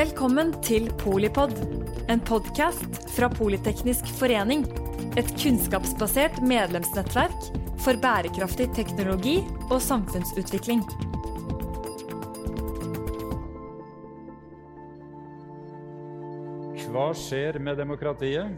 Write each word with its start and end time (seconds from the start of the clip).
Velkommen 0.00 0.54
til 0.64 0.86
Polipod, 0.96 1.50
en 2.08 2.22
podkast 2.24 2.94
fra 3.12 3.26
Politeknisk 3.28 4.06
forening. 4.16 4.62
Et 5.20 5.28
kunnskapsbasert 5.42 6.38
medlemsnettverk 6.40 7.48
for 7.84 8.00
bærekraftig 8.00 8.70
teknologi 8.78 9.34
og 9.66 9.76
samfunnsutvikling. 9.84 10.80
Hva 16.94 17.10
skjer 17.12 17.60
med 17.60 17.76
demokratiet? 17.82 18.56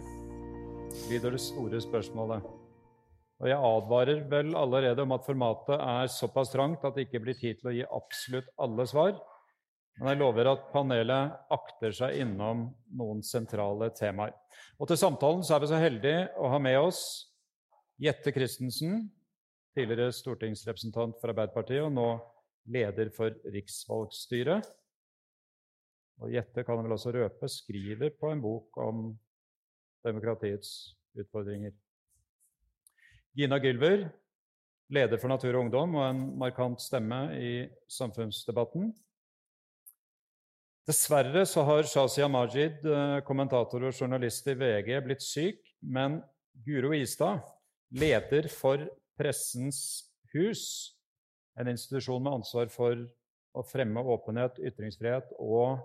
lyder 1.11 1.35
det 1.35 1.43
store 1.43 1.83
spørsmålet. 1.83 2.47
Og 3.43 3.51
jeg 3.51 3.59
advarer 3.59 4.23
vel 4.31 4.55
allerede 4.55 5.03
om 5.03 5.19
at 5.19 5.27
formatet 5.27 5.75
er 5.75 6.17
såpass 6.21 6.55
trangt 6.55 6.87
at 6.87 6.95
det 6.95 7.09
ikke 7.09 7.25
blir 7.27 7.43
tid 7.43 7.59
til 7.59 7.73
å 7.73 7.79
gi 7.81 7.87
absolutt 7.99 8.55
alle 8.63 8.87
svar. 8.87 9.19
Men 10.01 10.13
jeg 10.13 10.21
lover 10.23 10.49
at 10.51 10.69
panelet 10.73 11.35
akter 11.53 11.93
seg 11.95 12.21
innom 12.23 12.65
noen 12.97 13.21
sentrale 13.27 13.91
temaer. 13.97 14.33
Og 14.81 14.89
til 14.89 14.99
samtalen 14.99 15.45
så 15.45 15.57
er 15.57 15.65
vi 15.65 15.71
så 15.71 15.81
heldige 15.83 16.29
å 16.41 16.49
ha 16.53 16.61
med 16.63 16.79
oss 16.81 17.03
Jette 18.03 18.33
Christensen, 18.35 19.05
tidligere 19.77 20.15
stortingsrepresentant 20.17 21.21
for 21.21 21.33
Arbeiderpartiet 21.33 21.85
og 21.85 21.93
nå 21.95 22.07
leder 22.73 23.13
for 23.15 23.37
riksvalgstyret. 23.53 24.65
Og 26.23 26.33
Jette 26.33 26.65
kan 26.67 26.81
vel 26.83 26.97
også 26.97 27.13
røpe 27.15 27.51
skriver 27.51 28.15
på 28.19 28.33
en 28.33 28.43
bok 28.43 28.81
om 28.83 29.07
demokratiets 30.07 30.97
utfordringer. 31.19 31.75
Gina 33.39 33.59
Gylver, 33.63 34.09
leder 34.93 35.21
for 35.21 35.33
Natur 35.33 35.57
og 35.57 35.67
Ungdom 35.67 35.97
og 35.97 36.05
en 36.05 36.27
markant 36.41 36.83
stemme 36.83 37.25
i 37.39 37.53
samfunnsdebatten. 37.91 38.91
Dessverre 40.89 41.45
så 41.47 41.63
har 41.63 41.87
Shazia 41.87 42.27
Majid, 42.27 42.83
eh, 42.83 43.21
kommentator 43.23 43.85
og 43.87 43.95
journalist 43.95 44.49
i 44.51 44.55
VG, 44.59 44.97
blitt 45.05 45.23
syk, 45.23 45.61
men 45.81 46.17
Guro 46.67 46.91
Istad, 46.97 47.39
leder 47.95 48.49
for 48.51 48.83
Pressens 49.15 50.11
hus, 50.35 50.97
en 51.55 51.69
institusjon 51.71 52.23
med 52.25 52.41
ansvar 52.41 52.67
for 52.73 52.99
å 53.55 53.63
fremme 53.63 54.03
åpenhet, 54.03 54.59
ytringsfrihet 54.59 55.31
og 55.39 55.79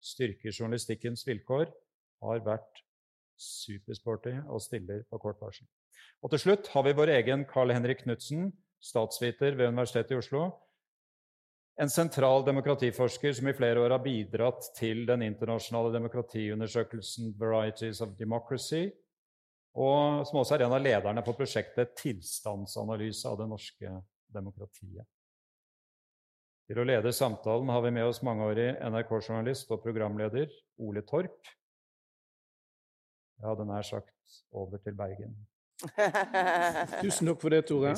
styrke 0.00 0.48
journalistikkens 0.48 1.26
vilkår, 1.28 1.68
har 2.22 2.40
vært 2.40 2.80
supersporty 3.36 4.32
og 4.46 4.62
stiller 4.64 5.04
på 5.10 5.20
kort 5.20 5.42
varsel. 5.42 5.66
Og 6.22 6.32
til 6.32 6.46
slutt 6.46 6.70
har 6.72 6.86
vi 6.86 6.96
vår 6.96 7.12
egen 7.18 7.44
Carl 7.44 7.74
Henrik 7.74 8.06
Knutsen, 8.06 8.48
statsviter 8.80 9.58
ved 9.58 9.74
Universitetet 9.74 10.16
i 10.16 10.22
Oslo, 10.22 10.46
en 11.78 11.90
sentral 11.90 12.44
demokratiforsker 12.44 13.32
som 13.32 13.48
i 13.48 13.54
flere 13.54 13.80
år 13.80 13.92
har 13.94 14.02
bidratt 14.02 14.72
til 14.74 15.04
den 15.06 15.22
internasjonale 15.22 15.92
demokratiundersøkelsen 15.94 17.30
Varieties 17.38 18.00
of 18.02 18.16
Democracy, 18.18 18.88
og 19.78 20.26
som 20.26 20.40
også 20.40 20.56
er 20.56 20.66
en 20.66 20.74
av 20.74 20.82
lederne 20.82 21.22
på 21.22 21.36
prosjektet 21.38 21.94
Tilstandsanalyse 22.00 23.30
av 23.30 23.38
det 23.38 23.46
norske 23.52 23.94
demokratiet. 24.34 25.06
Til 26.68 26.82
å 26.82 26.88
lede 26.88 27.14
samtalen 27.14 27.70
har 27.70 27.84
vi 27.86 27.94
med 27.94 28.10
oss 28.10 28.24
mangeårig 28.26 28.72
NRK-journalist 28.90 29.70
og 29.72 29.80
programleder 29.86 30.50
Ole 30.82 31.06
Torp. 31.06 31.38
Jeg 33.38 33.46
hadde 33.46 33.70
nær 33.70 33.86
sagt 33.86 34.42
over 34.50 34.82
til 34.82 34.98
Bergen. 34.98 35.38
Tusen 37.04 37.30
takk 37.30 37.38
for 37.38 37.54
det, 37.54 37.68
Tore. 37.70 37.94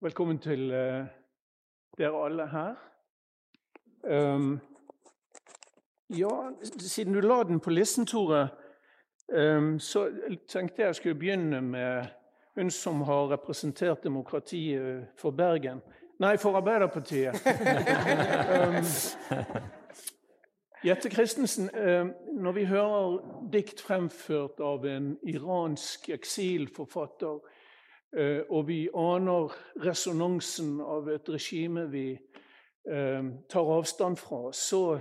Velkommen 0.00 0.38
til 0.38 0.70
uh, 0.70 1.06
dere 1.98 2.24
alle 2.24 2.44
her. 2.48 2.74
Um, 4.02 4.60
ja, 6.16 6.28
siden 6.78 7.12
du 7.12 7.20
la 7.20 7.42
den 7.42 7.58
på 7.60 7.70
listen, 7.70 8.06
Tore, 8.06 8.48
um, 9.34 9.80
så 9.80 10.04
tenkte 10.48 10.82
jeg 10.82 10.86
jeg 10.86 10.94
skulle 10.94 11.18
begynne 11.18 11.60
med 11.60 12.06
hun 12.54 12.70
som 12.70 13.02
har 13.02 13.32
representert 13.32 14.04
demokratiet 14.04 15.06
for 15.18 15.30
Bergen. 15.30 15.82
Nei, 16.20 16.36
for 16.36 16.56
Arbeiderpartiet. 16.56 17.34
um, 18.54 18.84
Jette 20.86 21.10
Christensen, 21.10 21.70
når 22.38 22.52
vi 22.52 22.64
hører 22.64 23.18
dikt 23.52 23.80
fremført 23.80 24.60
av 24.62 24.86
en 24.86 25.16
iransk 25.26 26.08
eksilforfatter 26.08 27.40
Eh, 27.40 27.54
og 28.08 28.62
vi 28.68 28.86
aner 28.96 29.52
resonansen 29.84 30.78
av 30.80 31.10
et 31.12 31.28
regime 31.28 31.84
vi 31.92 32.06
eh, 32.14 33.24
tar 33.52 33.72
avstand 33.74 34.18
fra, 34.18 34.52
så 34.52 34.98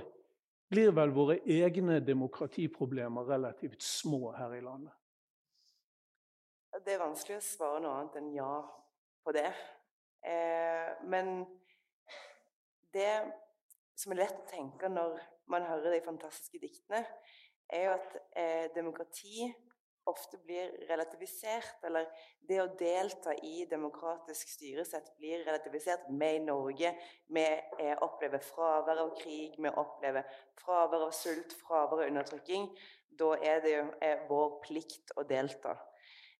blir 0.69 0.91
vel 0.95 1.13
våre 1.15 1.39
egne 1.47 2.01
demokratiproblemer 2.03 3.29
relativt 3.29 3.81
små 3.83 4.33
her 4.35 4.57
i 4.57 4.61
landet. 4.61 4.93
Det 6.83 6.93
er 6.93 7.01
vanskelig 7.01 7.39
å 7.39 7.45
svare 7.45 7.81
noe 7.81 7.95
annet 7.95 8.17
enn 8.19 8.33
ja 8.35 8.51
på 9.25 9.33
det. 9.35 9.49
Eh, 10.27 10.91
men 11.09 11.41
det 12.93 13.13
som 13.97 14.13
er 14.13 14.21
lett 14.21 14.43
å 14.43 14.49
tenke 14.51 14.91
når 14.91 15.17
man 15.49 15.65
hører 15.65 15.95
de 15.95 16.03
fantastiske 16.05 16.59
diktene, 16.61 17.01
er 17.67 17.87
jo 17.87 17.95
at 17.95 18.19
eh, 18.37 18.67
demokrati 18.75 19.47
ofte 20.07 20.39
blir 20.43 20.71
relativisert, 20.89 21.83
eller 21.87 22.07
det 22.47 22.59
å 22.63 22.69
delta 22.79 23.33
i 23.43 23.65
demokratisk 23.69 24.49
styresett 24.49 25.11
blir 25.19 25.43
relativisert. 25.45 26.07
Vi 26.09 26.29
i 26.37 26.43
Norge 26.43 26.93
vi 27.33 27.45
opplever 28.05 28.43
fravær 28.43 29.03
av 29.03 29.13
krig, 29.19 29.57
vi 29.57 29.73
opplever 29.73 30.27
fravær 30.61 31.07
av 31.09 31.13
sult, 31.15 31.55
fravær 31.63 32.03
av 32.03 32.07
undertrykking. 32.07 32.71
Da 33.17 33.33
er 33.41 33.61
det 33.63 33.75
jo 33.75 33.85
er 34.03 34.25
vår 34.29 34.57
plikt 34.65 35.15
å 35.17 35.25
delta. 35.27 35.75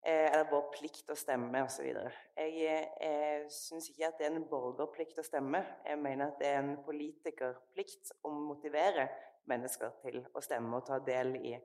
Eh, 0.07 0.28
eller 0.31 0.45
vår 0.51 0.67
plikt 0.72 1.09
å 1.11 1.16
stemme 1.17 1.63
osv. 1.66 1.88
Jeg 2.38 2.84
eh, 3.03 3.47
syns 3.51 3.89
ikke 3.89 4.07
at 4.07 4.19
det 4.19 4.28
er 4.28 4.35
en 4.35 4.45
borgerplikt 4.47 5.17
å 5.19 5.25
stemme. 5.25 5.63
Jeg 5.84 5.99
mener 5.99 6.29
at 6.29 6.38
det 6.39 6.51
er 6.51 6.61
en 6.61 6.78
politikerplikt 6.85 8.13
å 8.23 8.31
motivere 8.31 9.09
mennesker 9.50 9.94
til 10.03 10.22
å 10.35 10.41
stemme 10.44 10.78
og 10.78 10.85
ta 10.88 11.00
del 11.03 11.35
i 11.40 11.56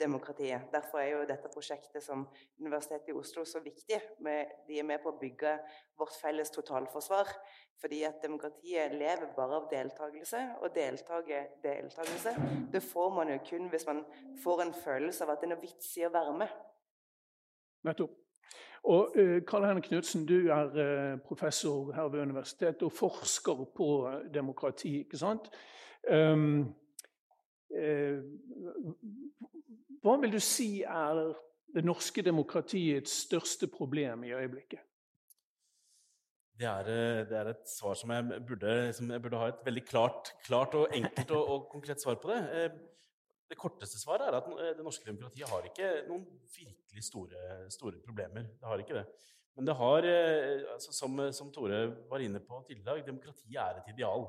demokratiet. 0.00 0.68
Derfor 0.72 1.00
er 1.00 1.10
jo 1.12 1.26
dette 1.28 1.50
prosjektet 1.52 2.04
som 2.04 2.24
Universitetet 2.60 3.10
i 3.12 3.16
Oslo 3.16 3.44
så 3.48 3.60
viktig. 3.64 3.98
De 4.20 4.78
er 4.78 4.86
med 4.86 5.02
på 5.02 5.12
å 5.12 5.18
bygge 5.20 5.56
vårt 6.00 6.16
felles 6.20 6.52
totalforsvar. 6.54 7.28
Fordi 7.80 8.02
at 8.04 8.20
demokratiet 8.22 8.92
lever 8.92 9.30
bare 9.36 9.56
av 9.56 9.68
deltakelse, 9.70 10.40
og 10.60 10.74
deltakelse 10.76 12.34
det 12.72 12.82
får 12.84 13.14
man 13.16 13.30
jo 13.32 13.38
kun 13.46 13.70
hvis 13.72 13.86
man 13.88 14.02
får 14.42 14.66
en 14.66 14.74
følelse 14.82 15.24
av 15.24 15.32
at 15.32 15.40
det 15.40 15.48
er 15.48 15.54
noe 15.54 15.62
vits 15.62 15.94
i 15.96 16.04
å 16.04 16.12
være 16.12 16.34
med. 16.42 16.58
Nettopp. 17.88 18.18
Og 18.90 19.16
uh, 19.16 19.38
Karl 19.48 19.64
Henrik 19.68 19.88
Knutsen, 19.88 20.26
du 20.28 20.50
er 20.52 20.76
uh, 20.76 21.16
professor 21.24 21.92
her 21.96 22.12
ved 22.12 22.20
universitetet 22.28 22.84
og 22.84 22.92
forsker 22.96 23.64
på 23.76 23.88
demokrati. 24.32 24.98
ikke 25.04 25.20
sant? 25.20 25.48
Um, 26.08 26.62
Eh, 26.64 26.89
hva 30.00 30.16
vil 30.20 30.32
du 30.32 30.40
si 30.42 30.82
er 30.82 31.20
det 31.74 31.84
norske 31.86 32.22
demokratiets 32.26 33.12
største 33.26 33.68
problem 33.70 34.24
i 34.26 34.32
øyeblikket? 34.34 34.82
Det 36.60 36.68
er, 36.68 36.88
eh, 36.92 37.28
det 37.28 37.36
er 37.38 37.50
et 37.54 37.68
svar 37.68 37.94
som 37.96 38.10
jeg 38.12 38.42
burde, 38.48 38.92
som 38.92 39.10
jeg 39.10 39.22
burde 39.22 39.38
ha 39.40 39.48
et 39.48 39.62
veldig 39.64 39.84
klart, 39.86 40.32
klart 40.44 40.74
og 40.76 40.90
enkelt 40.92 41.30
og, 41.30 41.48
og, 41.48 41.68
konkret 41.72 42.02
svar 42.02 42.18
på 42.20 42.28
det. 42.28 42.40
Eh, 42.52 42.70
det 43.48 43.58
korteste 43.58 43.98
svaret 43.98 44.26
er 44.28 44.36
at 44.36 44.50
det 44.76 44.84
norske 44.84 45.06
demokratiet 45.06 45.48
har 45.48 45.64
ikke 45.66 45.88
noen 46.06 46.26
virkelig 46.54 47.02
store, 47.02 47.70
store 47.72 47.98
problemer. 48.04 48.44
Det 48.60 48.68
har 48.68 48.78
ikke 48.78 48.94
det. 48.94 49.06
Men 49.56 49.66
det 49.66 49.74
har, 49.74 50.06
altså 50.74 50.92
som, 50.94 51.16
som 51.32 51.50
Tore 51.52 51.80
var 52.10 52.22
inne 52.22 52.38
på 52.40 52.60
tidligere, 52.68 53.02
demokratiet 53.06 53.58
er 53.58 53.80
et 53.80 53.90
ideal. 53.90 54.28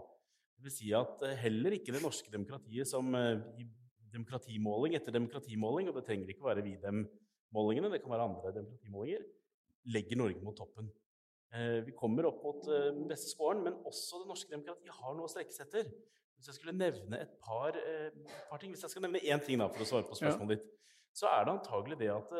Det 0.61 0.67
vil 0.69 0.73
si 0.75 0.91
at 0.93 1.23
eh, 1.25 1.39
heller 1.41 1.73
ikke 1.73 1.93
det 1.95 2.03
norske 2.03 2.29
demokratiet 2.29 2.85
som 2.85 3.07
eh, 3.17 3.39
i 3.57 3.63
demokratimåling 4.13 4.93
etter 4.93 5.15
demokratimåling, 5.15 5.87
og 5.89 5.95
det 5.97 6.03
trenger 6.05 6.29
ikke 6.29 6.43
å 6.45 6.49
være 6.51 6.63
Videm-målingene, 6.67 7.89
det 7.89 8.01
kan 8.03 8.13
være 8.13 8.27
andre 8.29 8.51
demokratimålinger, 8.59 9.23
legger 9.95 10.19
Norge 10.21 10.43
mot 10.45 10.59
toppen. 10.59 10.91
Eh, 11.49 11.79
vi 11.87 11.95
kommer 11.97 12.27
opp 12.29 12.43
mot 12.45 12.69
den 12.69 13.07
beste 13.09 13.31
skåren, 13.31 13.63
men 13.65 13.79
også 13.89 14.21
det 14.21 14.29
norske 14.29 14.53
demokratiet 14.53 14.99
har 14.99 15.17
noe 15.17 15.25
å 15.25 15.31
strekke 15.33 15.55
seg 15.55 15.65
etter. 15.65 15.89
Hvis 16.37 16.51
jeg 16.51 16.59
skulle 16.59 16.77
nevne 16.77 17.23
et 17.25 17.33
par, 17.41 17.73
par, 18.51 18.61
ting, 18.61 18.75
hvis 18.75 18.85
jeg 18.85 18.93
skal 18.93 19.07
nevne 19.07 19.23
én 19.25 19.41
ting 19.41 19.57
da, 19.57 19.69
for 19.73 19.81
å 19.81 19.89
svare 19.89 20.05
på 20.11 20.19
spørsmålet 20.19 20.59
ja. 20.59 20.61
ditt, 20.61 20.93
så 21.17 21.31
er 21.31 21.47
det 21.47 21.55
antagelig 21.55 21.97
det 22.03 22.11
at 22.13 22.37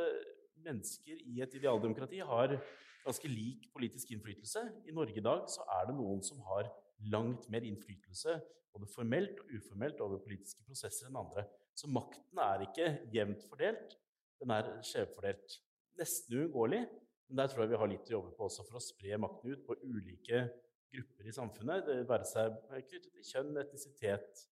mennesker 0.62 1.26
i 1.26 1.42
et 1.42 1.58
idealdemokrati 1.58 2.22
har 2.26 2.54
ganske 3.02 3.34
lik 3.34 3.66
politisk 3.74 4.14
innflytelse. 4.14 4.68
I 4.86 4.94
Norge 4.94 5.18
i 5.18 5.26
dag 5.26 5.50
så 5.50 5.66
er 5.80 5.90
det 5.90 5.98
noen 5.98 6.22
som 6.26 6.42
har 6.52 6.70
langt 7.10 7.48
mer 7.50 7.66
innflytelse, 7.66 8.38
både 8.72 8.88
formelt 8.92 9.42
og 9.44 9.52
uformelt, 9.58 10.02
over 10.04 10.22
politiske 10.24 10.64
prosesser 10.68 11.10
enn 11.10 11.20
andre. 11.20 11.46
Så 11.76 11.90
makten 11.92 12.42
er 12.44 12.66
ikke 12.68 12.88
jevnt 13.14 13.44
fordelt, 13.50 13.98
den 14.42 14.54
er 14.56 14.72
skjevfordelt. 14.86 15.60
Nesten 16.00 16.40
uunngåelig, 16.40 16.82
men 17.30 17.40
der 17.40 17.52
tror 17.52 17.64
jeg 17.64 17.74
vi 17.74 17.82
har 17.82 17.92
litt 17.92 18.10
å 18.12 18.18
jobbe 18.18 18.34
på 18.38 18.48
også 18.48 18.66
for 18.68 18.80
å 18.80 18.84
spre 18.84 19.20
makten 19.22 19.54
ut 19.54 19.66
på 19.68 19.78
ulike 19.84 20.46
grupper 20.92 21.28
i 21.28 21.36
samfunnet, 21.36 21.86
det 21.88 22.10
være 22.10 22.28
seg 22.28 22.58
knyttet 22.70 23.12
til 23.14 23.28
kjønn, 23.28 23.54
etnisitet, 23.62 24.48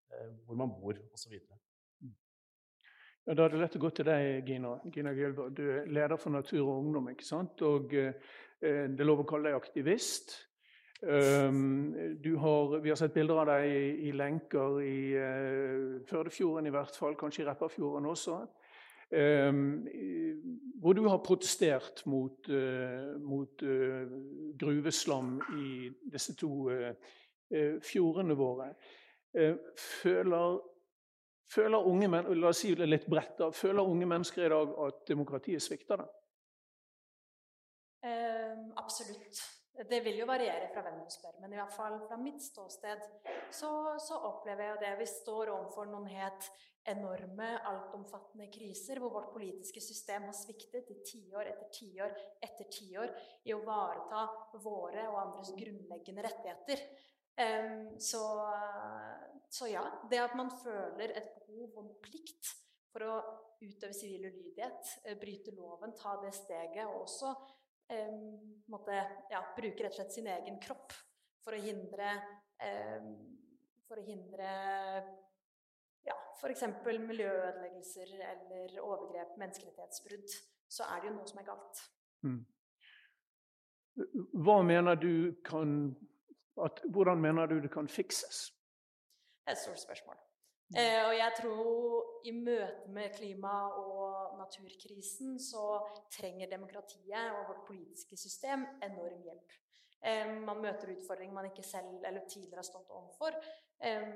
hvor 0.45 0.59
man 0.59 0.71
bor 0.71 0.99
osv. 1.13 1.35
Ja, 3.27 3.35
da 3.35 3.45
er 3.45 3.53
det 3.53 3.59
lett 3.61 3.75
å 3.77 3.81
gå 3.83 3.89
til 3.93 4.07
deg, 4.07 4.47
Gina. 4.47 4.71
Gina 4.89 5.11
Gilbert. 5.13 5.51
Du 5.53 5.65
er 5.69 5.89
leder 5.91 6.17
for 6.17 6.33
Natur 6.33 6.63
og 6.63 6.79
Ungdom. 6.79 7.11
ikke 7.11 7.27
sant? 7.27 7.61
Og 7.67 7.91
eh, 7.93 8.15
det 8.57 9.03
er 9.03 9.05
lov 9.05 9.21
å 9.21 9.27
kalle 9.29 9.51
deg 9.51 9.57
aktivist. 9.59 10.33
Har, 11.01 12.79
vi 12.79 12.89
har 12.89 12.95
sett 12.99 13.13
bilder 13.13 13.39
av 13.39 13.45
deg 13.47 13.65
i, 13.71 13.83
i 14.09 14.11
lenker 14.11 14.81
i 14.83 15.15
uh, 15.15 16.01
Førdefjorden 16.09 16.67
i 16.67 16.73
hvert 16.75 16.97
fall, 16.99 17.15
kanskje 17.19 17.45
i 17.45 17.47
Repparfjorden 17.47 18.09
også. 18.09 18.39
Um, 19.09 19.87
hvor 20.77 20.93
du 20.93 21.07
har 21.07 21.23
protestert 21.25 22.03
mot, 22.05 22.49
uh, 22.51 23.15
mot 23.23 23.63
uh, 23.63 24.11
gruveslam 24.59 25.39
i 25.55 25.89
disse 26.11 26.35
to 26.37 26.67
fjordene 27.81 28.35
våre. 28.37 28.67
føler 29.73 30.59
Føler 31.49 31.81
unge, 31.81 32.05
la 32.37 32.51
oss 32.51 32.59
si 32.61 32.75
det 32.77 32.85
litt 32.85 33.07
bredt, 33.09 33.39
da, 33.39 33.47
føler 33.49 33.81
unge 33.81 34.05
mennesker 34.05 34.43
i 34.45 34.51
dag 34.53 34.75
at 34.85 34.99
demokratiet 35.09 35.63
svikter? 35.65 36.03
dem? 36.03 36.11
Absolutt. 38.77 39.41
Det 39.87 39.99
vil 40.03 40.17
jo 40.19 40.25
variere 40.27 40.67
fra 40.73 40.81
hvem 40.83 40.97
du 41.05 41.11
spør, 41.13 41.37
men 41.39 41.53
i 41.53 41.59
hvert 41.59 41.71
fall 41.71 41.93
fra 42.03 42.17
mitt 42.19 42.41
ståsted 42.43 43.03
så, 43.55 43.69
så 44.03 44.17
opplever 44.27 44.73
jeg 44.73 44.81
det. 44.81 44.89
Vi 44.99 45.07
står 45.07 45.53
overfor 45.53 45.87
noen 45.87 46.09
helt 46.11 46.49
enorme, 46.89 47.47
altomfattende 47.69 48.49
kriser, 48.51 48.99
hvor 48.99 49.13
vårt 49.13 49.31
politiske 49.33 49.81
system 49.83 50.27
har 50.27 50.35
sviktet 50.35 50.89
i 50.91 50.97
tiår 51.05 51.51
etter 51.51 51.69
tiår 51.75 52.15
etter 52.43 52.69
tiår 52.73 53.13
i 53.47 53.53
å 53.55 53.61
ivareta 53.61 54.25
våre 54.63 55.05
og 55.11 55.19
andres 55.21 55.53
grunnleggende 55.55 56.25
rettigheter. 56.27 56.83
Så, 58.03 58.23
så, 59.47 59.69
ja, 59.71 59.85
det 60.11 60.19
at 60.19 60.35
man 60.35 60.51
føler 60.59 61.13
et 61.15 61.37
behov 61.37 61.69
og 61.69 61.85
en 61.85 61.93
plikt 62.03 62.51
for 62.91 63.05
å 63.05 63.19
utøve 63.61 63.93
sivil 63.95 64.27
ulydighet, 64.27 64.91
eh, 65.05 65.15
bryte 65.19 65.53
loven, 65.55 65.93
ta 65.95 66.17
det 66.23 66.33
steget, 66.35 66.85
og 66.87 67.05
også 67.05 67.31
um, 67.93 68.19
måtte, 68.71 68.97
ja, 69.31 69.41
bruke 69.57 69.83
rett 69.83 69.93
og 69.93 69.99
slett 69.99 70.15
sin 70.15 70.29
egen 70.29 70.59
kropp 70.63 70.93
for 71.43 71.55
å 71.55 71.63
hindre 71.63 72.11
eh, 72.61 73.09
For 73.87 73.97
å 73.97 74.05
hindre 74.05 74.49
ja, 76.05 76.15
f.eks. 76.37 76.63
miljøødeleggelser 76.85 78.13
eller 78.33 78.77
overgrep, 78.83 79.35
menneskerettighetsbrudd, 79.41 80.35
så 80.69 80.85
er 80.93 81.01
det 81.01 81.09
jo 81.09 81.15
noe 81.17 81.29
som 81.29 81.41
er 81.41 81.47
galt. 81.47 81.81
Mm. 82.25 82.39
Hva 84.45 84.59
mener 84.63 84.99
du 84.99 85.13
kan 85.45 85.73
at, 86.63 86.81
hvordan 86.91 87.21
mener 87.21 87.49
du 87.49 87.59
det 87.63 87.71
kan 87.73 87.87
fikses? 87.89 88.49
Det 89.43 89.53
er 89.53 89.57
et 89.57 89.63
stort 89.63 89.81
spørsmål. 89.81 90.21
Eh, 90.77 91.01
og 91.07 91.15
jeg 91.17 91.33
tror 91.39 92.25
i 92.29 92.31
møte 92.31 92.91
med 92.93 93.15
klima- 93.15 93.73
og 93.81 94.37
naturkrisen 94.37 95.39
så 95.41 95.79
trenger 96.13 96.49
demokratiet 96.49 97.31
og 97.39 97.47
vårt 97.49 97.65
politiske 97.67 98.17
system 98.17 98.67
enorm 98.85 99.23
hjelp. 99.25 99.55
Eh, 100.05 100.29
man 100.29 100.61
møter 100.61 100.93
utfordringer 100.93 101.33
man 101.33 101.49
ikke 101.49 101.65
selv 101.65 102.05
eller 102.05 102.27
tidligere 102.29 102.61
har 102.61 102.69
stått 102.69 102.89
overfor. 102.89 103.39
Eh, 103.81 104.13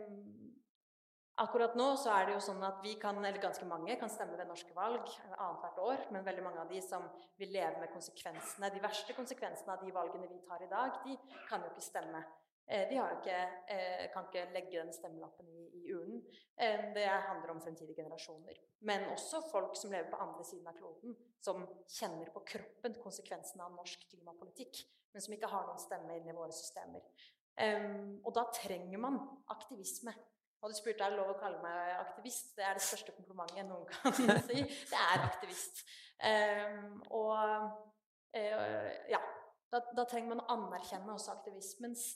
Akkurat 1.41 1.73
nå 1.73 1.87
så 1.97 2.11
er 2.13 2.27
det 2.27 2.33
jo 2.35 2.41
sånn 2.45 2.61
at 2.61 2.83
vi 2.85 2.91
kan, 3.01 3.17
eller 3.17 3.41
ganske 3.41 3.65
mange 3.65 3.95
kan 3.97 4.11
stemme 4.13 4.35
ved 4.37 4.45
norske 4.45 4.69
valg 4.77 5.07
annethvert 5.31 5.79
år, 5.81 6.03
men 6.13 6.25
veldig 6.27 6.43
mange 6.45 6.61
av 6.61 6.69
de 6.69 6.81
som 6.85 7.07
vil 7.41 7.49
leve 7.55 7.79
med 7.81 7.89
konsekvensene, 7.89 8.69
de 8.69 8.81
verste 8.83 9.15
konsekvensene 9.17 9.73
av 9.73 9.81
de 9.81 9.95
valgene 9.95 10.29
vi 10.29 10.37
tar 10.45 10.61
i 10.61 10.69
dag, 10.69 10.99
de 11.07 11.17
kan 11.49 11.65
jo 11.65 11.71
ikke 11.73 11.85
stemme. 11.87 12.21
Eh, 12.67 12.89
de 12.89 12.95
ikke, 12.95 13.37
eh, 13.67 14.11
kan 14.13 14.25
ikke 14.29 14.53
legge 14.53 14.79
den 14.79 14.93
stemmelappen 14.93 15.47
i, 15.49 15.63
i 15.81 15.93
urnen. 15.93 16.21
Eh, 16.57 16.93
det 16.95 17.03
handler 17.03 17.51
om 17.51 17.61
fremtidige 17.61 17.95
generasjoner. 17.95 18.53
Men 18.79 19.09
også 19.11 19.41
folk 19.51 19.75
som 19.77 19.91
lever 19.91 20.09
på 20.09 20.15
andre 20.15 20.43
siden 20.43 20.67
av 20.67 20.77
kloden, 20.77 21.15
som 21.41 21.67
kjenner 21.89 22.31
på 22.31 22.39
kroppen 22.47 22.95
konsekvensene 23.03 23.63
av 23.63 23.75
norsk 23.75 24.07
klimapolitikk, 24.09 24.79
men 25.13 25.21
som 25.21 25.35
ikke 25.35 25.51
har 25.51 25.67
noen 25.67 25.81
stemme 25.81 26.17
inni 26.17 26.35
våre 26.35 26.55
systemer. 26.55 27.03
Og 28.25 28.31
da 28.33 28.47
trenger 28.55 28.97
man 28.97 29.19
aktivisme. 29.53 30.13
Og 30.63 30.71
du 30.71 30.75
spurte 30.75 31.03
er 31.05 31.11
det 31.11 31.19
lov 31.19 31.35
å 31.35 31.37
kalle 31.37 31.59
meg 31.61 31.99
aktivist. 31.99 32.55
Det 32.57 32.65
er 32.65 32.79
det 32.79 32.81
største 32.81 33.13
komplimentet 33.13 33.67
noen 33.67 33.85
kan 33.91 34.15
si. 34.47 34.63
Det 34.89 35.03
er 35.11 35.27
aktivist. 35.27 35.83
Og 37.13 37.35
ja, 38.33 39.21
da, 39.69 39.83
da, 39.93 40.07
trenger 40.09 40.33
man 40.33 40.41
å 40.41 40.49
anerkjenne 40.55 41.13
også 41.13 41.35
aktivismens 41.35 42.07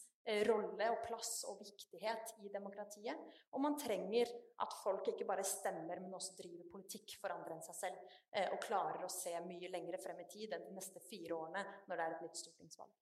rolle 0.47 0.89
og 0.91 1.03
plass 1.05 1.45
og 1.47 1.61
viktighet 1.61 2.33
i 2.43 2.51
demokratiet. 2.53 3.15
Og 3.55 3.61
man 3.63 3.77
trenger 3.79 4.31
at 4.63 4.75
folk 4.83 5.07
ikke 5.11 5.27
bare 5.27 5.45
stemmer, 5.47 6.01
men 6.03 6.13
også 6.13 6.35
driver 6.41 6.67
politikk 6.73 7.17
for 7.21 7.33
andre 7.33 7.55
enn 7.55 7.65
seg 7.65 7.77
selv. 7.77 8.13
Uh, 8.35 8.47
og 8.53 8.61
klarer 8.65 9.05
å 9.05 9.11
se 9.11 9.33
mye 9.47 9.71
lenger 9.73 9.99
frem 10.03 10.19
i 10.23 10.29
tid 10.31 10.55
enn 10.55 10.67
de 10.67 10.75
neste 10.75 11.03
fire 11.07 11.37
årene 11.37 11.63
når 11.87 11.95
det 11.95 12.05
er 12.05 12.15
et 12.17 12.25
nytt 12.27 12.41
stortingsvalg. 12.43 12.95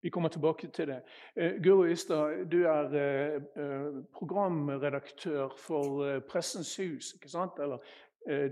Vi 0.00 0.08
kommer 0.08 0.32
tilbake 0.32 0.70
til 0.72 0.88
det. 0.92 1.00
Uh, 1.36 1.56
Guro 1.60 1.84
Ystad, 1.88 2.46
du 2.52 2.62
er 2.68 2.94
programredaktør 4.16 5.56
for 5.60 6.20
Pressens 6.28 6.76
Hus, 6.80 7.14
ikke 7.16 7.32
sant? 7.32 7.60
eller 7.60 7.80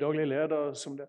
daglig 0.00 0.24
leder 0.24 0.72
som 0.72 0.94
det. 0.96 1.04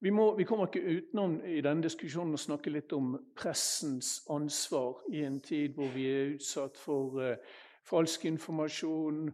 Vi, 0.00 0.10
må, 0.10 0.34
vi, 0.36 0.44
kommer 0.44 0.66
ikke 0.68 0.98
utenom 0.98 1.38
i 1.48 1.60
denne 1.64 1.84
diskusjonen 1.86 2.36
å 2.36 2.40
snakke 2.40 2.70
litt 2.70 2.92
om 2.92 3.14
pressens 3.38 4.18
ansvar 4.32 5.00
i 5.12 5.22
en 5.24 5.40
tid 5.40 5.72
hvor 5.76 5.88
vi 5.94 6.04
er 6.10 6.34
utsatt 6.34 6.76
for 6.76 7.16
falsk 7.86 8.26
informasjon, 8.28 9.30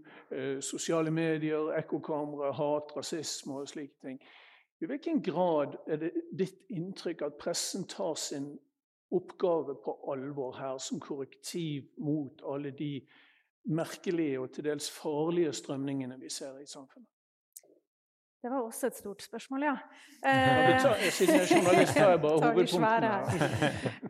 sosiale 0.62 1.10
medier, 1.10 1.72
ekkokamera, 1.80 2.52
hat, 2.54 2.92
rasisme 2.96 3.62
og 3.62 3.70
slike 3.72 3.98
ting. 4.04 4.20
I 4.82 4.86
hvilken 4.90 5.22
grad 5.22 5.76
er 5.86 6.00
det 6.02 6.10
ditt 6.38 6.64
inntrykk 6.74 7.22
at 7.26 7.38
pressen 7.40 7.84
tar 7.90 8.14
sin 8.18 8.52
oppgave 9.12 9.76
på 9.84 9.94
alvor 10.10 10.56
her 10.58 10.78
som 10.82 11.00
korrektiv 11.00 11.90
mot 12.02 12.42
alle 12.48 12.72
de 12.74 12.96
merkelige 13.70 14.40
og 14.40 14.50
til 14.52 14.66
dels 14.66 14.90
farlige 14.90 15.52
strømningene 15.52 16.18
vi 16.20 16.30
ser 16.32 16.58
i 16.58 16.66
samfunnet? 16.66 17.11
Det 18.42 18.50
var 18.50 18.64
også 18.66 18.88
et 18.90 18.96
stort 18.98 19.22
spørsmål, 19.22 19.62
ja. 19.68 19.76
Eh, 20.26 20.80
siden 21.14 21.36
jeg 21.36 21.44
er 21.44 21.50
journalist, 21.54 21.94
tar 21.94 22.10
jeg 22.10 22.20
bare 22.24 22.40
hovedpunktene. 22.42 23.10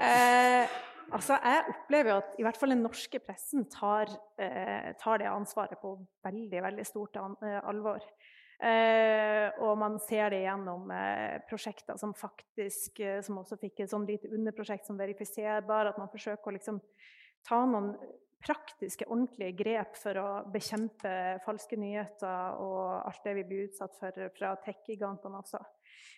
eh, 0.01 0.77
altså, 1.13 1.37
jeg 1.37 1.65
opplever 1.75 2.11
jo 2.15 2.21
at 2.23 2.39
i 2.39 2.47
hvert 2.47 2.61
fall 2.61 2.73
den 2.73 2.81
norske 2.87 3.21
pressen 3.21 3.67
tar, 3.69 4.09
eh, 4.41 4.95
tar 5.03 5.21
det 5.21 5.29
ansvaret 5.29 5.77
på 5.83 5.99
veldig, 6.25 6.63
veldig 6.65 6.87
stort 6.89 7.21
eh, 7.21 7.59
alvor. 7.61 8.01
Eh, 8.63 9.49
og 9.67 9.77
man 9.79 9.99
ser 10.01 10.31
det 10.33 10.45
gjennom 10.45 10.91
eh, 10.95 11.41
prosjekter 11.51 11.97
som 11.99 12.13
faktisk 12.15 13.01
eh, 13.03 13.17
Som 13.27 13.41
også 13.41 13.57
fikk 13.59 13.81
et 13.83 13.91
sånn 13.91 14.05
lite 14.07 14.31
underprosjekt 14.31 14.87
som 14.87 15.01
verifiserbar. 15.01 15.91
At 15.91 15.99
man 16.01 16.11
forsøker 16.13 16.53
å 16.53 16.57
liksom 16.57 16.79
ta 17.45 17.65
noen 17.67 17.97
praktiske, 18.43 19.07
ordentlige 19.09 19.57
grep 19.59 19.97
for 19.99 20.19
å 20.21 20.29
bekjempe 20.53 21.13
falske 21.47 21.79
nyheter 21.81 22.59
og 22.63 23.09
alt 23.09 23.27
det 23.27 23.37
vi 23.39 23.45
blir 23.49 23.69
utsatt 23.69 23.95
for 23.99 24.31
fra 24.37 24.55
tech-gigantene 24.65 25.41
også. 25.41 25.61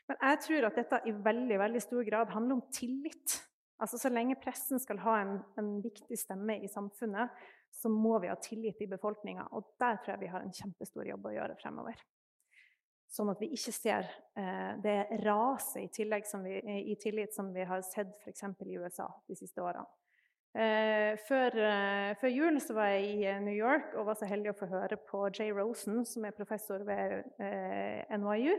Men 0.09 0.21
jeg 0.21 0.41
tror 0.47 0.69
at 0.69 0.79
dette 0.81 1.03
i 1.09 1.15
veldig, 1.27 1.59
veldig 1.61 1.83
stor 1.83 2.07
grad 2.07 2.33
handler 2.35 2.59
om 2.59 2.65
tillit. 2.75 3.39
Altså 3.81 3.99
Så 3.99 4.13
lenge 4.13 4.39
pressen 4.41 4.81
skal 4.81 5.01
ha 5.05 5.19
en, 5.23 5.39
en 5.61 5.71
viktig 5.85 6.19
stemme 6.19 6.59
i 6.63 6.71
samfunnet, 6.71 7.33
så 7.75 7.91
må 7.91 8.19
vi 8.23 8.31
ha 8.31 8.37
tillit 8.41 8.83
i 8.85 8.91
befolkninga. 8.91 9.49
Og 9.53 9.75
der 9.81 9.99
tror 10.01 10.15
jeg 10.15 10.25
vi 10.27 10.35
har 10.35 10.45
en 10.45 10.55
kjempestor 10.55 11.09
jobb 11.09 11.27
å 11.27 11.35
gjøre 11.35 11.57
fremover. 11.61 11.99
Sånn 13.15 13.31
at 13.31 13.43
vi 13.43 13.53
ikke 13.55 13.75
ser 13.75 14.09
eh, 14.39 14.73
det 14.83 14.97
raset 15.23 16.01
i, 16.03 16.07
i 16.93 16.97
tillit 16.99 17.35
som 17.35 17.53
vi 17.55 17.67
har 17.67 17.83
sett 17.87 18.17
f.eks. 18.23 18.47
i 18.67 18.79
USA 18.79 19.07
de 19.29 19.37
siste 19.39 19.63
årene. 19.63 19.87
Eh, 20.55 21.17
før, 21.27 21.57
eh, 21.59 22.13
før, 22.21 22.31
jul 22.31 22.61
så 22.63 22.77
var 22.77 22.93
jeg 22.93 23.07
i 23.11 23.31
New 23.43 23.55
York 23.57 23.97
og 23.99 24.07
var 24.07 24.15
så 24.15 24.29
heldig 24.31 24.53
å 24.53 24.59
få 24.61 24.69
høre 24.71 24.99
på 25.11 25.25
Jay 25.35 25.51
Rosen, 25.51 26.05
som 26.07 26.25
er 26.25 26.37
professor 26.37 26.85
ved 26.87 27.25
eh, 27.43 28.05
NYU. 28.15 28.55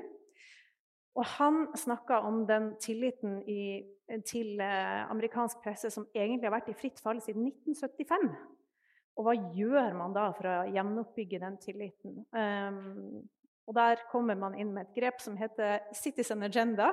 Og 1.16 1.24
han 1.38 1.62
snakka 1.80 2.20
om 2.28 2.42
den 2.50 2.74
tilliten 2.84 3.38
i, 3.48 3.86
til 4.28 4.60
eh, 4.60 5.06
amerikansk 5.08 5.64
presse 5.64 5.92
som 5.94 6.08
egentlig 6.12 6.50
har 6.50 6.58
vært 6.58 6.74
i 6.74 6.76
fritt 6.76 7.00
fall 7.00 7.22
siden 7.24 7.48
1975. 7.48 8.28
Og 9.16 9.24
hva 9.30 9.38
gjør 9.56 9.96
man 9.96 10.16
da 10.16 10.28
for 10.36 10.52
å 10.52 10.58
gjenoppbygge 10.76 11.40
den 11.40 11.56
tilliten? 11.64 12.18
Um, 12.36 13.24
og 13.66 13.78
Der 13.78 14.04
kommer 14.12 14.36
man 14.36 14.58
inn 14.60 14.74
med 14.76 14.90
et 14.90 14.98
grep 15.00 15.24
som 15.24 15.38
heter 15.40 15.80
Citizen 15.96 16.44
Agenda. 16.44 16.92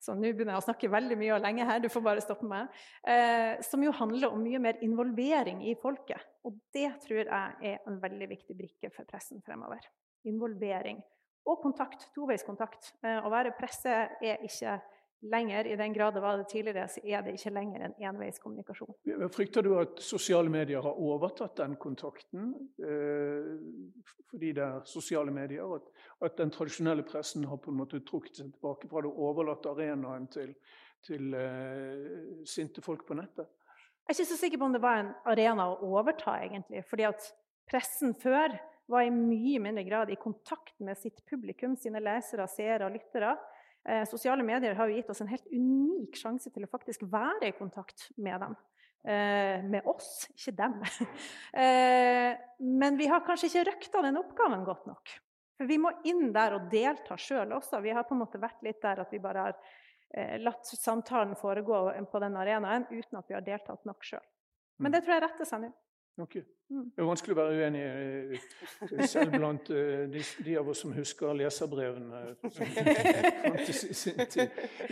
Så 0.00 0.14
nå 0.16 0.30
begynner 0.32 0.56
jeg 0.56 0.62
å 0.62 0.64
snakke 0.64 0.88
veldig 0.92 1.16
mye 1.20 1.34
og 1.36 1.42
lenge 1.44 1.66
her, 1.68 1.80
du 1.82 1.90
får 1.92 2.04
bare 2.06 2.24
stoppe 2.24 2.48
meg. 2.48 2.70
Eh, 3.04 3.60
som 3.66 3.82
jo 3.84 3.92
handler 3.92 4.32
om 4.32 4.40
mye 4.40 4.60
mer 4.62 4.80
involvering 4.84 5.60
i 5.68 5.74
folket. 5.80 6.24
Og 6.48 6.56
det 6.72 6.88
tror 7.04 7.20
jeg 7.20 7.74
er 7.74 7.82
en 7.84 7.98
veldig 8.00 8.30
viktig 8.30 8.56
brikke 8.56 8.92
for 8.94 9.08
pressen 9.08 9.44
fremover. 9.44 9.84
Involvering. 10.30 11.02
Og 11.48 11.60
kontakt. 11.60 12.08
Toveiskontakt. 12.16 12.94
Eh, 13.04 13.20
å 13.20 13.32
være 13.32 13.52
presse 13.58 13.92
er 14.24 14.40
ikke 14.46 14.78
lenger. 15.20 15.66
I 15.66 15.76
den 15.76 15.92
grad 15.92 16.14
det 16.14 16.20
var 16.20 16.38
det 16.38 16.48
tidligere, 16.48 16.88
så 16.88 17.00
er 17.04 17.22
det 17.22 17.34
ikke 17.36 17.52
lenger 17.52 17.84
en 17.84 17.94
enveiskommunikasjon. 18.10 18.94
Frykter 19.34 19.62
du 19.62 19.74
at 19.80 20.00
sosiale 20.02 20.50
medier 20.52 20.82
har 20.82 21.00
overtatt 21.00 21.56
den 21.60 21.76
kontakten 21.80 22.54
eh, 22.80 23.56
fordi 24.30 24.52
det 24.56 24.64
er 24.64 24.84
sosiale 24.88 25.34
medier? 25.34 25.74
At, 25.76 25.88
at, 26.24 26.36
den 26.38 26.52
tradisjonelle 26.54 27.04
pressen 27.06 27.44
har 27.50 27.60
på 27.60 27.72
en 27.72 27.80
måte 27.82 28.02
trukket 28.06 28.40
seg 28.40 28.52
tilbake 28.54 28.88
fra 28.90 29.04
det 29.04 29.12
og 29.12 29.22
overlatt 29.30 29.68
arenaen 29.70 30.28
til, 30.32 30.54
til 31.06 31.34
eh, 31.36 32.40
sinte 32.48 32.84
folk 32.84 33.06
på 33.08 33.18
nettet? 33.18 33.50
Jeg 34.08 34.16
er 34.16 34.18
ikke 34.18 34.32
så 34.32 34.40
sikker 34.40 34.58
på 34.58 34.66
om 34.66 34.74
det 34.74 34.82
var 34.82 35.02
en 35.02 35.12
arena 35.28 35.68
å 35.70 35.92
overta, 35.92 36.40
egentlig. 36.42 36.82
fordi 36.88 37.06
at 37.06 37.28
pressen 37.70 38.14
før 38.18 38.56
var 38.90 39.06
i 39.06 39.12
mye 39.14 39.60
mindre 39.62 39.84
grad 39.86 40.10
i 40.10 40.18
kontakt 40.18 40.74
med 40.82 40.98
sitt 40.98 41.20
publikum, 41.30 41.76
sine 41.78 42.02
lesere, 42.02 42.48
seere 42.50 42.88
og 42.88 42.96
lyttere. 42.96 43.36
Eh, 43.88 44.04
sosiale 44.08 44.44
medier 44.44 44.76
har 44.76 44.90
jo 44.90 44.98
gitt 44.98 45.10
oss 45.12 45.22
en 45.24 45.30
helt 45.30 45.46
unik 45.48 46.18
sjanse 46.20 46.52
til 46.52 46.66
å 46.66 46.70
faktisk 46.70 47.06
være 47.08 47.48
i 47.48 47.56
kontakt 47.56 48.10
med 48.20 48.42
dem. 48.44 48.56
Eh, 49.00 49.62
med 49.64 49.86
oss, 49.88 50.28
ikke 50.34 50.52
dem. 50.58 50.76
eh, 51.64 52.36
men 52.60 52.98
vi 53.00 53.08
har 53.08 53.24
kanskje 53.24 53.48
ikke 53.48 53.66
røkta 53.70 54.02
den 54.04 54.20
oppgaven 54.20 54.66
godt 54.66 54.90
nok. 54.90 55.14
For 55.56 55.68
vi 55.68 55.78
må 55.80 55.92
inn 56.08 56.28
der 56.32 56.58
og 56.58 56.68
delta 56.72 57.16
sjøl 57.20 57.54
også. 57.56 57.80
Vi 57.84 57.94
har 57.96 58.04
på 58.08 58.16
en 58.16 58.22
måte 58.22 58.40
vært 58.40 58.60
litt 58.64 58.82
der 58.84 59.00
at 59.00 59.12
vi 59.12 59.22
bare 59.22 59.46
har 59.46 59.56
eh, 60.12 60.36
latt 60.40 60.68
samtalen 60.68 61.32
foregå 61.40 61.86
på 62.12 62.20
den 62.20 62.36
arenaen 62.40 62.84
uten 62.90 63.20
at 63.20 63.28
vi 63.28 63.38
har 63.38 63.46
deltatt 63.46 63.88
nok 63.88 64.04
sjøl. 64.04 64.26
Men 64.80 64.90
mm. 64.90 64.94
det 64.96 65.02
tror 65.04 65.16
jeg 65.16 65.24
retter 65.24 65.48
seg 65.48 65.64
nå. 65.64 65.72
Okay. 66.20 66.42
Mm. 66.70 66.84
Det 66.94 67.02
er 67.02 67.06
vanskelig 67.08 67.34
å 67.34 67.38
være 67.40 67.54
uenig 67.58 67.80
eh, 67.82 69.06
selv 69.10 69.32
blant 69.34 69.70
eh, 69.74 70.04
de, 70.12 70.22
de, 70.44 70.56
av 70.60 70.68
oss 70.70 70.82
som 70.84 70.92
husker 70.94 71.34
leserbrevene. 71.34 72.20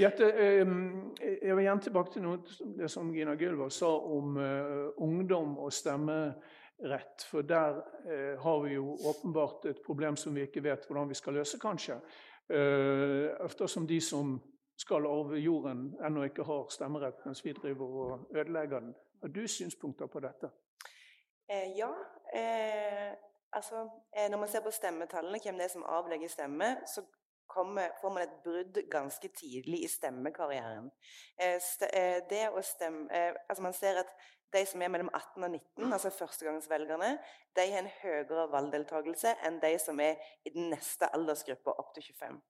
Jette, 0.03 0.31
jeg 0.33 1.55
vil 1.55 1.65
gjerne 1.67 1.85
tilbake 1.85 2.15
til 2.17 2.25
noe, 2.25 2.41
det 2.81 2.91
som 2.91 3.13
Gina 3.15 3.37
Gylver 3.39 3.71
sa 3.75 3.93
om 3.95 4.41
ungdom 5.07 5.55
og 5.63 5.71
stemmerett. 5.75 7.27
For 7.31 7.47
der 7.47 7.83
har 8.43 8.61
vi 8.65 8.75
jo 8.75 8.97
åpenbart 9.13 9.69
et 9.71 9.83
problem 9.87 10.19
som 10.19 10.35
vi 10.35 10.49
ikke 10.49 10.65
vet 10.67 10.87
hvordan 10.89 11.11
vi 11.13 11.19
skal 11.19 11.39
løse, 11.39 11.61
kanskje. 11.63 12.01
Eftersom 12.49 13.87
de 13.87 14.01
som 14.03 14.39
skal 14.79 15.07
arve 15.07 15.39
jorden, 15.43 15.93
ennå 16.07 16.27
ikke 16.27 16.47
har 16.47 16.71
stemmerett, 16.71 17.23
mens 17.27 17.45
vi 17.45 17.53
driver 17.53 17.99
og 18.03 18.31
ødelegger 18.35 18.81
den. 18.81 18.95
Har 19.23 19.29
du 19.35 19.47
synspunkter 19.47 20.07
på 20.07 20.21
dette? 20.23 20.51
Eh, 21.49 21.77
ja. 21.77 21.91
Eh, 22.35 23.13
altså, 23.53 23.89
eh, 24.17 24.31
når 24.31 24.39
man 24.39 24.49
ser 24.49 24.61
på 24.61 24.71
stemmetallene, 24.71 25.41
hvem 25.43 25.55
det 25.55 25.65
er 25.65 25.69
som 25.69 25.87
avlegger 25.87 26.29
stemme, 26.29 26.77
så 26.87 27.03
kommer, 27.49 27.89
får 28.01 28.13
man 28.13 28.23
et 28.23 28.35
brudd 28.45 28.83
ganske 28.91 29.29
tidlig 29.29 29.85
i 29.85 29.89
stemmekarrieren. 29.89 30.91
Eh, 31.41 31.57
st 31.61 31.89
eh, 31.93 32.21
det 32.31 32.49
å 32.53 32.63
stemme 32.63 33.09
Altså, 33.49 33.63
man 33.63 33.73
ser 33.73 34.03
at 34.05 34.13
de 34.53 34.65
som 34.67 34.83
er 34.83 34.93
mellom 34.93 35.11
18 35.15 35.45
og 35.45 35.51
19, 35.51 35.93
altså 35.93 36.11
førstegangsvelgerne, 36.11 37.19
de 37.57 37.67
har 37.73 37.83
en 37.83 37.91
høyere 38.03 38.47
valgdeltakelse 38.53 39.35
enn 39.45 39.61
de 39.61 39.75
som 39.79 40.01
er 40.01 40.17
i 40.45 40.53
den 40.55 40.71
neste 40.73 41.09
aldersgruppa 41.17 41.77
opp 41.81 41.95
til 41.95 42.05
25. 42.13 42.41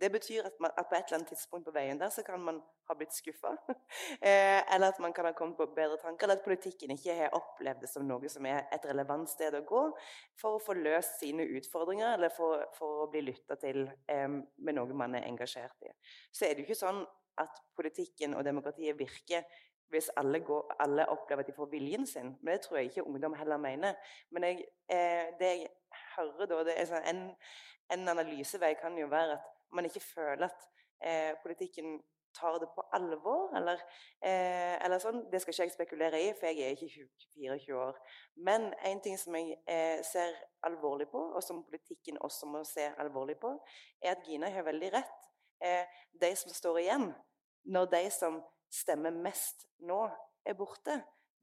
Det 0.00 0.10
betyr 0.12 0.46
at, 0.48 0.56
man, 0.60 0.70
at, 0.76 0.86
på 0.88 0.94
et 0.96 1.04
eller 1.08 1.18
annet 1.18 1.28
tidspunkt 1.28 1.66
på 1.68 1.74
veien 1.74 1.98
der 2.00 2.08
så 2.14 2.22
kan 2.26 2.40
man 2.40 2.60
ha 2.88 2.96
blitt 2.96 3.12
skuffa. 3.14 3.52
eh, 4.28 4.60
eller 4.74 4.88
at 4.88 5.00
man 5.02 5.12
kan 5.12 5.28
ha 5.28 5.32
kommet 5.36 5.58
på 5.58 5.66
bedre 5.76 5.98
tanker, 6.00 6.26
eller 6.26 6.40
at 6.40 6.44
politikken 6.44 6.94
ikke 6.94 7.16
har 7.18 7.36
opplevd 7.36 7.84
det 7.84 7.90
som 7.92 8.06
noe 8.08 8.32
som 8.32 8.46
er 8.48 8.64
et 8.72 8.86
relevant 8.88 9.28
sted 9.30 9.54
å 9.54 9.64
gå 9.68 9.82
for 10.40 10.56
å 10.56 10.62
få 10.64 10.76
løst 10.78 11.20
sine 11.20 11.44
utfordringer, 11.58 12.14
eller 12.16 12.32
for, 12.34 12.64
for 12.78 13.04
å 13.04 13.08
bli 13.12 13.26
lytta 13.28 13.58
til 13.60 13.84
um, 13.86 14.40
med 14.64 14.78
noe 14.78 14.96
man 14.96 15.18
er 15.18 15.28
engasjert 15.28 15.88
i. 15.88 15.92
Så 16.32 16.46
er 16.46 16.54
det 16.54 16.64
jo 16.64 16.70
ikke 16.70 16.80
sånn 16.80 17.04
at 17.40 17.60
politikken 17.76 18.34
og 18.36 18.44
demokratiet 18.44 18.98
virker 18.98 19.44
hvis 19.90 20.10
alle, 20.16 20.40
går, 20.40 20.76
alle, 20.78 21.06
opplever 21.10 21.42
at 21.42 21.48
de 21.50 21.54
får 21.56 21.70
viljen 21.70 22.06
sin. 22.06 22.34
Men 22.42 22.54
det 22.54 22.60
tror 22.64 22.78
jeg 22.78 22.90
ikke 22.90 23.06
ungdom 23.06 23.34
heller 23.34 23.58
mener. 23.58 23.94
Men 24.30 24.46
jeg, 24.46 24.64
eh, 24.88 25.32
det 25.40 25.50
jeg 25.50 25.68
hører 26.16 26.46
da, 26.46 26.60
det 26.68 26.76
er 26.78 26.86
sånn, 26.90 27.08
en, 27.10 27.24
en 27.90 28.12
analysevei 28.14 28.76
kan 28.78 28.98
jo 28.98 29.08
være 29.10 29.38
at 29.38 29.48
man 29.72 29.86
ikke 29.88 30.02
føler 30.04 30.46
at 30.48 30.66
eh, 31.04 31.34
politikken 31.42 32.00
tar 32.34 32.58
det 32.58 32.68
på 32.74 32.82
alvor, 32.92 33.56
eller, 33.56 33.80
eh, 34.22 34.76
eller, 34.84 34.98
sånn. 35.02 35.24
Det 35.30 35.40
skal 35.42 35.54
ikke 35.54 35.66
jeg 35.66 35.74
spekulere 35.74 36.20
i, 36.22 36.28
for 36.38 36.46
jeg 36.46 36.62
er 36.62 36.76
ikke 36.76 37.06
24 37.34 37.78
år. 37.78 37.98
Men 38.46 38.68
en 38.86 39.02
ting 39.02 39.18
som 39.18 39.34
jeg 39.38 39.58
eh, 39.66 40.02
ser 40.06 40.36
alvorlig 40.66 41.08
på, 41.10 41.22
og 41.34 41.42
som 41.42 41.64
politikken 41.66 42.20
også 42.20 42.50
må 42.50 42.62
se 42.68 42.86
alvorlig 43.02 43.38
på, 43.42 43.56
er 44.02 44.14
at 44.14 44.26
Gina 44.26 44.50
har 44.50 44.66
veldig 44.66 44.92
rett. 44.94 45.30
Eh, 45.64 46.02
de 46.22 46.34
som 46.38 46.54
står 46.54 46.82
igjen, 46.84 47.10
når 47.64 47.90
de 47.96 48.04
som 48.14 48.40
stemmer 48.72 49.14
mest 49.14 49.66
nå, 49.86 50.04
er 50.46 50.56
borte, 50.56 50.94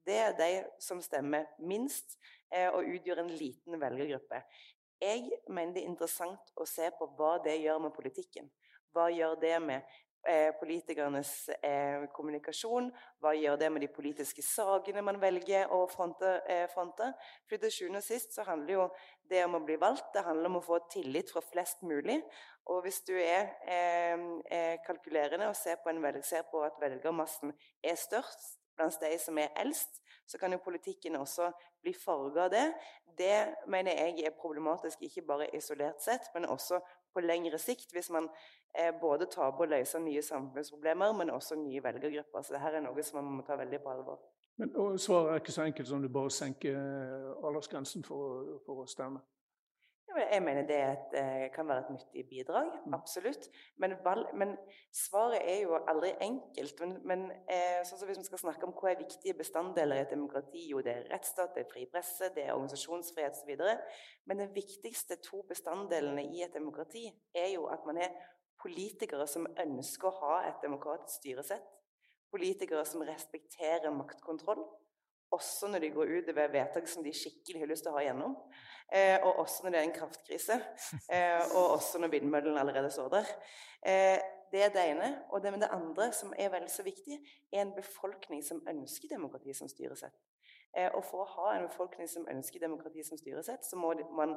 det 0.08 0.16
er 0.16 0.38
de 0.40 0.52
som 0.82 1.02
stemmer 1.04 1.50
minst 1.60 2.16
eh, 2.54 2.70
og 2.72 2.88
utgjør 2.88 3.26
en 3.26 3.34
liten 3.36 3.76
velgergruppe. 3.82 4.40
Jeg 5.02 5.30
mener 5.48 5.76
det 5.76 5.84
er 5.84 5.92
interessant 5.92 6.52
å 6.58 6.66
se 6.66 6.90
på 6.98 7.06
hva 7.18 7.38
det 7.46 7.60
gjør 7.62 7.84
med 7.86 7.94
politikken. 7.94 8.50
Hva 8.96 9.12
gjør 9.14 9.36
det 9.38 9.54
med 9.62 9.84
eh, 10.26 10.50
politikernes 10.58 11.34
eh, 11.62 12.08
kommunikasjon? 12.16 12.90
Hva 13.22 13.36
gjør 13.38 13.60
det 13.62 13.70
med 13.76 13.86
de 13.86 13.92
politiske 13.94 14.42
sakene 14.42 15.04
man 15.06 15.22
velger 15.22 15.70
å 15.70 15.84
fronte? 15.92 16.40
Eh, 16.50 16.66
fronte? 16.74 17.12
For 17.46 17.62
til 17.62 17.76
sjuende 17.76 18.02
og 18.02 18.08
sist 18.08 18.34
så 18.34 18.48
handler 18.48 18.74
jo 18.74 18.88
det 19.30 19.44
om 19.46 19.60
å 19.60 19.64
bli 19.68 19.78
valgt, 19.78 20.10
det 20.16 20.26
handler 20.26 20.50
om 20.50 20.58
å 20.64 20.66
få 20.66 20.82
tillit 20.90 21.30
fra 21.30 21.46
flest 21.46 21.86
mulig. 21.86 22.18
Og 22.74 22.82
hvis 22.88 23.04
du 23.06 23.14
er 23.14 23.54
eh, 23.70 24.82
kalkulerende 24.88 25.52
og 25.52 25.60
ser 25.60 25.78
på, 25.84 25.94
velg, 25.94 26.26
ser 26.26 26.50
på 26.50 26.66
at 26.66 26.82
velgermassen 26.82 27.54
er 27.86 28.02
størst 28.02 28.57
blant 28.78 29.02
de 29.02 29.18
som 29.20 29.38
er 29.42 29.54
eldst, 29.60 30.02
så 30.28 30.38
kan 30.38 30.52
jo 30.52 30.60
politikken 30.64 31.16
også 31.16 31.52
bli 31.82 31.94
farga 31.96 32.46
av 32.46 32.54
det. 32.54 32.66
Det 33.18 33.36
mener 33.68 33.98
jeg 33.98 34.26
er 34.28 34.40
problematisk, 34.42 35.02
ikke 35.02 35.26
bare 35.28 35.50
isolert 35.56 36.04
sett, 36.04 36.28
men 36.34 36.46
også 36.46 36.80
på 37.14 37.24
lengre 37.24 37.58
sikt, 37.58 37.92
hvis 37.96 38.10
man 38.14 38.28
eh, 38.78 38.92
både 39.02 39.26
tar 39.32 39.56
på 39.58 39.66
å 39.66 39.72
løse 39.72 40.00
nye 40.04 40.22
samfunnsproblemer, 40.22 41.16
men 41.18 41.34
også 41.34 41.58
nye 41.58 41.84
velgergrupper. 41.84 42.44
Så 42.44 42.58
dette 42.58 42.76
er 42.78 42.86
noe 42.86 43.06
som 43.06 43.22
man 43.22 43.40
må 43.40 43.48
ta 43.48 43.58
veldig 43.58 43.82
på 43.84 43.94
alvor. 43.96 44.22
Men 44.58 44.74
Svaret 44.98 45.32
er 45.32 45.42
ikke 45.42 45.54
så 45.54 45.66
enkelt 45.68 45.88
som 45.88 46.02
du 46.02 46.10
bare 46.10 46.34
senker 46.34 46.78
eh, 46.78 47.34
aldersgrensen 47.46 48.06
for, 48.06 48.58
for 48.66 48.84
å 48.84 48.90
stemme? 48.90 49.24
Jeg 50.16 50.44
mener 50.44 50.64
det 50.68 50.78
et, 50.82 51.14
eh, 51.20 51.52
kan 51.52 51.68
være 51.68 51.80
et 51.80 51.90
nyttig 51.90 52.30
bidrag. 52.30 52.68
Mm. 52.86 52.94
Absolutt. 52.94 53.50
Men, 53.78 53.94
men 54.34 54.58
svaret 54.94 55.42
er 55.44 55.62
jo 55.62 55.76
aldri 55.88 56.14
enkelt. 56.22 56.80
Men, 56.80 56.94
men 57.04 57.26
eh, 57.52 57.84
sånn 57.86 58.08
hvis 58.08 58.22
vi 58.22 58.30
skal 58.30 58.42
snakke 58.42 58.66
om 58.66 58.74
hva 58.78 58.94
er 58.94 59.02
viktige 59.02 59.36
bestanddeler 59.38 60.00
i 60.00 60.06
et 60.06 60.16
demokrati, 60.16 60.64
jo 60.72 60.82
det 60.86 60.94
er 60.94 61.12
rettsstat, 61.12 61.54
det 61.56 61.66
er 61.66 61.70
fri 61.74 61.86
presse, 61.92 62.32
det 62.36 62.46
er 62.46 62.56
organisasjonsfrihet 62.56 63.36
osv. 63.36 63.68
Men 64.26 64.44
den 64.46 64.56
viktigste 64.56 65.20
to 65.28 65.44
bestanddelene 65.50 66.24
i 66.32 66.42
et 66.48 66.56
demokrati 66.56 67.06
er 67.36 67.52
jo 67.58 67.68
at 67.74 67.86
man 67.86 68.00
er 68.02 68.16
politikere 68.64 69.28
som 69.30 69.46
ønsker 69.60 70.10
å 70.10 70.18
ha 70.24 70.36
et 70.48 70.64
demokratisk 70.64 71.20
styresett. 71.20 71.68
Politikere 72.32 72.84
som 72.88 73.06
respekterer 73.08 73.94
maktkontroll 73.96 74.66
også 75.32 75.68
når 75.72 75.84
de 75.84 75.92
går 75.92 76.14
ut 76.18 76.32
ved 76.36 76.52
vedtak 76.54 76.88
som 76.88 77.04
de 77.04 77.14
skikkelig 77.16 77.62
har 77.62 77.70
lyst 77.72 77.86
til 77.86 77.92
å 77.92 77.98
ha 77.98 78.04
igjennom. 78.06 78.36
Eh, 78.94 79.18
og 79.20 79.44
også 79.44 79.66
når 79.66 79.74
det 79.74 79.80
er 79.80 79.88
en 79.90 79.98
kraftkrise. 80.00 80.60
Eh, 81.12 81.44
og 81.56 81.78
også 81.78 82.00
når 82.00 82.12
vindmøllene 82.16 82.60
allerede 82.60 82.92
står 82.92 83.10
der. 83.14 83.30
Eh, 83.84 84.18
det 84.52 84.64
er 84.64 84.72
det 84.76 84.86
ene. 84.92 85.10
Og 85.30 85.44
det, 85.44 85.54
det 85.62 85.70
andre, 85.72 86.12
som 86.14 86.34
er 86.40 86.50
vel 86.54 86.70
så 86.72 86.84
viktig, 86.84 87.20
er 87.52 87.62
en 87.62 87.76
befolkning 87.76 88.44
som 88.46 88.64
ønsker 88.70 89.12
demokrati 89.12 89.54
som 89.54 89.70
styresett. 89.72 90.16
Eh, 90.78 90.90
og 90.94 91.04
for 91.08 91.24
å 91.24 91.30
ha 91.36 91.54
en 91.56 91.68
befolkning 91.68 92.10
som 92.12 92.28
ønsker 92.32 92.62
demokrati 92.64 93.04
som 93.04 93.20
styresett, 93.20 93.66
så 93.66 93.80
må 93.80 93.94
man 94.18 94.36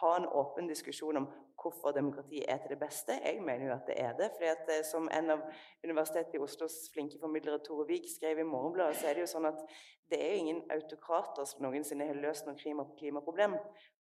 ha 0.00 0.16
en 0.16 0.26
åpen 0.26 0.68
diskusjon 0.68 1.16
om 1.16 1.28
hvorfor 1.58 1.90
demokrati 1.90 2.42
er 2.48 2.60
til 2.62 2.70
det 2.70 2.78
beste. 2.78 3.16
Jeg 3.24 3.42
mener 3.42 3.66
jo 3.66 3.72
at 3.74 3.86
det 3.86 3.96
er 4.00 4.12
det. 4.18 4.30
at 4.40 4.70
eh, 4.70 4.84
Som 4.84 5.08
en 5.12 5.30
av 5.30 5.40
Universitetet 5.84 6.34
i 6.34 6.42
Oslos 6.42 6.76
flinke 6.92 7.18
formidlere 7.20 7.58
Tore 7.64 7.86
Vik 7.88 8.06
skrev 8.16 8.38
i 8.38 8.42
Morgenbladet, 8.42 8.96
så 8.96 9.08
er 9.08 9.14
det 9.14 9.24
jo 9.26 9.32
sånn 9.34 9.48
at 9.50 9.64
det 10.10 10.20
er 10.22 10.32
jo 10.32 10.42
ingen 10.42 10.62
autokrater 10.72 11.44
som 11.44 11.64
noensinne 11.66 12.06
har 12.08 12.20
løst 12.22 12.46
noe 12.46 12.56
klima 12.56 12.86
klimaproblem. 12.98 13.56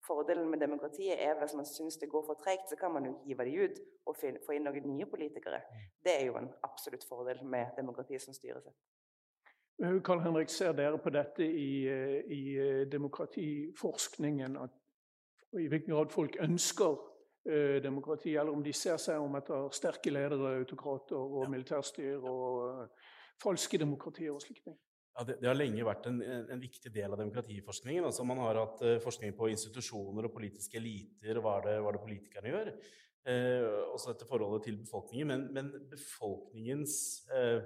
Fordelen 0.06 0.50
med 0.50 0.62
demokratiet 0.62 1.22
er 1.22 1.40
hvis 1.40 1.56
man 1.58 1.66
syns 1.66 1.98
det 2.02 2.12
går 2.12 2.26
for 2.28 2.38
tregt, 2.44 2.70
så 2.70 2.76
kan 2.76 2.94
man 2.94 3.08
jo 3.10 3.16
hive 3.26 3.48
det 3.48 3.56
ut 3.56 3.80
og 4.06 4.20
få 4.20 4.54
inn 4.54 4.68
noen 4.68 4.92
nye 4.92 5.08
politikere. 5.10 5.64
Det 6.06 6.14
er 6.20 6.28
jo 6.28 6.38
en 6.38 6.52
absolutt 6.68 7.08
fordel 7.10 7.42
med 7.44 7.74
demokrati 7.80 8.20
som 8.22 8.38
styrer 8.38 8.62
seg. 8.62 8.76
Karl 10.06 10.22
Henrik, 10.24 10.50
ser 10.50 10.72
dere 10.72 10.98
på 11.02 11.12
dette 11.12 11.44
i, 11.44 11.88
eh, 11.92 12.22
i 12.32 12.44
eh, 12.56 12.84
demokratiforskningen? 12.88 14.56
At, 14.62 14.72
I 15.62 15.68
hvilken 15.72 15.94
grad 15.94 16.14
folk 16.14 16.38
ønsker 16.44 16.96
uh, 16.96 17.78
demokrati, 17.84 18.36
eller 18.36 18.56
om 18.56 18.64
de 18.66 18.74
ser 18.76 18.98
seg 19.02 19.22
om 19.22 19.38
etter 19.40 19.70
sterke 19.76 20.14
ledere, 20.14 20.58
autokrater 20.62 21.20
og 21.20 21.48
militærstyr 21.54 22.26
og 22.26 22.66
uh, 22.66 23.14
falske 23.44 23.80
demokratier 23.82 24.34
og 24.34 24.44
slike 24.44 24.66
ting? 24.66 24.78
Ja, 25.16 25.24
det, 25.24 25.38
det, 25.40 25.48
har 25.48 25.56
lenge 25.56 25.88
vært 25.88 26.10
en, 26.10 26.20
en, 26.26 26.60
viktig 26.60 26.92
del 26.92 27.14
av 27.16 27.22
demokratiforskningen. 27.22 28.04
Altså, 28.04 28.26
man 28.28 28.42
har 28.44 28.60
hatt 28.60 28.84
uh, 28.84 28.98
forskning 29.04 29.36
på 29.38 29.48
institusjoner 29.54 30.28
og 30.28 30.36
politiske 30.36 30.82
eliter, 30.82 31.40
og 31.40 31.48
hva 31.48 31.58
det, 31.64 31.80
hva 31.84 31.96
det 31.96 32.04
politikerne 32.04 32.52
gjør. 32.52 32.72
Eh, 33.26 33.64
også 33.90 34.12
dette 34.14 34.28
forholdet 34.30 34.68
til 34.68 34.76
befolkningen. 34.78 35.28
Men, 35.28 35.46
men 35.54 35.72
befolkningens 35.90 37.26
eh, 37.34 37.64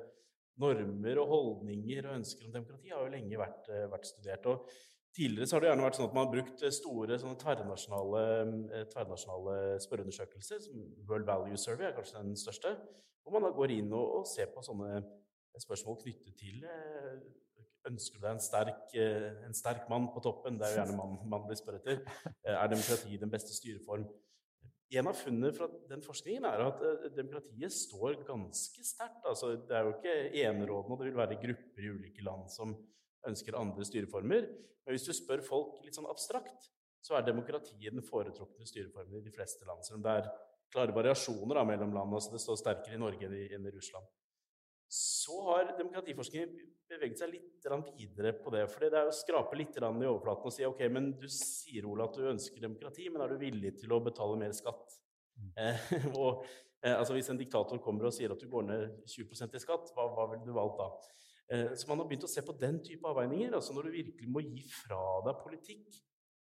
normer 0.59 1.19
og 1.19 1.33
holdninger 1.33 2.07
og 2.07 2.21
ønsker 2.21 2.47
om 2.47 2.53
demokrati 2.53 2.93
har 2.93 3.03
jo 3.03 3.11
lenge 3.11 3.41
vært, 3.41 3.67
eh, 3.67 3.89
vært 3.91 4.07
studert. 4.07 4.47
og 4.47 4.69
Tidligere 5.15 5.49
har 5.55 5.63
det 5.63 5.69
gjerne 5.71 5.85
vært 5.87 5.97
sånn 5.97 6.07
at 6.07 6.15
man 6.15 6.25
har 6.27 6.33
brukt 6.35 6.63
store 6.75 7.17
tverrnasjonale, 7.17 8.23
tverrnasjonale 8.93 9.55
spørreundersøkelser. 9.83 10.61
som 10.67 10.83
World 11.09 11.25
Value 11.27 11.57
Survey 11.57 11.87
er 11.87 11.95
kanskje 11.97 12.21
den 12.21 12.37
største. 12.37 12.75
Hvor 13.23 13.35
man 13.35 13.47
da 13.47 13.51
går 13.55 13.73
inn 13.79 13.91
og, 13.93 14.19
og 14.19 14.29
ser 14.29 14.51
på 14.53 14.63
sånne 14.65 15.01
spørsmål 15.59 15.99
knyttet 16.03 16.37
til 16.39 16.63
Ønsker 17.89 18.19
du 18.19 18.25
deg 18.25 18.33
en 18.35 18.41
sterk, 18.43 18.95
en 19.47 19.55
sterk 19.55 19.85
mann 19.89 20.09
på 20.13 20.21
toppen? 20.21 20.57
Det 20.59 20.67
er 20.67 20.73
jo 20.73 20.81
gjerne 20.81 20.97
mann 20.99 21.29
man 21.31 21.45
blir 21.47 21.57
spør 21.57 21.77
etter. 21.79 22.01
Er 22.43 22.67
demokrati 22.69 23.17
den 23.17 23.31
beste 23.31 23.55
styreform? 23.55 24.03
En 24.89 25.07
av 25.07 25.17
funnene 25.17 25.51
fra 25.53 25.67
den 25.89 26.01
forskningen 26.01 26.47
er 26.49 26.63
at 26.65 26.79
eh, 26.81 27.09
demokratiet 27.13 27.73
står 27.75 28.23
ganske 28.25 28.85
sterkt. 28.85 29.21
Altså, 29.29 29.51
det 29.69 29.75
er 29.77 29.85
jo 29.85 29.91
ikke 29.93 30.15
enerådende, 30.41 30.95
og 30.95 31.01
det 31.01 31.09
vil 31.11 31.19
være 31.19 31.37
grupper 31.43 31.85
i 31.85 31.91
ulike 31.93 32.25
land 32.25 32.47
som 32.49 32.73
ønsker 33.27 33.57
andre 33.59 33.85
styreformer. 33.87 34.47
Men 34.85 34.95
hvis 34.95 35.07
du 35.07 35.13
spør 35.15 35.43
folk 35.45 35.81
litt 35.85 35.97
sånn 35.97 36.09
abstrakt, 36.09 36.69
så 37.03 37.15
er 37.15 37.27
demokratiet 37.27 37.93
den 37.93 38.03
foretrukne 38.05 38.67
styreformen 38.67 39.19
i 39.19 39.25
de 39.25 39.33
fleste 39.33 39.67
land. 39.67 39.83
Selv 39.85 39.99
om 39.99 40.05
det 40.07 40.15
er 40.19 40.31
klare 40.73 40.95
variasjoner 40.95 41.59
da, 41.59 41.65
mellom 41.67 41.93
land. 41.95 42.15
altså 42.15 42.33
Det 42.35 42.41
står 42.43 42.59
sterkere 42.61 42.97
i 42.97 43.01
Norge 43.01 43.29
enn 43.29 43.67
i 43.67 43.75
Russland. 43.75 44.07
Så 44.89 45.35
har 45.45 45.75
demokratiforskningen 45.77 46.55
beveget 46.89 47.21
seg 47.21 47.33
litt 47.35 47.67
videre 47.97 48.33
på 48.33 48.53
det. 48.53 48.63
For 48.71 48.85
det 48.85 48.97
er 48.97 49.09
å 49.09 49.13
skrape 49.13 49.57
litt 49.57 49.77
i 49.77 49.83
overflaten 49.85 50.49
og 50.49 50.55
si 50.55 50.65
ok, 50.65 50.81
men 50.89 51.11
du 51.19 51.27
sier 51.29 51.85
Ola, 51.85 52.07
at 52.09 52.17
du 52.17 52.25
ønsker 52.31 52.63
demokrati, 52.63 53.05
men 53.09 53.21
er 53.21 53.29
du 53.29 53.37
villig 53.41 53.75
til 53.77 53.93
å 53.93 54.01
betale 54.01 54.39
mer 54.41 54.55
skatt? 54.57 54.97
Mm. 55.37 55.51
Eh, 55.61 55.93
og, 56.23 56.41
eh, 56.81 56.95
altså 56.95 57.13
Hvis 57.13 57.29
en 57.29 57.39
diktator 57.39 57.81
kommer 57.83 58.09
og 58.09 58.15
sier 58.15 58.33
at 58.33 58.41
du 58.41 58.49
går 58.49 58.65
ned 58.65 58.97
20% 59.05 59.55
i 59.55 59.61
skatt, 59.61 59.93
hva, 59.95 60.09
hva 60.15 60.25
ville 60.33 60.47
du 60.47 60.57
valgt 60.57 60.81
da? 60.81 60.89
Eh, 61.49 61.73
så 61.75 61.89
man 61.89 62.01
har 62.01 62.09
begynt 62.09 62.27
å 62.27 62.31
se 62.31 62.43
på 62.45 62.55
den 62.61 62.79
type 62.85 63.09
avveininger. 63.09 63.55
altså 63.57 63.73
Når 63.73 63.89
du 63.89 63.97
virkelig 63.97 64.29
må 64.29 64.43
gi 64.45 64.63
fra 64.73 65.01
deg 65.25 65.43
politikk 65.43 65.99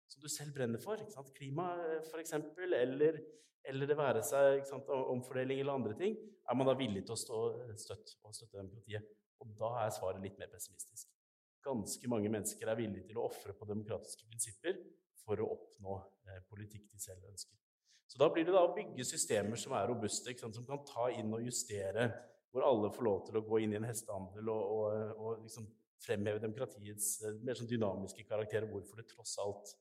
som 0.09 0.21
du 0.21 0.29
selv 0.29 0.53
brenner 0.55 0.81
for, 0.81 1.01
klima 1.35 1.71
f.eks., 2.05 2.35
eller 2.35 3.23
eller 3.69 3.89
det 3.89 3.97
være 3.97 4.21
seg 4.25 4.63
sant, 4.69 4.89
omfordeling 4.89 5.61
eller 5.61 5.79
andre 5.79 5.95
ting, 5.97 6.15
er 6.15 6.57
man 6.57 6.69
da 6.69 6.75
villig 6.77 7.01
til 7.05 7.15
å 7.15 7.19
stå 7.19 7.39
støtt 7.81 8.15
og 8.21 8.35
støtte 8.37 8.59
demokratiet? 8.59 9.07
Og 9.41 9.53
da 9.59 9.71
er 9.81 9.93
svaret 9.93 10.21
litt 10.23 10.37
mer 10.39 10.51
pessimistisk. 10.51 11.09
Ganske 11.65 12.09
mange 12.11 12.29
mennesker 12.31 12.69
er 12.69 12.77
villige 12.77 13.07
til 13.09 13.19
å 13.19 13.25
ofre 13.25 13.55
på 13.57 13.67
demokratiske 13.69 14.27
prinsipper 14.29 14.77
for 15.23 15.41
å 15.41 15.49
oppnå 15.55 15.97
eh, 16.29 16.43
politikk 16.49 16.85
de 16.91 17.01
selv 17.01 17.25
ønsker. 17.31 17.57
Så 18.05 18.21
da 18.21 18.29
blir 18.29 18.45
det 18.45 18.53
da 18.53 18.61
å 18.67 18.73
bygge 18.75 19.07
systemer 19.07 19.57
som 19.57 19.73
er 19.73 19.89
robuste, 19.89 20.35
sant, 20.37 20.53
som 20.53 20.67
kan 20.67 20.83
ta 20.85 21.09
inn 21.17 21.33
og 21.33 21.41
justere, 21.47 22.11
hvor 22.55 22.63
alle 22.63 22.91
får 22.95 23.03
lov 23.03 23.25
til 23.27 23.39
å 23.39 23.43
gå 23.43 23.59
inn 23.65 23.73
i 23.75 23.79
en 23.81 23.87
hestehandel 23.89 24.49
og, 24.53 24.75
og, 24.77 25.17
og 25.19 25.41
liksom 25.43 25.67
fremheve 26.05 26.39
demokratiets 26.39 27.17
eh, 27.25 27.35
mer 27.43 27.57
sånn 27.57 27.69
dynamiske 27.69 28.23
karakter, 28.29 28.63
og 28.63 28.77
hvorfor 28.77 29.01
det 29.01 29.09
tross 29.09 29.35
alt 29.43 29.73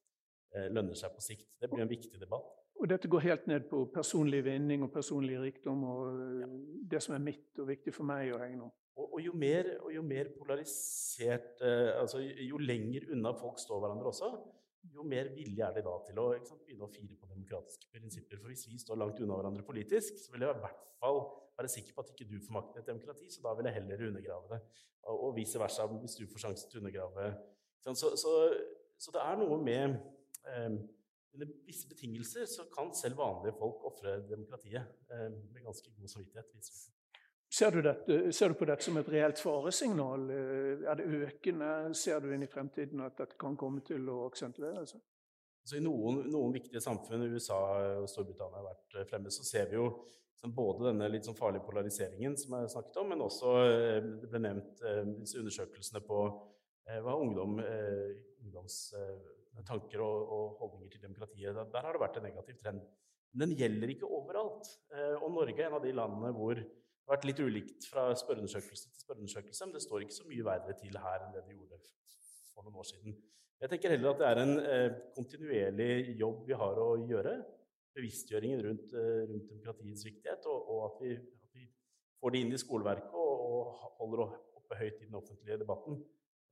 eh, 0.54 0.66
lønner 0.72 0.98
seg 0.98 1.14
på 1.14 1.22
sikt. 1.22 1.48
Det 1.60 1.70
blir 1.70 1.84
en 1.84 1.90
viktig 1.90 2.18
debatt. 2.20 2.50
Og 2.82 2.90
dette 2.90 3.08
går 3.10 3.22
helt 3.28 3.44
ned 3.46 3.68
på 3.70 3.84
personlig 3.94 4.42
vinning 4.48 4.82
og 4.82 4.90
personlig 4.92 5.38
rikdom 5.40 5.84
og 5.86 6.24
ja. 6.40 6.48
det 6.90 7.00
som 7.04 7.14
er 7.14 7.22
mitt 7.22 7.62
og 7.62 7.70
viktig 7.70 7.94
for 7.94 8.08
meg 8.08 8.32
å 8.34 8.40
regne 8.40 8.66
om. 8.66 8.72
Og, 8.94 9.06
og, 9.06 9.20
jo 9.22 9.34
mer, 9.38 9.70
og, 9.80 9.88
jo 9.94 10.02
mer, 10.06 10.30
polarisert 10.34 11.62
eh, 11.66 11.94
altså 11.98 12.20
Jo 12.22 12.60
lenger 12.62 13.08
unna 13.14 13.32
folk 13.38 13.58
står 13.62 13.80
hverandre 13.82 14.10
også, 14.10 14.30
jo 14.92 15.04
mer 15.08 15.30
villige 15.34 15.64
er 15.64 15.74
de 15.76 15.84
da 15.86 15.94
til 16.06 16.20
å 16.20 16.26
sant, 16.44 16.64
begynne 16.66 16.86
å 16.86 16.92
fire 16.92 17.16
på 17.20 17.30
demokratiske 17.30 17.88
prinsipper. 17.92 18.40
For 18.42 18.52
hvis 18.52 18.66
vi 18.68 18.78
står 18.80 19.00
langt 19.00 19.22
unna 19.24 19.38
hverandre 19.38 19.64
politisk, 19.66 20.18
så 20.20 20.34
vil 20.34 20.44
jeg 20.44 20.56
i 20.56 20.62
hvert 20.64 20.84
fall 21.00 21.20
være 21.56 21.70
sikker 21.70 21.96
på 21.96 22.04
at 22.04 22.12
ikke 22.12 22.28
du 22.30 22.36
får 22.42 22.56
makten 22.56 22.80
i 22.80 22.82
et 22.82 22.90
demokrati, 22.90 23.30
så 23.30 23.44
da 23.44 23.54
vil 23.56 23.70
jeg 23.70 23.78
heller 23.78 24.06
undergrave 24.08 24.50
det. 24.52 24.60
Og 25.14 25.34
vice 25.36 25.60
versa, 25.60 25.86
hvis 25.92 26.18
du 26.18 26.26
får 26.30 26.46
sjansen 26.46 26.70
til 26.70 26.80
å 26.80 26.84
undergrave 26.84 27.28
så, 27.84 27.92
så, 28.16 28.30
så, 28.96 29.12
det 29.12 29.20
er 29.20 29.36
noe 29.36 29.58
med 29.60 29.98
eh, 30.48 30.76
under 31.34 31.50
visse 31.66 31.88
betingelser 31.90 32.46
så 32.48 32.64
kan 32.72 32.94
selv 32.96 33.18
vanlige 33.20 33.58
folk 33.58 33.84
ofre 33.90 34.14
demokratiet 34.30 34.86
eh, 35.12 35.26
med 35.52 35.66
ganske 35.66 35.92
god 35.98 36.08
samvittighet. 36.08 36.54
Ser 37.54 37.70
du, 37.70 37.82
dette, 37.82 38.32
ser 38.34 38.50
du, 38.50 38.56
på 38.58 38.66
dette 38.66 38.82
som 38.82 38.96
et 38.98 39.08
reelt 39.12 39.38
faresignal? 39.38 40.24
Eh, 40.34 40.86
er 40.90 40.98
det 40.98 41.04
økende? 41.28 41.68
Ser 41.94 42.24
du 42.24 42.32
inn 42.34 42.42
i 42.42 42.50
fremtiden 42.50 43.04
at 43.04 43.20
dette 43.20 43.38
kan 43.38 43.54
komme 43.60 43.84
til 43.86 44.08
å 44.10 44.24
aksentuere 44.26 44.82
seg? 44.90 45.02
Altså, 45.62 45.78
I 45.78 45.84
noen, 45.84 46.24
noen, 46.32 46.54
viktige 46.56 46.82
samfunn, 46.82 47.28
USA 47.30 47.60
og 48.00 48.08
Storbritannia 48.10 48.58
har 48.58 48.66
vært 48.72 48.98
eh, 48.98 49.06
fremme, 49.10 49.30
så 49.30 49.46
ser 49.46 49.70
vi 49.70 49.78
jo 49.78 49.86
liksom, 49.92 50.56
både 50.56 50.88
denne 50.88 51.12
litt 51.12 51.28
sånn 51.28 51.38
farlige 51.38 51.62
polariseringen 51.68 52.34
som 52.40 52.58
jeg 52.58 52.74
snakket 52.74 53.00
om, 53.04 53.14
men 53.14 53.22
også 53.24 53.54
det 54.24 54.32
ble 54.32 54.42
nevnt 54.48 54.84
disse 55.20 55.38
undersøkelsene 55.40 56.02
på 56.04 56.26
hva 56.84 57.14
ungdom, 57.16 57.62
ungdoms 58.42 58.82
tanker 59.62 60.02
og, 60.02 60.26
og, 60.26 60.56
holdninger 60.60 60.90
til 60.92 61.04
demokratiet. 61.06 61.54
Der, 61.54 61.86
har 61.86 61.94
det 61.94 62.02
vært 62.02 62.18
en 62.18 62.26
negativ 62.26 62.58
trend. 62.60 62.82
Men 63.34 63.50
den 63.50 63.58
gjelder 63.58 63.92
ikke 63.94 64.10
overalt. 64.10 64.68
Eh, 64.94 65.14
og 65.20 65.30
Norge 65.34 65.58
er 65.58 65.68
en 65.68 65.78
av 65.78 65.84
de 65.84 65.94
landene 65.94 66.32
hvor 66.34 66.60
vært 67.08 67.26
litt 67.28 67.40
ulikt 67.44 67.86
fra 67.90 68.06
spørreundersøkelse 68.16 68.90
til 68.90 69.04
spørreundersøkelse, 69.04 69.66
men 69.66 69.76
det 69.76 69.82
står 69.84 70.04
ikke 70.04 70.16
så 70.16 70.26
mye 70.28 70.46
verre 70.46 70.76
til 70.78 70.98
her 71.04 71.24
enn 71.24 71.34
det 71.34 71.44
det 71.46 71.56
gjorde 71.56 71.80
for 72.54 72.66
noen 72.66 72.80
år 72.80 72.88
siden. 72.88 73.16
Jeg 73.60 73.70
tenker 73.72 73.94
heller 73.94 74.12
at 74.12 74.20
det 74.20 74.28
er 74.28 74.40
en 74.42 74.54
eh, 74.60 74.96
kontinuerlig 75.16 76.16
jobb 76.20 76.42
vi 76.48 76.56
har 76.58 76.80
å 76.80 76.88
gjøre. 77.08 77.36
Bevisstgjøringen 77.94 78.64
rundt, 78.66 78.96
eh, 78.98 79.22
rundt 79.30 79.46
demokratiets 79.50 80.04
viktighet, 80.08 80.48
og, 80.50 80.72
og 80.74 80.82
at, 80.88 80.98
vi, 81.04 81.14
at, 81.14 81.54
vi, 81.54 81.68
får 82.20 82.34
det 82.34 82.42
inn 82.44 82.52
i 82.56 82.60
skoleverket 82.60 83.14
og, 83.20 83.46
og 83.46 83.86
holder 84.00 84.24
oppe 84.58 84.80
høyt 84.80 84.98
i 84.98 85.06
den 85.06 85.16
offentlige 85.20 85.60
debatten. 85.62 86.00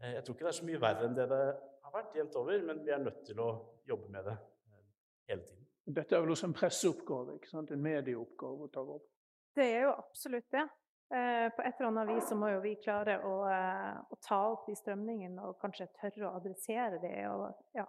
Eh, 0.00 0.14
jeg 0.16 0.24
tror 0.24 0.36
ikke 0.36 0.48
det 0.48 0.52
er 0.52 0.60
så 0.60 0.68
mye 0.68 0.82
verre 0.82 1.08
enn 1.08 1.18
det 1.18 1.28
det 1.32 1.42
har 1.82 1.96
vært 1.96 2.16
jevnt 2.16 2.38
over, 2.40 2.64
men 2.68 2.84
vi 2.86 2.94
er 2.94 3.02
nødt 3.02 3.24
til 3.26 3.42
å 3.42 3.50
jobbe 3.88 4.12
med 4.14 4.28
det 4.30 4.36
eh, 4.38 4.84
hele 5.32 5.46
tiden. 5.48 5.68
Dette 5.98 6.14
er 6.14 6.22
vel 6.22 6.32
også 6.36 6.48
en 6.48 6.56
presseoppgave, 6.56 7.36
ikke 7.40 7.50
sant? 7.50 7.72
en 7.74 7.82
medieoppgave 7.82 8.68
å 8.68 8.72
ta 8.72 8.84
opp? 8.86 9.08
Det 9.56 9.66
er 9.66 9.86
jo 9.86 9.96
absolutt 9.96 10.50
det. 10.52 10.66
Eh, 11.12 11.48
på 11.52 11.62
et 11.62 11.74
eller 11.76 11.90
annet 11.90 12.14
vis 12.14 12.28
så 12.30 12.36
må 12.40 12.48
jo 12.48 12.60
vi 12.64 12.72
klare 12.80 13.18
å, 13.28 13.32
eh, 13.52 13.98
å 14.08 14.16
ta 14.24 14.38
opp 14.54 14.68
de 14.68 14.76
strømningene 14.78 15.44
og 15.44 15.58
kanskje 15.60 15.90
tørre 15.98 16.30
å 16.30 16.36
adressere 16.38 17.00
det. 17.02 17.26
og 17.28 17.52
ja, 17.76 17.86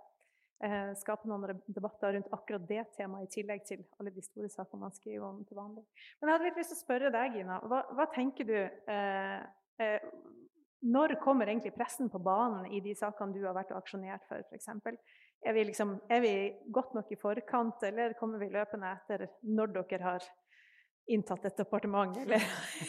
skape 0.96 1.28
noen 1.28 1.58
debatter 1.68 2.14
rundt 2.14 2.30
akkurat 2.32 2.68
det 2.68 2.86
temaet, 2.96 3.28
i 3.28 3.42
tillegg 3.42 3.66
til 3.68 3.82
alle 4.00 4.14
de 4.16 4.22
store 4.24 4.48
sakene 4.52 4.86
man 4.86 4.94
skriver 4.96 5.26
om 5.28 5.42
til 5.44 5.58
vanlig. 5.60 5.84
Men 6.20 6.30
jeg 6.30 6.38
hadde 6.38 6.46
litt 6.48 6.60
lyst 6.62 6.72
til 6.72 6.78
å 6.78 6.84
spørre 6.84 7.12
deg, 7.12 7.36
Gina. 7.36 7.58
Hva, 7.68 7.82
hva 7.92 8.06
tenker 8.14 8.48
du 8.48 8.56
eh, 8.56 9.42
eh, 9.84 10.06
når 10.84 11.18
kommer 11.24 11.48
egentlig 11.48 11.74
pressen 11.76 12.10
på 12.12 12.20
banen 12.20 12.68
i 12.72 12.80
de 12.84 12.96
sakene 12.96 13.36
du 13.36 13.44
har 13.46 13.56
vært 13.56 13.72
og 13.72 13.82
aksjonert 13.82 14.24
for, 14.28 14.44
f.eks.? 14.52 14.70
Er, 15.44 15.60
liksom, 15.68 15.98
er 16.12 16.24
vi 16.24 16.34
godt 16.72 16.94
nok 16.96 17.12
i 17.12 17.20
forkant, 17.20 17.84
eller 17.84 18.16
kommer 18.20 18.40
vi 18.40 18.52
løpende 18.52 18.94
etter 18.96 19.28
når 19.44 19.76
dere 19.76 20.04
har 20.04 20.28
inntatt 21.12 21.50
et 21.50 21.58
departement 21.58 22.18
eller, 22.18 22.46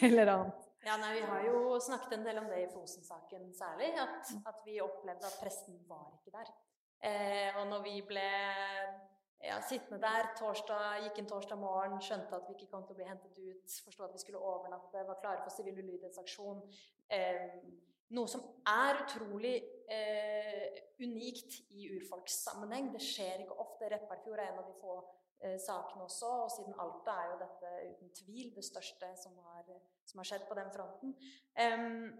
eller 0.08 0.32
annet? 0.34 0.68
Ja, 0.84 0.98
nei, 1.00 1.14
Vi 1.16 1.24
har 1.24 1.46
jo 1.48 1.80
snakket 1.80 2.18
en 2.18 2.26
del 2.26 2.38
om 2.42 2.50
det 2.50 2.60
i 2.66 2.70
Fosen-saken 2.70 3.48
særlig. 3.56 3.94
At, 3.98 4.30
at, 4.50 4.62
vi 4.66 4.82
opplevde 4.84 5.26
at 5.26 5.40
pressen 5.40 5.80
var 5.88 6.10
ikke 6.18 6.34
der. 6.34 6.50
Eh, 7.04 7.56
og 7.60 7.70
når 7.70 7.84
vi 7.86 7.94
ble 8.04 8.26
ja, 9.44 9.56
sittende 9.64 10.00
der 10.02 10.28
torsdag, 10.38 11.06
gikk 11.06 11.22
inn 11.22 11.30
torsdag 11.30 11.60
morgen, 11.60 11.96
skjønte 12.04 12.36
at 12.36 12.44
vi 12.48 12.58
ikke 12.58 12.68
kom 12.72 12.84
til 12.84 12.96
å 12.96 13.00
bli 13.00 13.08
hentet 13.08 13.40
ut, 13.40 13.78
forsto 13.86 14.04
at 14.04 14.12
vi 14.12 14.20
skulle 14.22 14.44
overnatte, 14.44 15.06
var 15.08 15.20
klare 15.24 15.44
for 15.44 15.56
sivil 15.56 15.80
ulydighetsaksjon, 15.80 16.62
Eh, 17.12 17.48
noe 18.14 18.30
som 18.30 18.42
er 18.68 19.00
utrolig 19.02 19.56
eh, 19.90 20.82
unikt 21.02 21.58
i 21.74 21.88
urfolkssammenheng. 21.96 22.92
Det 22.94 23.02
skjer 23.02 23.44
ikke 23.44 23.58
ofte. 23.60 23.90
Repparfjord 23.92 24.40
er 24.40 24.52
en 24.52 24.62
av 24.62 24.68
de 24.68 24.76
få 24.80 24.98
sakene 25.60 26.06
også, 26.06 26.28
og 26.44 26.52
siden 26.52 26.76
Alta 26.80 27.14
er 27.20 27.32
jo 27.32 27.38
dette 27.42 27.72
uten 27.90 28.12
tvil 28.16 28.52
det 28.54 28.64
største 28.64 29.10
som 29.20 29.34
har, 29.44 29.66
som 30.08 30.22
har 30.22 30.28
skjedd 30.30 30.46
på 30.48 30.56
den 30.56 30.70
fronten. 30.72 31.12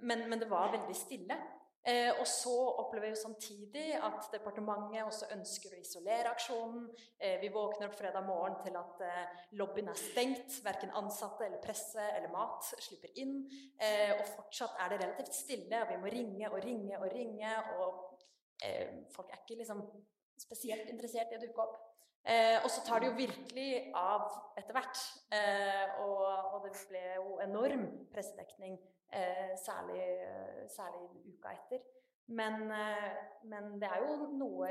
men, 0.02 0.26
men 0.28 0.42
det 0.42 0.50
var 0.50 0.74
veldig 0.74 0.96
stille. 0.98 1.38
Eh, 1.86 2.20
og 2.20 2.24
så 2.26 2.52
opplever 2.80 3.10
vi 3.12 3.16
samtidig 3.20 3.88
at 4.06 4.30
departementet 4.32 5.02
også 5.04 5.26
ønsker 5.34 5.74
å 5.74 5.80
isolere 5.82 6.30
aksjonen. 6.32 6.86
Eh, 7.20 7.34
vi 7.42 7.50
våkner 7.52 7.90
opp 7.90 7.98
fredag 7.98 8.24
morgen 8.24 8.56
til 8.64 8.78
at 8.80 9.02
eh, 9.04 9.42
lobbyen 9.60 9.90
er 9.92 10.00
stengt. 10.00 10.56
Verken 10.64 10.94
ansatte 10.96 11.44
eller 11.44 11.60
presse 11.60 12.06
eller 12.14 12.32
mat 12.32 12.64
slipper 12.72 13.12
inn. 13.20 13.42
Eh, 13.76 14.14
og 14.16 14.24
fortsatt 14.30 14.80
er 14.80 14.94
det 14.94 15.02
relativt 15.02 15.36
stille, 15.36 15.82
og 15.82 15.92
vi 15.92 16.00
må 16.00 16.14
ringe 16.14 16.48
og 16.48 16.56
ringe 16.64 17.02
og 17.02 17.06
ringe. 17.12 17.52
Og 17.76 18.24
eh, 18.64 19.04
folk 19.12 19.28
er 19.28 19.44
ikke 19.44 19.60
liksom 19.60 19.84
spesielt 20.40 20.88
interessert 20.88 21.36
i 21.36 21.36
å 21.36 21.44
dukke 21.44 21.68
opp. 21.68 21.83
Eh, 22.24 22.56
og 22.62 22.70
så 22.72 22.80
tar 22.86 23.02
det 23.02 23.10
jo 23.10 23.18
virkelig 23.18 23.92
av 24.00 24.30
etter 24.56 24.72
hvert. 24.76 25.00
Og, 26.00 26.22
og, 26.24 26.58
det 26.64 26.72
ble 26.88 27.02
jo 27.18 27.38
enorm 27.44 27.84
pressedekning 28.14 28.78
Eh, 29.14 29.58
særlig, 29.58 30.02
særlig 30.68 31.00
uka 31.34 31.48
etter. 31.48 31.78
Men, 32.26 32.54
eh, 32.70 33.16
men, 33.42 33.80
det 33.80 33.88
er 33.88 34.00
jo 34.02 34.26
noe 34.34 34.70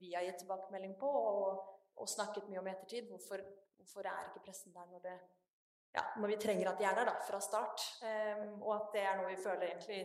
vi 0.00 0.14
har 0.14 0.24
gitt 0.24 0.38
tilbakemelding 0.40 0.94
på 1.00 1.08
og, 1.08 1.58
og 2.00 2.08
snakket 2.08 2.48
mye 2.48 2.62
om 2.62 2.70
i 2.70 2.72
ettertid. 2.72 3.10
Hvorfor, 3.10 3.42
Hvorfor 3.76 4.06
er 4.08 4.28
ikke 4.28 4.44
pressen 4.46 4.72
der 4.72 4.86
når, 4.86 5.02
det, 5.04 5.16
ja, 5.94 6.04
når 6.16 6.32
vi 6.32 6.36
trenger 6.40 6.70
at 6.70 6.78
de 6.78 6.86
er 6.88 6.94
der 6.94 7.10
da, 7.10 7.16
fra 7.26 7.40
start? 7.40 7.84
Um, 8.06 8.62
og 8.62 8.74
at 8.76 8.88
det 8.94 9.02
er 9.02 9.16
noe 9.18 9.32
vi 9.32 9.42
føler 9.42 9.66
egentlig 9.66 10.00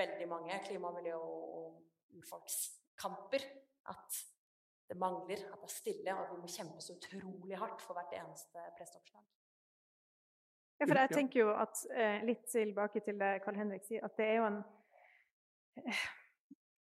veldig 0.00 0.28
mange 0.28 0.60
klima-, 0.64 0.90
miljø- 0.96 1.20
og 1.20 1.82
urfolkskamper. 2.16 3.44
At 3.92 4.22
det 4.88 4.96
mangler, 4.98 5.42
at 5.52 5.60
det 5.60 5.68
er 5.68 5.74
stille, 5.74 6.14
og 6.14 6.22
at 6.22 6.30
vi 6.32 6.40
må 6.42 6.52
kjempe 6.52 6.84
så 6.84 6.96
utrolig 6.96 7.58
hardt 7.60 7.82
for 7.84 7.98
hvert 7.98 8.14
eneste 8.16 8.62
presseoppslag. 8.78 9.26
Ja, 10.78 10.86
for 10.86 11.00
jeg 11.00 11.10
tenker 11.10 11.40
jo 11.40 11.48
at 11.58 11.80
eh, 11.90 12.20
Litt 12.22 12.44
tilbake 12.52 13.02
til 13.02 13.18
det 13.18 13.40
Karl 13.42 13.58
Henrik 13.58 13.82
sier, 13.88 14.04
at 14.06 14.14
det 14.18 14.28
er 14.30 14.36
jo 14.38 14.46
en 14.46 14.60
eh, 15.82 16.04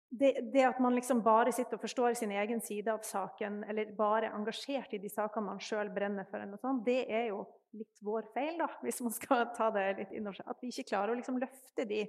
det, 0.10 0.30
det, 0.54 0.64
at 0.66 0.80
man 0.82 0.96
liksom 0.98 1.22
bare 1.26 1.52
sitter 1.54 1.78
og 1.78 1.84
forstår 1.84 2.16
sin 2.18 2.32
egen 2.34 2.62
side 2.66 2.90
av 2.90 3.04
saken, 3.06 3.64
eller 3.70 3.92
bare 3.98 4.30
er 4.30 4.38
engasjert 4.38 4.94
i 4.98 5.02
de 5.02 5.10
sakene 5.12 5.52
man 5.52 5.62
sjøl 5.62 5.92
brenner 5.94 6.26
for, 6.30 6.40
eller 6.40 6.56
noe 6.56 6.64
sånt, 6.64 6.82
det 6.86 7.04
er 7.06 7.28
jo 7.30 7.44
litt 7.78 8.02
vår 8.02 8.32
feil, 8.34 8.56
da, 8.58 8.70
hvis 8.82 9.04
man 9.06 9.14
skal 9.14 9.46
ta 9.58 9.70
det 9.76 9.86
litt 10.00 10.16
innover 10.18 10.40
seg. 10.40 10.50
At 10.50 10.64
vi 10.64 10.72
ikke 10.74 10.88
klarer 10.90 11.14
å 11.14 11.20
liksom 11.20 11.38
løfte 11.42 11.86
de 11.90 12.02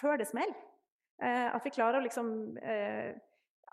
før 0.00 0.18
det 0.18 0.26
smeller. 0.30 0.58
Eh, 1.22 1.46
at 1.54 1.64
vi 1.66 1.74
klarer 1.74 2.00
å 2.00 2.04
liksom 2.04 2.28
eh, 2.58 3.14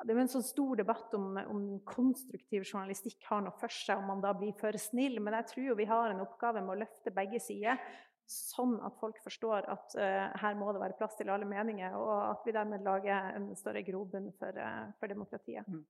det 0.04 0.12
er 0.14 0.20
en 0.20 0.32
sånn 0.32 0.44
stor 0.44 0.76
debatt 0.80 1.14
om, 1.16 1.38
om, 1.40 1.62
konstruktiv 1.88 2.66
journalistikk 2.66 3.24
har 3.30 3.44
noe 3.46 3.56
for 3.60 3.72
seg, 3.72 4.00
om 4.00 4.10
man 4.12 4.24
da 4.24 4.34
blir 4.36 4.56
for 4.60 4.76
snill. 4.82 5.22
Men 5.24 5.38
jeg 5.40 5.52
tror 5.54 5.70
jo 5.70 5.78
vi 5.80 5.88
har 5.90 6.12
en 6.12 6.24
oppgave 6.26 6.64
med 6.64 6.76
å 6.76 6.82
løfte 6.84 7.14
begge 7.16 7.40
sider, 7.44 7.80
sånn 8.26 8.80
at 8.84 8.98
folk 9.00 9.20
forstår 9.24 9.68
at 9.70 9.96
uh, 10.02 10.32
her 10.42 10.58
må 10.58 10.72
det 10.74 10.82
være 10.82 10.98
plass 10.98 11.16
til 11.20 11.30
alle 11.30 11.48
meninger, 11.48 11.94
og 11.94 12.16
at 12.32 12.48
vi 12.48 12.56
dermed 12.56 12.84
lager 12.86 13.36
en 13.38 13.52
større 13.58 13.86
grobunn 13.86 14.32
for, 14.40 14.58
uh, 14.58 14.90
for 15.00 15.14
demokratiet. 15.14 15.68
Mm. 15.70 15.84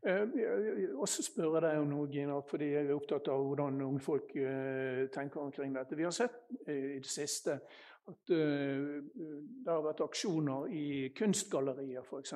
Uh, 0.00 0.96
og 0.96 1.06
så 1.12 1.22
spør 1.22 1.60
jeg 1.60 1.64
deg 1.68 1.82
om 1.84 1.92
noe, 1.92 2.08
Gina, 2.10 2.40
fordi 2.50 2.72
jeg 2.72 2.88
er 2.88 2.96
opptatt 2.96 3.30
av 3.30 3.44
hvordan 3.46 3.84
unge 3.86 4.02
folk 4.04 4.34
tenker 5.14 5.44
omkring 5.44 5.76
dette. 5.76 5.96
Vi 5.96 6.08
har 6.08 6.16
sett 6.16 6.42
i 6.66 6.98
det 6.98 7.08
siste 7.08 7.60
at 8.10 8.30
det 8.32 9.68
har 9.68 9.84
vært 9.84 10.00
aksjoner 10.02 10.72
i 10.74 10.86
kunstgallerier, 11.14 12.02
f.eks. 12.02 12.32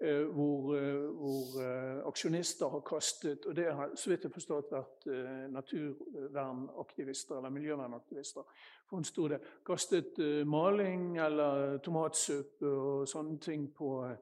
Eh, 0.00 0.24
hvor, 0.24 0.76
eh, 0.76 1.10
hvor, 1.14 1.62
eh, 1.62 2.06
aksjonister 2.06 2.68
har 2.68 2.80
kastet 2.80 3.46
Og 3.46 3.56
det 3.56 3.74
har 3.74 3.90
så 3.94 4.10
vidt 4.10 4.24
jeg 4.24 4.32
forstått 4.32 4.72
vært 4.72 5.06
naturvernaktivister 5.50 7.36
eller 7.36 7.48
miljøvernaktivister. 7.50 8.42
For 8.90 9.02
sto 9.02 9.28
det 9.28 9.40
kastet 9.66 10.18
maling 10.46 11.18
eller 11.18 11.78
tomatsuppe 11.78 12.66
og 12.66 13.08
sånne 13.08 13.38
ting 13.40 13.74
på, 13.74 14.16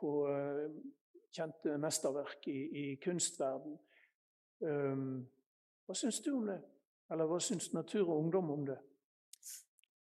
på 0.00 0.28
kjente 1.32 1.78
mesterverk 1.78 2.48
i, 2.48 2.60
i 2.92 2.94
kunstverden. 2.96 3.78
Um, 4.60 5.28
hva 5.86 5.94
syns 5.94 6.20
du 6.20 6.32
om 6.36 6.46
det? 6.46 6.60
Eller 7.10 7.26
hva 7.26 7.38
syns 7.40 7.72
Natur 7.72 8.08
og 8.08 8.18
Ungdom 8.18 8.50
om 8.50 8.66
det? 8.66 8.78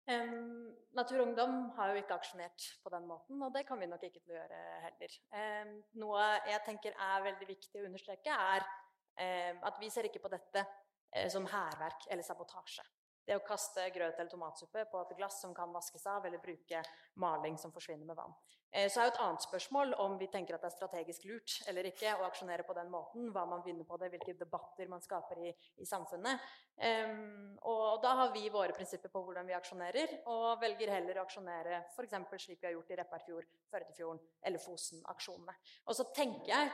Um, 0.09 0.73
Natur 0.97 1.21
og 1.21 1.27
Ungdom 1.27 1.57
har 1.77 1.91
jo 1.91 2.01
ikke 2.01 2.17
aksjonert 2.17 2.65
på 2.83 2.91
den 2.95 3.05
måten, 3.07 3.43
og 3.45 3.53
det 3.55 3.67
kan 3.69 3.81
vi 3.81 3.87
nok 3.87 4.07
ikke 4.09 4.23
gjøre 4.25 4.61
heller. 4.87 5.17
Um, 5.37 5.75
noe 6.01 6.29
jeg 6.49 6.63
tenker 6.65 6.97
er 6.97 7.27
veldig 7.27 7.49
viktig 7.51 7.83
å 7.83 7.89
understreke, 7.91 8.33
er 8.55 8.65
um, 8.65 9.61
at 9.69 9.83
vi 9.83 9.91
ser 9.93 10.09
ikke 10.09 10.23
på 10.25 10.33
dette 10.33 10.65
uh, 10.65 11.27
som 11.29 11.49
hærverk 11.53 12.09
eller 12.09 12.25
sabotasje. 12.25 12.87
Det 13.29 13.37
å 13.37 13.45
kaste 13.45 13.85
grøt 13.93 14.17
eller 14.17 14.31
tomatsuppe 14.33 14.87
på 14.89 15.01
et 15.03 15.17
glass 15.19 15.43
som 15.43 15.53
kan 15.57 15.73
vaskes 15.75 16.07
av, 16.09 16.25
eller 16.25 16.41
bruke 16.41 16.81
maling 17.21 17.59
som 17.61 17.75
forsvinner 17.75 18.09
med 18.09 18.17
vann. 18.17 18.33
Eh, 18.71 18.89
så 18.89 19.01
er 19.01 19.09
jo 19.09 19.13
et 19.15 19.21
annet 19.25 19.45
spørsmål 19.45 19.95
om 20.05 20.17
vi 20.21 20.31
tenker 20.33 20.57
at 20.57 20.65
det 20.65 20.69
er 20.69 20.75
strategisk 20.75 21.25
lurt 21.29 21.55
eller 21.71 21.89
ikke 21.89 22.13
å 22.19 22.27
aksjonere 22.27 22.67
på 22.69 22.77
den 22.77 22.91
måten, 22.93 23.31
hva 23.33 23.47
man 23.49 23.63
vinner 23.65 23.85
på 23.89 23.97
det, 24.01 24.11
hvilke 24.13 24.37
debatter 24.41 24.89
man 24.89 25.05
skaper 25.05 25.41
i, 25.45 25.53
i 25.81 25.89
samfunnet. 25.89 26.45
Um, 26.79 27.57
og 27.69 28.03
da 28.05 28.13
har 28.21 28.35
vi 28.35 28.45
våre 28.53 28.77
prinsipper 28.77 29.13
på 29.13 29.23
hvordan 29.25 29.49
vi 29.49 29.57
aksjonerer, 29.57 30.19
og 30.33 30.61
velger 30.61 30.93
heller 30.93 31.21
å 31.21 31.25
aksjonere 31.25 31.83
f.eks. 31.95 32.19
slik 32.45 32.61
vi 32.61 32.69
har 32.69 32.77
gjort 32.77 32.93
i 32.93 33.01
Repparfjord, 33.01 33.49
Førdefjorden 33.73 34.21
eller 34.49 34.63
Fosen-aksjonene. 34.63 35.57
Og 35.89 35.97
så 35.97 36.09
tenker 36.17 36.53
jeg 36.53 36.73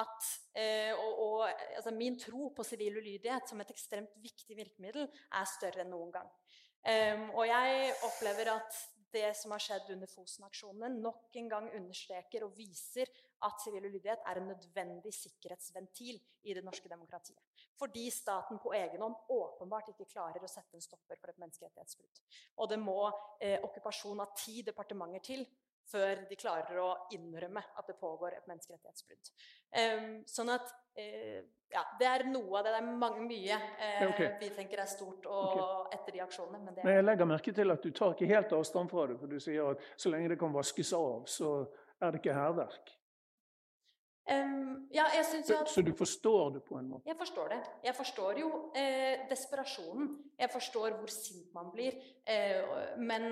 at 0.00 0.30
eh, 0.58 0.92
og, 0.94 1.18
og, 1.24 1.66
altså 1.76 1.92
Min 1.94 2.18
tro 2.18 2.48
på 2.56 2.66
sivil 2.66 2.98
ulydighet 2.98 3.50
som 3.50 3.60
et 3.62 3.70
ekstremt 3.74 4.16
viktig 4.22 4.56
virkemiddel 4.58 5.06
er 5.06 5.50
større 5.50 5.84
enn 5.84 5.92
noen 5.94 6.10
gang. 6.14 6.32
Um, 6.84 7.30
og 7.38 7.46
jeg 7.48 7.92
opplever 8.04 8.50
at 8.52 8.80
det 9.14 9.30
som 9.38 9.54
har 9.54 9.62
skjedd 9.62 9.92
under 9.94 10.10
Fosen-aksjonene, 10.10 10.90
nok 11.00 11.36
en 11.38 11.48
gang 11.48 11.68
understreker 11.78 12.44
og 12.44 12.56
viser 12.58 13.08
at 13.46 13.60
sivil 13.62 13.86
ulydighet 13.86 14.24
er 14.26 14.40
en 14.40 14.48
nødvendig 14.50 15.12
sikkerhetsventil 15.14 16.18
i 16.48 16.54
det 16.56 16.64
norske 16.66 16.90
demokratiet. 16.90 17.40
Fordi 17.78 18.08
staten 18.10 18.58
på 18.62 18.72
egen 18.76 19.02
hånd 19.02 19.16
åpenbart 19.30 19.92
ikke 19.92 20.08
klarer 20.10 20.44
å 20.44 20.50
sette 20.50 20.76
en 20.76 20.84
stopper 20.84 21.20
for 21.20 21.32
et 21.32 21.40
menneskerettighetsbrudd. 21.42 22.22
Og 22.62 22.70
det 22.70 22.80
må 22.82 22.98
eh, 23.40 23.60
okkupasjon 23.62 24.22
av 24.24 24.34
ti 24.38 24.62
departementer 24.66 25.24
til 25.24 25.46
før 25.90 26.24
de 26.28 26.38
klarer 26.38 26.78
å 26.80 26.88
innrømme 27.14 27.62
at 27.62 27.90
det 27.90 27.96
pågår 28.00 28.38
et 28.38 28.48
menneskerettighetsbrudd. 28.50 29.30
Um, 29.74 30.08
sånn 30.30 30.52
at 30.54 30.70
uh, 30.70 31.44
ja, 31.74 31.82
Det 31.98 32.06
er 32.06 32.26
noe 32.30 32.60
av 32.60 32.66
det. 32.66 32.74
Det 32.74 32.80
er 32.80 32.98
mange, 33.04 33.24
mye 33.26 33.60
uh, 33.60 34.02
okay. 34.08 34.34
vi 34.40 34.50
tenker 34.56 34.84
er 34.84 34.90
stort 34.90 35.26
og, 35.26 35.46
okay. 35.52 35.98
etter 35.98 36.18
de 36.18 36.24
aksjonene. 36.24 36.60
Men, 36.64 36.80
men, 36.82 36.98
jeg 36.98 37.06
legger 37.06 37.30
merke 37.30 37.56
til 37.56 37.74
at 37.74 37.86
du 37.86 37.94
tar 37.94 38.14
ikke 38.14 38.30
helt 38.30 38.58
avstand 38.58 38.92
fra 38.92 39.08
det. 39.10 39.20
For 39.22 39.30
du 39.30 39.40
sier 39.42 39.72
at 39.74 39.88
så 39.96 40.12
lenge 40.14 40.32
det 40.34 40.40
kan 40.40 40.54
vaskes 40.54 40.94
av, 40.98 41.24
så 41.30 41.56
er 42.00 42.14
det 42.14 42.22
ikke 42.22 42.36
hærverk. 42.36 42.94
Um, 44.24 44.88
ja, 44.94 45.04
jeg 45.16 45.24
synes 45.30 45.50
at, 45.50 45.68
så, 45.68 45.82
du 45.82 45.92
forstår 45.92 46.50
det 46.50 46.62
på 46.62 46.78
en 46.78 46.88
måte? 46.88 47.02
Jeg 47.06 47.16
forstår 47.18 47.48
det. 47.48 47.58
Jeg 47.84 47.94
forstår 47.94 48.38
jo 48.40 48.48
eh, 48.76 49.26
desperasjonen. 49.30 50.08
Jeg 50.38 50.50
forstår 50.50 50.96
hvor 50.96 51.10
sint 51.12 51.50
man 51.54 51.68
blir. 51.72 51.92
Eh, 52.24 52.96
men 52.98 53.22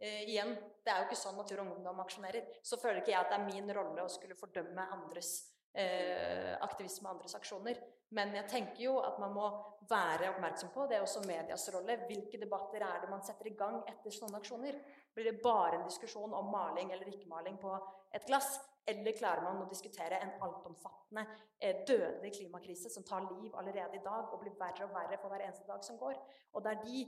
eh, 0.00 0.28
igjen, 0.28 0.52
det 0.82 0.92
er 0.92 1.00
jo 1.00 1.08
ikke 1.08 1.18
sånn 1.18 1.38
Natur 1.38 1.62
og 1.62 1.74
Ungdom 1.76 2.00
aksjonerer. 2.02 2.46
Så 2.66 2.78
føler 2.82 3.02
ikke 3.02 3.14
jeg 3.14 3.20
at 3.22 3.30
det 3.30 3.38
er 3.38 3.48
min 3.48 3.74
rolle 3.76 4.04
å 4.04 4.10
skulle 4.10 4.38
fordømme 4.38 4.86
andres 4.96 5.34
eh, 5.78 6.54
aktivisme 6.60 7.08
og 7.08 7.16
andres 7.16 7.36
aksjoner. 7.38 7.78
Men 8.12 8.34
jeg 8.36 8.48
tenker 8.50 8.82
jo 8.84 8.98
at 9.00 9.20
man 9.22 9.32
må 9.32 9.46
være 9.88 10.28
oppmerksom 10.34 10.72
på, 10.74 10.84
det 10.88 10.98
er 10.98 11.04
også 11.04 11.22
medias 11.24 11.64
rolle. 11.72 11.96
Hvilke 12.08 12.40
debatter 12.40 12.84
er 12.84 13.00
det 13.02 13.08
man 13.12 13.24
setter 13.24 13.48
i 13.48 13.54
gang 13.58 13.80
etter 13.88 14.14
sånne 14.14 14.42
aksjoner? 14.42 14.76
Blir 15.14 15.30
det 15.30 15.40
bare 15.44 15.78
en 15.78 15.86
diskusjon 15.88 16.34
om 16.36 16.52
maling 16.52 16.92
eller 16.92 17.08
ikke-maling 17.08 17.56
på 17.62 17.72
et 18.12 18.28
glass? 18.28 18.58
Eller 18.88 19.14
klarer 19.14 19.46
man 19.46 19.62
å 19.62 19.70
diskutere 19.70 20.18
en 20.18 20.34
altomfattende, 20.42 21.24
eh, 21.62 21.84
dødelig 21.86 22.34
klimakrise 22.40 22.90
som 22.90 23.06
tar 23.06 23.28
liv 23.30 23.54
allerede 23.54 23.96
i 23.96 24.04
dag 24.04 24.32
og 24.32 24.40
blir 24.42 24.58
verre 24.58 24.88
og 24.88 24.94
verre 24.96 25.18
for 25.22 25.30
hver 25.30 25.46
eneste 25.46 25.68
dag 25.68 25.84
som 25.86 25.98
går? 25.98 26.18
Og 26.52 26.64
det 26.64 26.72
er 26.72 26.84
de 26.84 27.04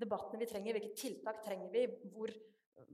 debattene 0.00 0.40
vi 0.40 0.48
trenger. 0.48 0.78
Hvilke 0.78 0.96
tiltak 0.96 1.42
trenger 1.44 1.70
vi? 1.70 1.86
Hvor 2.14 2.32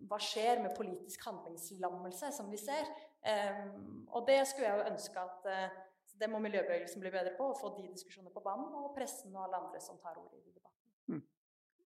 hva 0.08 0.18
skjer 0.20 0.62
med 0.62 0.76
politisk 0.76 1.24
handlingslammelse, 1.26 2.32
som 2.36 2.50
vi 2.52 2.60
ser? 2.60 2.88
Um, 3.24 4.06
og 4.12 4.26
det 4.28 4.42
skulle 4.48 4.68
jeg 4.68 4.78
jo 4.78 4.90
ønske 4.92 5.20
at 5.20 5.46
uh, 5.48 5.76
det 6.20 6.30
må 6.30 6.38
miljøbevegelsen 6.44 7.00
bli 7.00 7.12
bedre 7.14 7.32
på, 7.38 7.50
å 7.50 7.58
få 7.58 7.72
de 7.78 7.86
diskusjonene 7.88 8.34
på 8.34 8.42
banen, 8.44 8.72
og 8.78 8.92
pressen 8.96 9.34
og 9.34 9.46
alle 9.46 9.62
andre 9.62 9.80
som 9.82 9.98
tar 10.02 10.18
ordet 10.20 10.42
i 10.42 10.52
debatten. 10.52 10.90
Mm. 11.14 11.22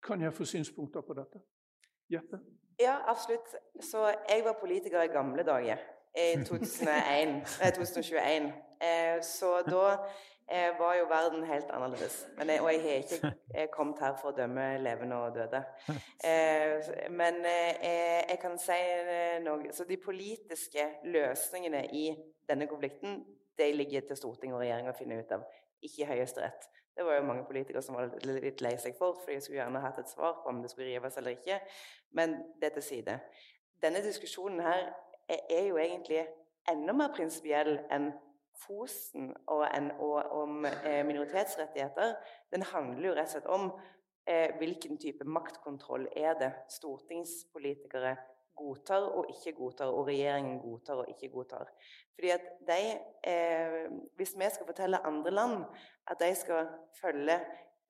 Kan 0.09 0.25
jeg 0.25 0.35
få 0.37 0.49
synspunkter 0.49 1.07
på 1.07 1.17
dette? 1.19 1.43
Jeppe? 2.13 2.41
Ja, 2.81 2.99
absolutt. 3.11 3.55
Så 3.81 4.07
jeg 4.29 4.45
var 4.45 4.59
politiker 4.61 5.03
i 5.03 5.13
gamle 5.13 5.45
dager. 5.47 5.81
I 6.19 6.37
2001, 6.49 7.47
2021. 7.77 8.53
Eh, 8.83 9.23
så 9.23 9.59
da 9.67 9.97
eh, 10.51 10.79
var 10.79 10.95
jo 10.95 11.05
verden 11.05 11.45
helt 11.45 11.71
annerledes. 11.71 12.29
Men 12.37 12.51
jeg, 12.51 12.63
og 12.63 12.73
jeg 12.73 12.83
har 12.83 12.91
ikke 12.91 13.33
jeg 13.61 13.71
kommet 13.73 14.01
her 14.03 14.15
for 14.21 14.33
å 14.33 14.37
dømme 14.37 14.67
levende 14.83 15.21
og 15.25 15.35
døde. 15.37 15.63
Eh, 16.29 16.83
men 17.15 17.37
eh, 17.47 18.25
jeg 18.27 18.39
kan 18.43 18.57
si 18.59 18.75
eh, 18.75 19.37
noe 19.45 19.71
Så 19.73 19.85
de 19.87 19.97
politiske 20.03 20.83
løsningene 21.07 21.85
i 21.95 22.09
denne 22.49 22.67
konflikten 22.67 23.21
de 23.59 23.69
ligger 23.73 24.03
til 24.09 24.19
storting 24.19 24.55
og 24.55 24.65
regjering 24.65 24.91
å 24.91 24.97
finne 24.99 25.21
ut 25.21 25.33
av, 25.35 25.45
ikke 25.83 26.09
Høyesterett. 26.11 26.67
Det 26.99 27.07
var 27.07 27.21
jo 27.21 27.27
mange 27.29 27.45
politikere 27.47 27.83
som 27.83 27.95
var 27.95 28.11
litt 28.27 28.63
lei 28.65 28.75
seg 28.83 28.97
for, 28.99 29.15
for 29.23 29.31
de 29.31 29.39
skulle 29.41 29.61
gjerne 29.61 29.83
hatt 29.83 30.01
et 30.03 30.11
svar 30.11 30.41
på 30.43 30.51
om 30.51 30.59
det 30.63 30.73
skulle 30.73 30.89
rives 30.91 31.19
eller 31.21 31.37
ikke. 31.37 31.61
Men 32.19 32.35
det 32.59 32.73
til 32.75 32.87
side. 32.89 33.19
Denne 33.83 34.03
diskusjonen 34.03 34.65
her 34.67 34.89
er, 35.29 35.45
er 35.47 35.69
jo 35.69 35.79
egentlig 35.79 36.25
enda 36.71 36.97
mer 36.99 37.13
prinsipiell 37.15 37.77
enn 37.95 38.11
Fosen 38.67 39.31
og, 39.47 39.63
en, 39.77 39.91
og 40.03 40.33
om 40.35 40.65
eh, 40.67 41.05
minoritetsrettigheter, 41.07 42.17
den 42.53 42.63
handler 42.73 43.09
jo 43.09 43.15
rett 43.15 43.31
og 43.31 43.35
slett 43.37 43.53
om 43.55 43.69
eh, 44.29 44.57
hvilken 44.59 44.99
type 44.99 45.27
maktkontroll 45.29 46.09
er 46.17 46.35
det 46.41 46.51
stortingspolitikere 46.75 48.17
godtar 48.59 49.07
og 49.15 49.31
ikke 49.31 49.55
godtar, 49.59 49.87
og 49.95 50.09
regjeringen 50.09 50.59
godtar 50.61 51.05
og 51.05 51.09
ikke 51.09 51.31
godtar. 51.31 51.71
Fordi 52.15 52.31
at 52.35 52.51
de, 52.67 52.83
eh, 53.31 53.87
Hvis 54.17 54.35
vi 54.39 54.51
skal 54.51 54.67
fortelle 54.67 55.07
andre 55.07 55.31
land 55.31 55.65
at 56.07 56.17
de 56.21 56.35
skal 56.35 56.67
følge 57.01 57.41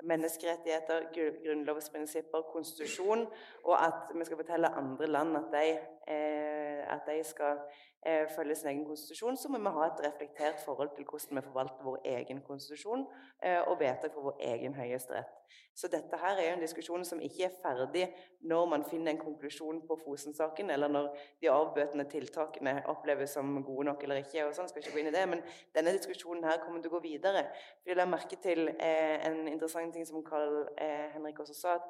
menneskerettigheter, 0.02 1.08
grunnlovsprinsipper, 1.44 2.42
konstitusjon, 2.52 3.26
og 3.64 3.86
at 3.86 4.14
vi 4.14 4.24
skal 4.24 4.36
fortelle 4.36 4.68
andre 4.68 5.06
land 5.06 5.36
at 5.36 5.48
de 5.52 5.78
at 6.08 7.04
de 7.06 7.24
skal 7.24 7.58
eh, 8.06 8.28
følge 8.36 8.54
sin 8.54 8.68
egen 8.68 8.84
konstitusjon, 8.84 9.36
så 9.36 9.48
må 9.48 9.58
vi 9.58 9.74
ha 9.78 9.86
et 9.86 10.04
reflektert 10.06 10.60
forhold 10.64 10.90
til 10.96 11.04
hvordan 11.04 11.36
vi 11.36 11.46
forvalter 11.46 11.84
vår 11.84 11.98
egen 12.04 12.42
konstitusjon 12.46 13.06
eh, 13.44 13.60
og 13.60 13.80
vedtak 13.80 14.14
for 14.14 14.30
vår 14.30 14.36
egen 14.52 14.74
høyesterett. 14.74 15.34
Så 15.74 15.88
dette 15.88 16.18
her 16.18 16.40
er 16.42 16.52
en 16.52 16.60
diskusjon 16.62 17.04
som 17.06 17.20
ikke 17.22 17.44
er 17.46 17.54
ferdig 17.62 18.08
når 18.50 18.66
man 18.66 18.84
finner 18.84 19.12
en 19.12 19.20
konklusjon 19.20 19.80
på 19.86 19.96
Fosen-saken, 20.04 20.70
eller 20.70 20.88
når 20.88 21.08
de 21.40 21.50
avbøtende 21.50 22.04
tiltakene 22.10 22.74
oppleves 22.90 23.36
som 23.36 23.62
gode 23.64 23.86
nok 23.86 24.02
eller 24.04 24.22
ikke. 24.24 24.44
og 24.46 24.54
sånn, 24.56 24.68
skal 24.68 24.82
ikke 24.82 24.96
gå 24.96 25.02
inn 25.02 25.10
i 25.12 25.14
det, 25.14 25.24
Men 25.28 25.42
denne 25.74 25.94
diskusjonen 25.96 26.44
her 26.44 26.60
kommer 26.64 26.82
til 26.82 26.90
å 26.90 26.96
gå 26.98 27.02
videre. 27.06 27.46
For 27.82 27.92
Jeg 27.92 27.96
la 27.96 28.06
merke 28.06 28.36
til 28.42 28.68
eh, 28.68 29.26
en 29.26 29.48
interessant 29.48 29.94
ting 29.94 30.06
som 30.06 30.24
Karl 30.24 30.68
eh, 30.76 31.08
Henrik 31.14 31.40
også 31.40 31.54
sa. 31.54 31.74
at 31.74 31.82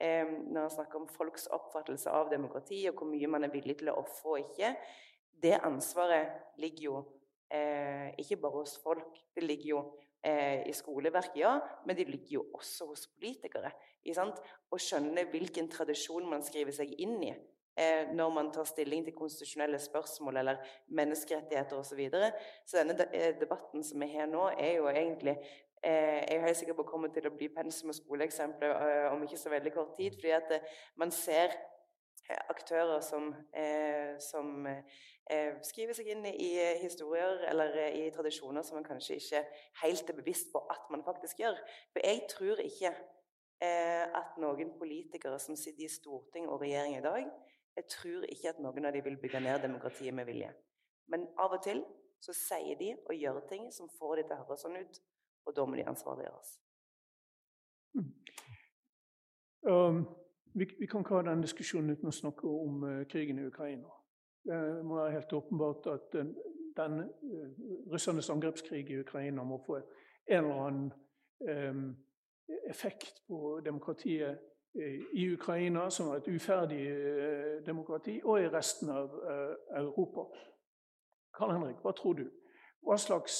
eh, 0.00 0.26
Når 0.26 0.60
han 0.60 0.70
snakker 0.70 1.00
om 1.00 1.08
folks 1.08 1.46
oppfattelse 1.46 2.10
av 2.10 2.30
demokrati, 2.30 2.84
og 2.88 2.94
hvor 2.94 3.06
mye 3.06 3.26
man 3.26 3.44
er 3.44 3.48
villig 3.54 3.65
til 3.74 3.90
å 3.90 3.98
ofre 4.04 4.36
og 4.36 4.38
ikke 4.44 4.76
Det 5.42 5.58
ansvaret 5.64 6.56
ligger 6.58 6.82
jo 6.84 6.96
eh, 7.52 8.14
ikke 8.18 8.38
bare 8.40 8.62
hos 8.62 8.78
folk. 8.82 9.18
Det 9.34 9.42
ligger 9.44 9.68
jo 9.68 9.80
eh, 10.24 10.62
i 10.68 10.72
skoleverket, 10.72 11.40
ja, 11.42 11.58
men 11.86 11.96
det 11.96 12.08
ligger 12.08 12.38
jo 12.38 12.46
også 12.54 12.88
hos 12.90 13.06
politikere. 13.12 13.72
Å 14.06 14.78
skjønne 14.80 15.26
hvilken 15.30 15.68
tradisjon 15.70 16.28
man 16.30 16.44
skriver 16.46 16.74
seg 16.74 16.94
inn 17.02 17.18
i 17.26 17.34
eh, 17.34 18.08
når 18.14 18.32
man 18.34 18.50
tar 18.54 18.64
stilling 18.68 19.04
til 19.04 19.16
konstitusjonelle 19.16 19.78
spørsmål 19.82 20.42
eller 20.42 20.64
menneskerettigheter 20.88 21.76
osv. 21.76 21.90
Så, 21.90 22.00
videre. 22.00 22.32
så 22.66 22.80
denne 22.80 23.08
eh, 23.12 23.34
debatten 23.40 23.84
som 23.84 24.02
vi 24.02 24.10
har 24.14 24.30
nå, 24.30 24.48
er 24.58 24.76
jo 24.78 24.88
egentlig 24.90 25.36
eh, 25.36 26.22
jeg 26.22 26.38
er 26.38 26.46
helt 26.46 26.60
sikker 26.62 26.78
på 26.78 26.88
kommer 26.88 27.12
til 27.14 27.28
å 27.28 27.34
bli 27.34 27.50
pensum- 27.52 27.92
og 27.92 27.98
skoleeksempler 27.98 29.10
om 29.12 29.22
ikke 29.26 29.40
så 29.40 29.52
veldig 29.52 29.74
kort 29.74 29.96
tid. 29.98 30.18
fordi 30.18 30.34
at 30.38 30.60
man 30.96 31.10
ser 31.10 31.54
aktører 32.50 33.00
som, 33.04 33.30
som 34.22 34.66
Eh, 35.26 35.56
skriver 35.66 35.96
seg 35.96 36.06
inn 36.12 36.22
i 36.28 36.52
historier 36.78 37.40
eller 37.50 37.74
i 37.98 38.04
tradisjoner 38.14 38.62
som 38.62 38.76
man 38.78 38.84
kanskje 38.86 39.16
ikke 39.18 39.40
helt 39.80 40.10
er 40.12 40.18
bevisst 40.20 40.52
på 40.52 40.60
at 40.70 40.84
man 40.94 41.02
faktisk 41.02 41.40
gjør. 41.42 41.56
For 41.90 42.04
jeg 42.06 42.20
tror 42.30 42.62
ikke 42.62 42.92
eh, 42.92 44.04
at 44.06 44.38
noen 44.38 44.70
politikere 44.78 45.40
som 45.42 45.58
sitter 45.58 45.88
i 45.88 45.90
storting 45.90 46.46
og 46.46 46.62
regjering 46.62 46.94
i 46.94 47.02
dag, 47.02 47.26
jeg 47.74 47.90
tror 47.90 48.28
ikke 48.30 48.52
at 48.52 48.62
noen 48.62 48.86
av 48.86 48.94
dem 48.94 49.02
vil 49.08 49.18
bygge 49.18 49.42
ned 49.42 49.64
demokratiet 49.66 50.14
med 50.14 50.30
vilje. 50.30 50.52
Men 51.10 51.26
av 51.42 51.58
og 51.58 51.64
til 51.66 51.82
så 52.22 52.30
sier 52.36 52.78
de 52.78 52.92
og 52.94 53.18
gjør 53.18 53.42
ting 53.50 53.66
som 53.74 53.90
får 53.98 54.20
de 54.20 54.28
til 54.28 54.36
å 54.38 54.44
høres 54.44 54.62
sånn 54.62 54.78
ut, 54.78 55.02
og 55.46 55.58
da 55.58 55.66
må 55.66 55.74
de 55.74 55.88
ansvarliggjøres. 55.90 56.54
Mm. 57.98 58.08
Um, 59.66 60.00
vi, 60.58 60.66
vi, 60.78 60.86
kan 60.86 61.00
ikke 61.00 61.14
ha 61.14 61.22
den 61.22 61.44
diskusjonen 61.44 61.92
uten 61.96 62.10
å 62.10 62.14
snakke 62.14 62.48
om 62.48 62.84
uh, 62.84 63.04
krigen 63.10 63.38
i 63.38 63.46
Ukraina. 63.46 63.92
Det 64.46 64.84
må 64.86 65.00
være 65.00 65.16
helt 65.16 65.32
åpenbart 65.32 65.88
at 65.90 66.08
den, 66.14 66.32
den 66.78 67.00
uh, 67.02 67.48
russernes 67.92 68.30
angrepskrig 68.30 68.90
i 68.90 69.00
Ukraina 69.00 69.44
må 69.44 69.60
få 69.66 69.80
en 69.80 70.44
eller 70.44 70.62
annen 70.66 70.92
um, 71.50 71.96
effekt 72.70 73.22
på 73.28 73.60
demokratiet 73.64 74.38
i 75.16 75.22
Ukraina, 75.32 75.86
som 75.90 76.10
er 76.12 76.18
et 76.20 76.26
uferdig 76.28 76.82
demokrati, 77.66 78.18
og 78.24 78.42
i 78.42 78.48
resten 78.52 78.90
av 78.92 79.14
Europa. 79.72 80.26
Karl 81.32 81.54
Henrik, 81.54 81.78
hva 81.80 81.94
tror 81.96 82.18
du? 82.18 82.26
Hva 82.84 82.98
slags, 83.00 83.38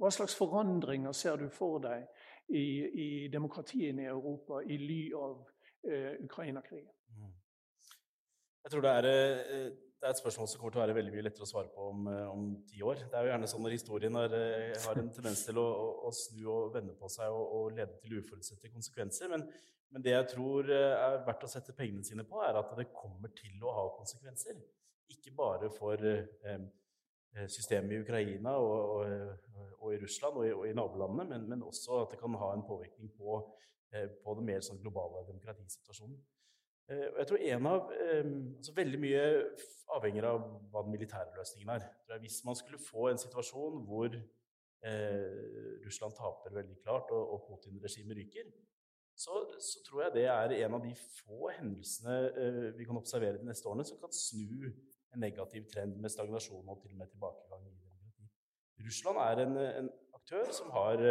hva 0.00 0.10
slags 0.10 0.32
forandringer 0.38 1.12
ser 1.12 1.36
du 1.36 1.50
for 1.52 1.76
deg 1.84 2.06
i, 2.48 2.64
i 3.04 3.28
demokratiene 3.28 4.06
i 4.06 4.10
Europa 4.14 4.62
i 4.64 4.80
ly 4.80 5.02
av 5.12 5.42
Ukraina-krigen? 5.84 6.92
Mm. 7.16 7.32
Jeg 8.64 8.70
tror 8.72 8.84
det 8.84 8.90
er, 8.90 9.06
eh, 9.10 9.70
det 9.74 10.06
er, 10.06 10.10
et 10.10 10.18
spørsmål 10.18 10.48
som 10.48 10.60
kommer 10.60 10.74
til 10.74 10.80
å 10.80 10.84
være 10.84 10.94
veldig 10.94 11.12
mye 11.14 11.24
lettere 11.26 11.46
å 11.46 11.50
svare 11.50 11.70
på 11.74 11.86
om, 11.90 12.06
eh, 12.08 12.34
ti 12.70 12.82
år. 12.82 13.00
Det 13.10 13.18
er 13.18 13.26
jo 13.26 13.32
gjerne 13.32 13.48
sånn 13.50 13.62
når 13.62 13.74
historien 13.74 14.14
har, 14.14 14.34
eh, 14.34 14.74
har 14.86 14.98
en 14.98 15.10
tendens 15.10 15.44
til 15.46 15.58
å, 15.58 15.66
å, 15.66 15.88
å, 16.06 16.12
snu 16.12 16.44
og 16.46 16.74
vende 16.74 16.94
på 16.94 17.08
seg 17.10 17.30
og, 17.30 17.46
og 17.56 17.72
lede 17.72 17.98
til 17.98 18.18
uforutsette 18.20 18.70
konsekvenser. 18.70 19.28
Men, 19.28 19.48
men, 19.90 20.02
det 20.02 20.14
jeg 20.14 20.28
tror 20.34 20.70
er 20.70 21.24
verdt 21.26 21.44
å 21.44 21.50
sette 21.50 21.74
pengene 21.74 22.04
sine 22.04 22.24
på, 22.24 22.38
er 22.42 22.54
at 22.54 22.70
det 22.78 22.92
kommer 22.94 23.34
til 23.34 23.58
å 23.66 23.74
ha 23.74 23.88
konsekvenser. 23.96 24.62
Ikke 25.10 25.34
bare 25.36 25.70
for 25.70 25.98
eh, 26.06 27.48
systemet 27.48 27.92
i 27.92 28.00
Ukraina 28.02 28.56
og, 28.60 29.02
og, 29.02 29.74
og, 29.80 29.94
i 29.94 29.98
Russland 30.02 30.38
og 30.38 30.46
i, 30.46 30.52
og 30.52 30.66
i 30.68 30.74
nabolandene, 30.76 31.28
men, 31.28 31.48
men, 31.48 31.62
også 31.62 32.02
at 32.04 32.14
det 32.14 32.20
kan 32.20 32.34
ha 32.40 32.52
en 32.54 32.64
påvirkning 32.66 33.10
på, 33.18 33.38
eh, 33.40 33.71
på 34.24 34.34
den 34.38 34.46
mer 34.48 34.62
sånn 34.64 34.80
globale 34.80 35.24
demokratisituasjonen. 35.28 36.16
Eh, 36.90 37.08
og 37.12 37.18
jeg 37.20 37.28
tror 37.30 37.44
en 37.46 37.66
av 37.70 37.90
altså 37.92 38.74
Veldig 38.76 39.00
mye 39.00 39.24
avhenger 39.96 40.26
av 40.32 40.44
hva 40.72 40.82
den 40.84 40.94
militære 40.96 41.36
løsningen 41.36 41.74
er. 41.76 41.86
Hvis 42.22 42.40
man 42.46 42.58
skulle 42.58 42.80
få 42.80 43.10
en 43.10 43.20
situasjon 43.20 43.82
hvor 43.86 44.08
eh, 44.16 45.82
Russland 45.84 46.16
taper 46.18 46.56
veldig 46.56 46.78
klart 46.82 47.12
og, 47.14 47.44
Putin-regimet 47.46 48.18
ryker, 48.18 48.48
så, 49.12 49.42
så, 49.60 49.82
tror 49.86 50.06
jeg 50.06 50.14
det 50.14 50.24
er 50.32 50.54
en 50.64 50.78
av 50.78 50.86
de 50.86 50.94
få 50.96 51.52
hendelsene 51.58 52.16
eh, 52.32 52.70
vi 52.78 52.88
kan 52.88 52.98
observere 52.98 53.38
de 53.38 53.50
neste 53.50 53.68
årene 53.68 53.84
som 53.86 54.00
kan 54.00 54.14
snu 54.16 54.72
en 55.12 55.20
negativ 55.20 55.68
trend 55.68 55.98
med 56.00 56.10
stagnasjon 56.10 56.72
og 56.72 56.80
til 56.80 56.94
og 56.94 57.02
med 57.02 57.12
tilbakegang. 57.12 57.68
Russland 58.82 59.20
er 59.22 59.44
en, 59.44 59.58
en 59.84 59.90
aktør 60.16 60.48
som 60.56 60.72
har 60.72 61.04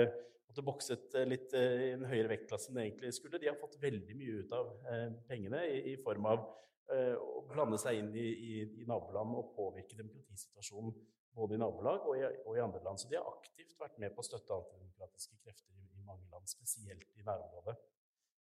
eh, 0.51 0.51
måtte 0.51 0.65
bokset 0.67 1.15
eh, 1.15 1.27
litt 1.27 1.53
eh, 1.53 1.81
i 1.87 1.91
en 1.95 2.05
høyere 2.05 2.33
vektklasse 2.33 2.69
enn 2.69 2.79
det 2.79 2.87
egentlig 2.89 3.13
skulle. 3.15 3.39
De 3.39 3.47
har 3.47 3.59
fått 3.59 3.79
veldig 3.81 4.15
mye 4.19 4.41
ut 4.41 4.51
av 4.53 4.73
eh, 4.91 5.07
pengene 5.29 5.63
i, 5.67 5.93
i 5.93 5.95
form 6.01 6.27
av 6.27 6.49
å 6.91 7.45
blande 7.47 7.77
seg 7.79 8.01
inn 8.01 8.09
i, 8.19 8.25
i, 8.27 8.55
i, 8.81 8.83
naboland 8.83 9.31
og 9.39 9.53
påvirke 9.55 9.95
demokratisituasjonen 9.95 10.91
både 11.31 11.55
i 11.55 11.59
nabolag 11.61 12.03
og 12.03 12.17
i, 12.19 12.25
og 12.43 12.57
i, 12.57 12.59
andre 12.59 12.81
land. 12.83 12.99
Så 12.99 13.07
de 13.07 13.15
har 13.15 13.29
aktivt 13.29 13.77
vært 13.79 13.95
med 14.03 14.11
på 14.11 14.19
å 14.19 14.27
støtte 14.27 14.57
antidemokratiske 14.57 15.37
krefter 15.39 15.71
i, 15.71 16.01
mange 16.03 16.27
land, 16.33 16.51
spesielt 16.51 17.05
i 17.15 17.23
nærområdet. 17.23 17.77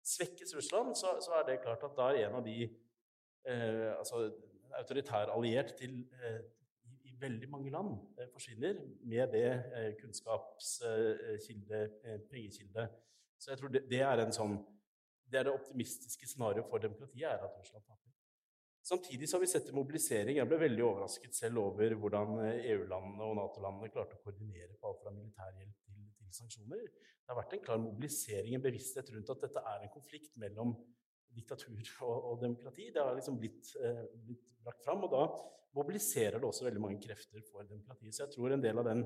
Svekkes 0.06 0.54
Russland, 0.54 0.94
så, 0.94 1.16
så, 1.24 1.34
er 1.34 1.48
det 1.48 1.58
klart 1.64 1.82
at 1.88 1.98
da 1.98 2.12
er 2.12 2.28
en 2.28 2.38
av 2.38 2.46
de 2.46 2.68
eh, 2.68 3.90
altså 3.96 4.28
autoritær 4.78 5.34
alliert 5.34 5.74
til 5.80 5.98
eh, 6.22 6.38
veldig 7.20 7.48
mange 7.50 7.70
land 7.70 7.94
eh, 8.18 8.28
forsvinner 8.32 8.80
med 9.10 9.32
det 9.34 9.46
eh, 9.48 9.92
kunnskapskilde, 10.00 11.80
eh, 12.04 12.20
pengekilde. 12.30 12.88
Så 13.38 13.52
jeg 13.52 13.60
tror 13.60 13.72
det, 13.74 13.84
det, 13.90 14.02
er 14.02 14.22
en 14.22 14.34
sånn 14.34 14.58
det 15.28 15.44
det 15.46 15.52
optimistiske 15.52 16.26
scenarioet 16.26 16.70
for 16.70 16.82
demokratiet, 16.82 17.28
er 17.28 17.44
at 17.44 17.56
Russland 17.58 17.84
taper. 17.84 18.06
Samtidig 18.88 19.28
så 19.28 19.36
har 19.36 19.42
vi 19.42 19.50
sett 19.50 19.68
en 19.68 19.76
mobilisering. 19.76 20.38
Jeg 20.38 20.48
ble 20.48 20.58
veldig 20.62 20.84
overrasket 20.86 21.36
selv 21.36 21.60
over 21.60 21.92
hvordan 22.00 22.38
EU-landene 22.46 23.26
og 23.26 23.34
Nato-landene 23.36 23.90
klarte 23.92 24.16
å 24.16 24.22
koordinere 24.24 24.78
på 24.80 24.88
alt 24.88 25.02
fra 25.02 25.12
militærhjelp 25.12 25.82
til, 25.84 26.06
til, 26.16 26.30
sanksjoner. 26.38 26.86
Det 26.86 27.34
har 27.34 27.36
vært 27.36 27.58
en 27.58 27.64
klar 27.66 27.82
mobilisering, 27.82 28.54
en 28.56 28.64
bevissthet 28.64 29.12
rundt 29.12 29.34
at 29.34 29.44
dette 29.44 29.64
er 29.74 29.84
en 29.84 29.92
konflikt 29.92 30.32
mellom 30.40 30.72
diktatur 31.36 31.92
og, 32.06 32.16
og 32.32 32.42
demokrati. 32.42 32.90
Det 32.94 33.02
har 33.02 33.16
liksom 33.16 33.38
blitt, 33.40 33.72
eh, 33.82 34.04
blitt 34.26 34.44
brakt 34.64 34.84
fram. 34.84 35.04
Og 35.06 35.12
da 35.12 35.24
mobiliserer 35.76 36.38
det 36.38 36.48
også 36.48 36.66
veldig 36.66 36.82
mange 36.82 37.00
krefter 37.02 37.42
for 37.50 37.66
demokrati. 37.68 38.12
Så 38.12 38.24
jeg 38.24 38.34
tror 38.34 38.54
en 38.54 38.64
del 38.64 38.80
av 38.80 38.88
den 38.88 39.04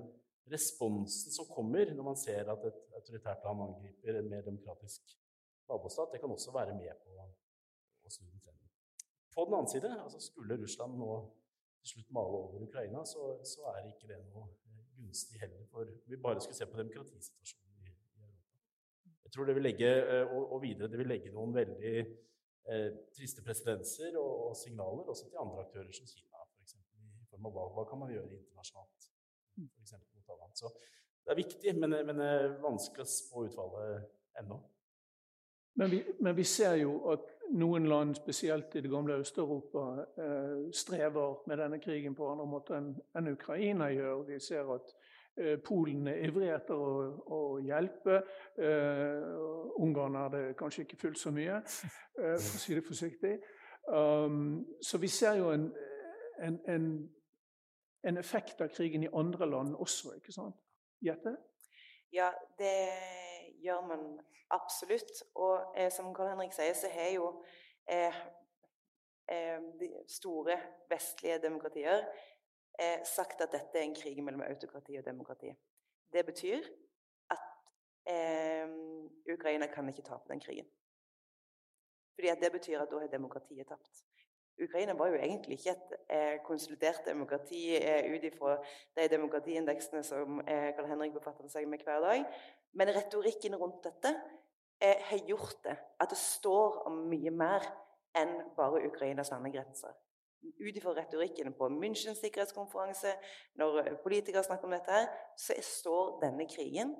responsen 0.52 1.34
som 1.34 1.46
kommer 1.50 1.92
når 1.94 2.06
man 2.06 2.18
ser 2.18 2.48
at 2.50 2.64
et 2.66 2.80
autoritært 2.98 3.44
land 3.46 3.62
angriper 3.66 4.18
en 4.18 4.30
mer 4.30 4.42
demokratisk 4.46 5.14
nabostat, 5.70 6.10
det 6.12 6.20
kan 6.20 6.34
også 6.34 6.54
være 6.54 6.74
med 6.78 7.04
på 7.04 7.14
å 7.22 8.10
snu 8.10 8.26
den 8.26 8.42
trenden. 8.42 8.72
På 9.34 9.46
den 9.46 9.56
annen 9.56 9.70
side, 9.70 9.92
altså 10.02 10.20
skulle 10.20 10.58
Russland 10.60 10.98
nå 10.98 11.12
til 11.82 11.94
slutt 11.94 12.10
male 12.14 12.40
over 12.46 12.66
Ukraina, 12.66 13.04
så, 13.08 13.38
så 13.46 13.70
er 13.72 13.86
ikke 13.90 14.10
det 14.10 14.18
noe 14.26 14.48
gunstig 14.98 15.40
heller. 15.40 15.64
For 15.70 15.88
vi 16.10 16.18
bare 16.26 16.42
skulle 16.42 16.58
se 16.58 16.68
på 16.70 16.78
demokratisituasjonen. 16.78 17.61
Jeg 19.32 19.38
tror 19.38 19.48
det 19.48 19.56
vil 19.56 19.64
legge, 19.64 19.88
eh, 19.88 20.32
og, 20.36 20.58
videre 20.60 20.90
det 20.92 20.98
vil 21.00 21.08
legge 21.08 21.32
noen 21.32 21.54
veldig 21.56 21.92
eh, 22.02 22.88
triste 23.16 23.40
presedenser 23.46 24.18
og, 24.20 24.50
og, 24.50 24.56
signaler 24.60 25.08
også 25.08 25.30
til 25.30 25.40
andre 25.40 25.64
aktører 25.64 25.88
som 25.96 26.10
Kina 26.10 26.42
form 27.32 27.48
av 27.48 27.56
hva, 27.56 27.68
hva 27.76 27.88
kan 27.88 28.02
man 28.02 28.12
gjøre 28.12 28.30
internasjonalt. 28.38 29.08
For 30.26 30.38
alle. 30.38 30.54
Så 30.56 30.70
det 31.24 31.32
er 31.32 31.40
viktig, 31.40 31.74
men, 31.78 31.96
men 32.08 32.20
er 32.24 32.54
vanskelig 32.62 33.04
å 33.04 33.10
spå 33.10 33.46
utfallet 33.48 34.06
ennå. 34.40 34.58
Men 35.80 35.90
vi, 35.90 36.00
men 36.20 36.36
vi, 36.36 36.44
ser 36.44 36.76
jo 36.80 36.98
at 37.12 37.26
noen 37.56 37.86
land, 37.88 38.16
spesielt 38.16 38.74
i 38.76 38.82
det 38.84 38.90
gamle 38.92 39.18
Øst-Europa, 39.22 39.84
eh, 40.20 40.70
strever 40.76 41.42
med 41.48 41.60
denne 41.60 41.80
krigen 41.80 42.16
på 42.16 42.28
andre 42.28 42.46
måter 42.48 42.78
enn, 42.78 42.90
enn 43.16 43.32
Ukraina 43.32 43.88
gjør. 43.92 44.26
Vi 44.28 44.40
ser 44.40 44.68
at 44.74 44.92
eh, 44.92 45.11
Polen 45.64 46.10
er 46.12 46.20
ivrig 46.26 46.50
etter 46.52 46.76
å, 46.76 46.90
å 47.32 47.40
hjelpe. 47.64 48.18
Uh, 48.58 49.80
Ungarn 49.80 50.18
er 50.20 50.52
kanskje 50.58 50.84
ikke 50.84 50.98
fullt 51.00 51.20
så 51.20 51.32
mye, 51.32 51.62
uh, 51.62 52.36
for 52.36 52.58
å 52.58 52.60
si 52.66 52.76
det 52.76 52.84
forsiktig. 52.84 53.38
Um, 53.88 54.60
så 54.84 55.00
vi 55.02 55.08
ser 55.10 55.40
jo 55.40 55.48
en, 55.54 55.70
en, 56.44 56.60
en 56.70 56.86
en 58.02 58.18
effekt 58.18 58.60
av 58.60 58.68
krigen 58.68 59.02
i 59.02 59.10
andre 59.14 59.46
land 59.46 59.74
også, 59.78 60.16
ikke 60.18 60.34
sant? 60.34 60.58
Gjette? 61.02 61.36
Ja, 62.12 62.30
det 62.58 62.74
gjør 63.62 63.86
man 63.86 64.06
absolutt. 64.50 65.22
Og 65.34 65.74
eh, 65.76 65.90
som 65.92 66.12
Karl 66.14 66.32
Henrik 66.32 66.54
sier, 66.54 66.74
så 66.78 66.90
har 66.92 67.12
jo 67.14 67.28
eh, 67.90 68.18
eh, 69.30 69.62
de 69.80 69.90
store 70.10 70.58
vestlige 70.90 71.38
demokratier 71.42 72.04
eh, 72.78 73.04
sagt 73.04 73.40
at 73.40 73.52
dette 73.52 73.78
er 73.78 73.86
en 73.86 73.94
krig 73.94 74.22
mellom 74.24 74.44
autokrati 74.46 74.96
og 74.98 75.04
demokrati. 75.04 75.52
Det 76.12 76.26
betyr 76.26 76.68
at 77.30 77.44
eh, 78.06 78.68
Ukraina 79.32 79.66
kan 79.66 79.88
ikke 79.88 80.02
tape 80.02 80.32
den 80.32 80.40
krigen. 80.40 80.66
Fordi 82.14 82.28
Det 82.40 82.52
betyr 82.52 82.80
at 82.80 82.90
da 82.90 82.98
har 82.98 83.06
demokratiet 83.06 83.66
tapt. 83.66 84.04
Ukraina 84.62 84.92
var 84.92 85.06
jo 85.06 85.14
egentlig 85.14 85.58
ikke 85.58 85.70
et 85.70 85.92
eh, 86.10 86.40
konsolidert 86.44 87.06
demokrati 87.06 87.76
eh, 87.76 88.14
ut 88.14 88.24
ifra 88.24 88.56
de 88.96 89.08
demokratiindeksene 89.08 90.02
som 90.02 90.40
eh, 90.40 90.74
Karl 90.76 90.90
Henrik 90.90 91.14
befatter 91.16 91.48
seg 91.48 91.68
med 91.68 91.82
hver 91.84 92.00
dag. 92.04 92.24
Men 92.72 92.92
retorikken 92.94 93.56
rundt 93.56 93.84
dette 93.84 94.12
eh, 94.82 95.00
har 95.08 95.24
gjort 95.28 95.64
det 95.64 95.76
at 96.00 96.10
det 96.10 96.18
står 96.18 96.82
om 96.86 97.00
mye 97.08 97.32
mer 97.32 97.66
enn 98.18 98.34
bare 98.56 98.84
Ukrainas 98.86 99.32
landegrenser. 99.32 99.96
Ut 100.42 100.76
ifra 100.76 100.94
retorikken 100.96 101.54
på 101.54 101.68
Münchens 101.70 102.20
sikkerhetskonferanse, 102.22 103.14
når 103.58 103.94
politikere 104.02 104.42
snakker 104.42 104.66
om 104.66 104.74
dette, 104.74 104.92
her, 104.92 105.08
så 105.38 105.54
står 105.62 106.18
denne 106.24 106.48
krigen 106.50 106.96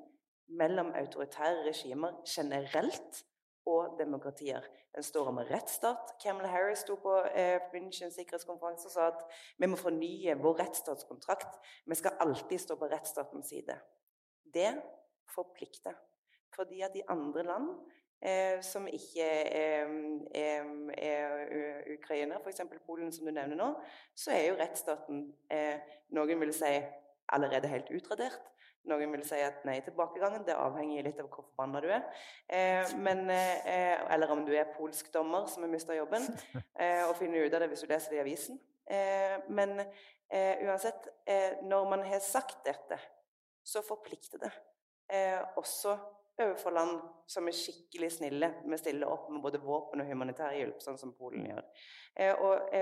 mellom 0.52 0.92
autoritære 0.98 1.64
regimer 1.66 2.20
generelt 2.28 3.24
og 3.66 3.98
demokratier. 3.98 4.64
Den 4.94 5.02
står 5.06 5.30
om 5.30 5.40
rettsstat. 5.48 6.14
Camelot 6.22 6.50
Harris 6.52 6.82
sto 6.84 6.98
på 7.00 7.14
eh, 7.32 7.62
Münchens 7.72 8.18
sikkerhetskonferanse 8.18 8.90
og 8.90 8.94
sa 8.94 9.08
at 9.12 9.22
vi 9.58 9.70
må 9.70 9.78
fornye 9.80 10.36
vår 10.40 10.58
rettsstatskontrakt. 10.60 11.60
Vi 11.86 11.98
skal 11.98 12.18
alltid 12.20 12.60
stå 12.60 12.76
på 12.76 12.90
rettsstatens 12.92 13.48
side. 13.54 13.78
Det 14.54 14.74
forplikter. 15.32 15.96
Fordi 16.52 16.82
at 16.84 16.96
i 16.98 17.06
andre 17.08 17.46
land 17.48 17.70
eh, 17.72 18.01
som 18.62 18.86
ikke 18.86 19.24
er, 19.26 19.88
er, 20.38 20.68
er 20.94 21.92
Ukraina, 21.96 22.38
f.eks. 22.38 22.60
Polen, 22.86 23.12
som 23.12 23.26
du 23.26 23.32
nevner 23.34 23.58
nå, 23.58 23.68
så 24.14 24.30
er 24.36 24.44
jo 24.46 24.58
rettsstaten 24.60 25.24
eh, 25.50 25.82
Noen 26.14 26.40
vil 26.44 26.52
si 26.54 26.70
allerede 27.32 27.70
helt 27.72 27.90
utradert. 27.90 28.52
Noen 28.90 29.12
vil 29.14 29.22
si 29.26 29.38
at 29.38 29.62
nei, 29.66 29.76
tilbakegangen 29.86 30.42
det 30.46 30.56
avhenger 30.58 31.06
litt 31.06 31.20
av 31.22 31.28
hvor 31.30 31.46
forbanna 31.46 31.82
du 31.82 31.88
er. 31.94 32.02
Eh, 32.50 32.94
men, 32.98 33.28
eh, 33.30 34.02
eller 34.14 34.30
om 34.34 34.42
du 34.46 34.52
er 34.54 34.72
polsk 34.74 35.12
dommer 35.14 35.46
som 35.50 35.62
har 35.62 35.70
mista 35.70 35.94
jobben, 35.94 36.26
eh, 36.74 37.02
og 37.06 37.16
finner 37.18 37.46
ut 37.46 37.54
av 37.54 37.62
det 37.62 37.70
hvis 37.72 37.84
du 37.86 37.90
leser 37.90 38.14
det 38.14 38.18
i 38.20 38.24
avisen. 38.24 38.58
Eh, 38.90 39.38
men 39.48 39.78
eh, 39.80 40.64
uansett, 40.66 41.06
eh, 41.26 41.62
når 41.62 41.90
man 41.90 42.02
har 42.06 42.20
sagt 42.24 42.64
dette, 42.66 42.98
så 43.64 43.82
forplikter 43.86 44.42
det. 44.42 44.52
også 45.60 45.92
overfor 46.40 46.72
land 46.74 47.02
som 47.28 47.46
er 47.48 47.56
skikkelig 47.56 48.08
snille 48.14 48.48
med 48.64 48.76
å 48.76 48.80
stille 48.80 49.08
opp 49.08 49.28
med 49.30 49.42
både 49.44 49.60
våpen 49.62 50.00
og 50.00 50.08
humanitær 50.08 50.56
hjelp, 50.56 50.80
sånn 50.82 50.98
som 51.00 51.12
Polen 51.18 51.46
gjør. 51.50 51.66
og 52.44 52.74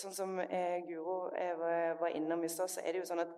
sånn 0.00 0.14
som 0.14 0.36
Guro 0.86 1.16
var 2.00 2.14
innom 2.14 2.44
i 2.44 2.52
stad, 2.52 2.70
så 2.70 2.84
er 2.84 2.92
det 2.92 3.02
jo 3.02 3.10
sånn 3.10 3.24
at 3.24 3.34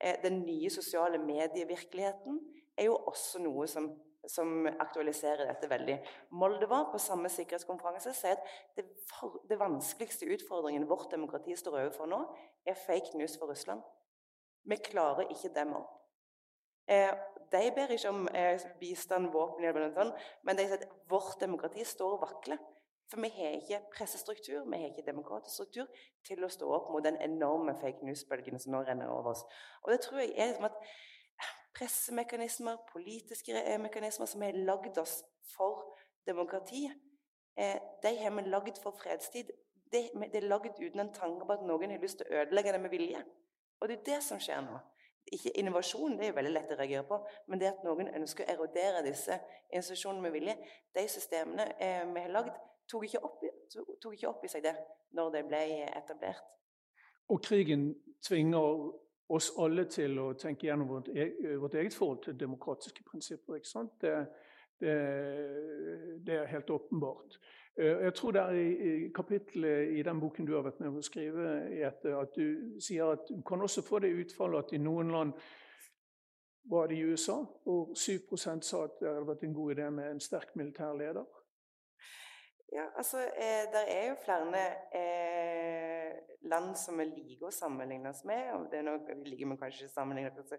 Eh, 0.00 0.22
den 0.22 0.40
nye 0.40 0.70
sosiale 0.70 1.18
medievirkeligheten 1.18 2.40
er 2.78 2.84
jo 2.88 2.96
også 2.96 3.38
noe 3.42 3.66
som, 3.70 3.88
som 4.28 4.66
aktualiserer 4.66 5.46
dette 5.46 5.70
veldig. 5.70 5.98
Moldova 6.34 6.82
på 6.92 7.00
samme 7.02 7.30
sikkerhetskonferanse 7.32 8.14
sier 8.16 8.40
at 8.40 8.54
det, 8.76 8.86
for, 9.10 9.40
det 9.48 9.60
vanskeligste 9.60 10.28
utfordringen 10.34 10.88
vårt 10.90 11.12
demokrati 11.14 11.56
står 11.56 11.78
overfor 11.84 12.10
nå, 12.10 12.24
er 12.66 12.80
fake 12.86 13.14
news 13.18 13.38
for 13.38 13.52
Russland. 13.52 13.84
Vi 14.64 14.80
klarer 14.82 15.30
ikke 15.30 15.52
dem 15.54 15.76
opp. 15.78 16.00
Eh, 16.88 17.12
de 17.52 17.70
ber 17.74 17.92
ikke 17.94 18.08
om 18.08 18.28
eh, 18.34 18.60
bistand, 18.80 19.30
våpen, 19.32 20.12
men 20.44 20.56
de 20.56 20.66
sier 20.66 20.80
at 20.80 20.88
vårt 21.10 21.40
demokrati 21.40 21.84
står 21.84 22.16
og 22.16 22.24
vakler. 22.26 22.60
For 23.10 23.20
vi 23.20 23.28
har 23.28 23.58
ikke 23.58 23.80
pressestruktur, 23.96 24.64
vi 24.64 24.78
har 24.80 24.88
ikke 24.88 25.06
demokratisk 25.06 25.54
struktur 25.54 25.86
til 26.26 26.44
å 26.44 26.48
stå 26.48 26.70
opp 26.72 26.88
mot 26.92 27.04
den 27.04 27.18
enorme 27.22 27.76
fake 27.80 28.04
news-bølgen 28.06 28.58
som 28.60 28.72
nå 28.72 28.80
renner 28.86 29.12
over 29.12 29.34
oss. 29.34 29.44
Og 29.84 29.92
det 29.92 30.00
tror 30.06 30.22
jeg 30.22 30.32
er 30.36 30.54
liksom 30.54 30.70
at 30.70 30.78
pressemekanismer, 31.74 32.80
politiske 32.92 33.78
mekanismer 33.82 34.30
som 34.30 34.42
har 34.42 34.56
lagd 34.56 34.98
oss 34.98 35.18
for 35.54 35.84
demokrati, 36.26 36.86
eh, 37.56 37.76
de 38.02 38.16
har 38.18 38.34
vi 38.34 38.48
lagd 38.48 38.80
for 38.82 38.96
fredstid. 39.02 39.52
Det, 39.92 40.08
det 40.32 40.40
er 40.40 40.48
lagd 40.48 40.80
uten 40.80 41.00
en 41.00 41.14
tanke 41.14 41.46
på 41.46 41.52
at 41.52 41.66
noen 41.66 41.92
har 41.92 42.02
lyst 42.02 42.22
til 42.22 42.30
å 42.30 42.42
ødelegge 42.42 42.72
det 42.72 42.82
med 42.82 42.90
vilje. 42.90 43.24
Og 43.80 43.88
det 43.88 43.98
er 43.98 44.04
det 44.08 44.20
som 44.24 44.40
skjer 44.40 44.64
nå. 44.64 44.80
Ikke 45.32 45.54
Innovasjon 45.58 46.18
det 46.18 46.26
er 46.26 46.32
jo 46.32 46.36
veldig 46.36 46.52
lett 46.52 46.72
å 46.74 46.76
reagere 46.78 47.06
på, 47.08 47.18
men 47.48 47.60
det 47.60 47.70
at 47.70 47.84
noen 47.86 48.10
ønsker 48.20 48.44
å 48.44 48.52
erodere 48.52 49.04
disse 49.06 49.38
institusjonene 49.72 50.26
med 50.26 50.34
vilje, 50.34 50.56
de 50.94 51.06
systemene 51.08 51.68
eh, 51.78 52.02
vi 52.10 52.24
har 52.26 52.34
lagd, 52.34 52.52
tok 52.90 53.06
ikke, 53.08 53.22
opp, 53.24 53.46
tok 53.72 54.12
ikke 54.12 54.28
opp 54.28 54.44
i 54.44 54.52
seg 54.52 54.66
det 54.66 54.74
når 55.16 55.32
det 55.32 55.44
ble 55.48 55.62
etablert. 55.88 56.44
Og 57.32 57.40
krigen 57.40 57.88
tvinger 58.24 58.92
oss 59.32 59.50
alle 59.58 59.86
til 59.88 60.18
å 60.20 60.26
tenke 60.36 60.68
gjennom 60.68 60.90
vårt, 60.90 61.08
e-, 61.08 61.56
eget 61.80 61.96
forhold 61.96 62.22
til 62.26 62.40
demokratiske 62.40 63.04
prinsipper. 63.08 63.56
ikke 63.56 63.70
sant? 63.70 63.94
Det, 64.02 64.12
det, 64.80 64.96
det 66.26 66.40
er 66.42 66.52
helt 66.52 66.70
åpenbart. 66.70 67.38
Eh, 67.76 68.04
jeg 68.06 68.14
tror 68.14 68.30
det 68.30 68.40
er 68.40 68.50
i, 68.50 69.08
kapittelet 69.14 69.98
i 69.98 70.02
den 70.02 70.20
boken 70.20 70.46
du 70.46 70.54
har 70.54 70.62
vært 70.62 70.80
med 70.80 70.94
å 70.94 71.02
skrive, 71.02 71.50
at 71.88 72.36
du 72.36 72.80
sier 72.80 73.14
at 73.16 73.28
du 73.28 73.42
kan 73.46 73.62
også 73.62 73.82
få 73.82 73.98
det 74.04 74.14
utfallet 74.14 74.64
at 74.64 74.74
i 74.76 74.82
noen 74.82 75.10
land 75.10 75.32
var 76.70 76.86
det 76.88 76.96
i 76.96 77.04
USA, 77.04 77.40
hvor 77.64 77.92
7% 77.92 78.62
sa 78.64 78.84
at 78.84 79.00
det 79.00 79.08
hadde 79.08 79.26
vært 79.28 79.42
en 79.44 79.54
god 79.54 79.72
idé 79.74 79.88
med 79.90 80.10
en 80.10 80.20
sterk 80.20 80.54
militær 80.56 80.94
leder. 80.96 81.26
Ja, 82.74 82.84
altså 82.96 83.18
eh, 83.18 83.64
Det 83.72 83.82
er 83.88 84.08
jo 84.08 84.14
flere 84.24 84.62
eh, 84.94 86.16
land 86.42 86.72
som 86.76 86.98
vi 86.98 87.04
liker 87.06 87.46
å 87.46 87.54
sammenligne 87.54 88.10
oss 88.10 88.24
med. 88.26 88.48
og 88.54 88.64
det 88.70 88.80
er 88.80 88.88
noe 88.88 88.98
Vi 89.06 89.28
liker 89.28 89.52
vi 89.52 89.58
kanskje 89.60 89.84
ikke 89.84 89.94
sammenligne 89.94 90.32
oss 90.42 90.56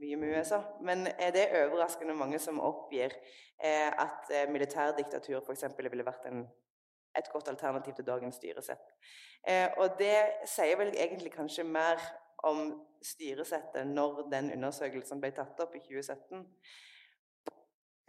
mye 0.00 0.16
med 0.16 0.32
USA, 0.38 0.62
men 0.80 1.06
eh, 1.10 1.28
det 1.34 1.42
er 1.44 1.66
overraskende 1.66 2.16
mange 2.16 2.40
som 2.40 2.60
oppgir 2.64 3.12
eh, 3.12 3.90
at 3.92 4.32
eh, 4.32 4.48
militærdiktatur 4.48 5.42
f.eks. 5.42 5.68
ville 5.76 6.08
vært 6.08 6.24
en, 6.32 6.46
et 7.18 7.30
godt 7.32 7.52
alternativ 7.52 7.98
til 7.98 8.06
dagens 8.06 8.40
styresett. 8.40 8.96
Eh, 9.44 9.68
og 9.76 10.00
det 10.00 10.48
sier 10.48 10.80
vel 10.80 10.96
egentlig 10.96 11.36
kanskje 11.36 11.68
mer 11.68 12.00
om 12.48 12.78
styresettet 13.04 13.86
når 13.86 14.24
den 14.32 14.54
undersøkelsen 14.56 15.20
ble 15.20 15.34
tatt 15.36 15.60
opp 15.60 15.76
i 15.76 15.84
2017. 15.84 16.46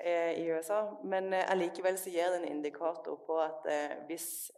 Eh, 0.06 0.40
i 0.40 0.48
USA. 0.48 1.00
Men 1.04 1.34
eh, 1.34 1.52
allikevel 1.52 1.98
så 1.98 2.10
gir 2.10 2.32
det 2.32 2.38
en 2.40 2.52
indikator 2.56 3.20
på 3.28 3.36
at 3.44 3.66
eh, 3.68 3.98
hvis 4.08 4.52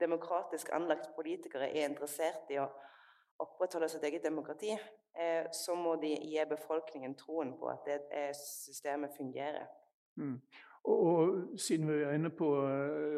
demokratisk 0.00 0.72
anlagt 0.74 1.12
politikere 1.16 1.68
er 1.70 1.86
interessert 1.86 2.50
i 2.50 2.58
å 2.58 2.66
opprettholde 3.38 3.86
sitt 3.92 4.02
eget 4.02 4.24
demokrati, 4.26 4.72
så 5.54 5.74
må 5.78 5.92
de 5.98 6.10
gi 6.30 6.42
befolkningen 6.46 7.14
troen 7.18 7.52
på 7.58 7.68
at 7.70 7.86
det 7.86 8.24
systemet 8.38 9.14
fungerer. 9.16 9.66
Mm. 10.18 10.34
Og, 10.90 10.98
og, 11.06 11.58
siden 11.58 11.86
vi 11.90 12.00
er 12.02 12.14
inne 12.18 12.30
på 12.34 12.48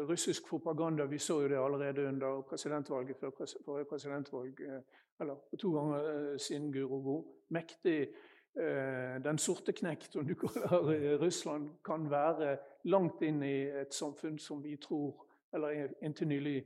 russisk 0.09 0.45
propaganda, 0.49 1.05
vi 1.09 1.17
så 1.21 1.39
jo 1.41 1.49
det 1.49 1.57
allerede 1.57 2.07
under 2.09 2.41
presidentvalget 2.49 3.17
før 3.17 3.33
forrige 3.65 3.89
presidentvalg, 3.89 4.61
eller 5.21 5.57
to 5.61 5.73
ganger 5.73 6.37
siden 6.37 6.71
Guro, 6.73 7.01
hvor 7.01 7.25
mektig 7.49 7.99
den 8.53 9.37
sorte 9.39 9.71
knekt, 9.71 10.11
som 10.13 10.25
du 10.27 10.33
kaller 10.35 11.17
Russland, 11.21 11.69
kan 11.87 12.09
være 12.11 12.57
langt 12.91 13.21
inn 13.23 13.39
i 13.47 13.69
et 13.83 13.93
samfunn 13.95 14.35
som 14.39 14.59
vi 14.63 14.75
tror, 14.81 15.25
eller 15.55 15.93
inntil 16.03 16.27
nylig 16.27 16.57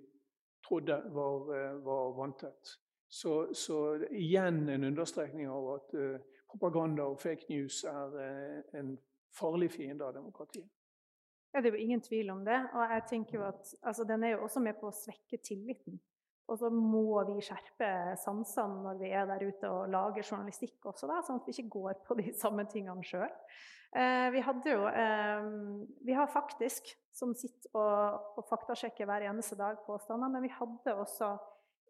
trodde 0.67 1.01
var, 1.05 1.55
eh, 1.55 1.73
var 1.73 2.17
vanntett. 2.17 2.67
Så, 3.07 3.53
så, 3.53 4.05
igjen 4.11 4.69
en 4.69 4.83
understrekning 4.83 5.49
av 5.49 5.67
at 5.75 5.93
uh, 5.93 6.17
propaganda 6.49 7.05
og 7.05 7.19
fake 7.21 7.45
news 7.49 7.83
er 7.87 8.15
en 8.75 8.95
farlig 9.39 9.69
fiende 9.71 10.03
av 10.05 10.13
demokratiet. 10.13 10.67
Ja, 11.53 11.61
Det 11.61 11.69
er 11.69 11.77
jo 11.77 11.83
ingen 11.83 12.01
tvil 12.01 12.29
om 12.29 12.41
det. 12.45 12.57
Og 12.73 12.81
jeg 12.91 13.03
tenker 13.09 13.37
jo 13.37 13.43
at 13.47 13.75
altså, 13.81 14.03
den 14.03 14.23
er 14.23 14.35
jo 14.35 14.41
også 14.43 14.59
med 14.59 14.75
på 14.81 14.89
å 14.89 14.97
svekke 14.97 15.37
tilliten 15.37 16.01
og 16.45 16.59
så 16.61 16.69
må 16.69 17.23
vi 17.29 17.39
skjerpe 17.43 17.87
sansene 18.21 18.83
når 18.83 18.99
vi 18.99 19.13
er 19.17 19.25
der 19.29 19.45
ute 19.47 19.69
og 19.71 19.87
lager 19.93 20.25
journalistikk 20.25 20.85
også, 20.91 21.09
da, 21.09 21.21
sånn 21.25 21.41
at 21.41 21.47
vi 21.47 21.55
ikke 21.55 21.73
går 21.77 22.03
på 22.05 22.17
de 22.19 22.29
samme 22.43 22.67
tingene 22.69 23.05
sjøl. 23.05 23.31
Eh, 23.95 24.27
vi 24.33 24.41
hadde 24.43 24.71
jo 24.73 24.87
eh, 24.89 25.45
Vi 26.03 26.15
har 26.17 26.27
faktisk, 26.27 26.89
som 27.15 27.31
sitter 27.37 27.71
og, 27.79 28.31
og 28.35 28.47
faktasjekker 28.49 29.07
hver 29.07 29.23
eneste 29.29 29.57
dag 29.59 29.79
påstander, 29.87 30.33
men 30.33 30.43
vi 30.43 30.51
hadde 30.53 30.97
også 30.99 31.35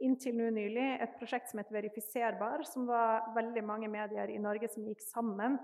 inntil 0.03 0.35
nå 0.37 0.51
nylig 0.53 0.85
et 1.01 1.15
prosjekt 1.19 1.49
som 1.49 1.61
het 1.61 1.71
Verifiserbar, 1.71 2.65
som 2.67 2.87
var 2.87 3.31
veldig 3.35 3.63
mange 3.65 3.89
medier 3.91 4.31
i 4.31 4.41
Norge 4.43 4.69
som 4.71 4.87
gikk 4.87 5.03
sammen 5.03 5.55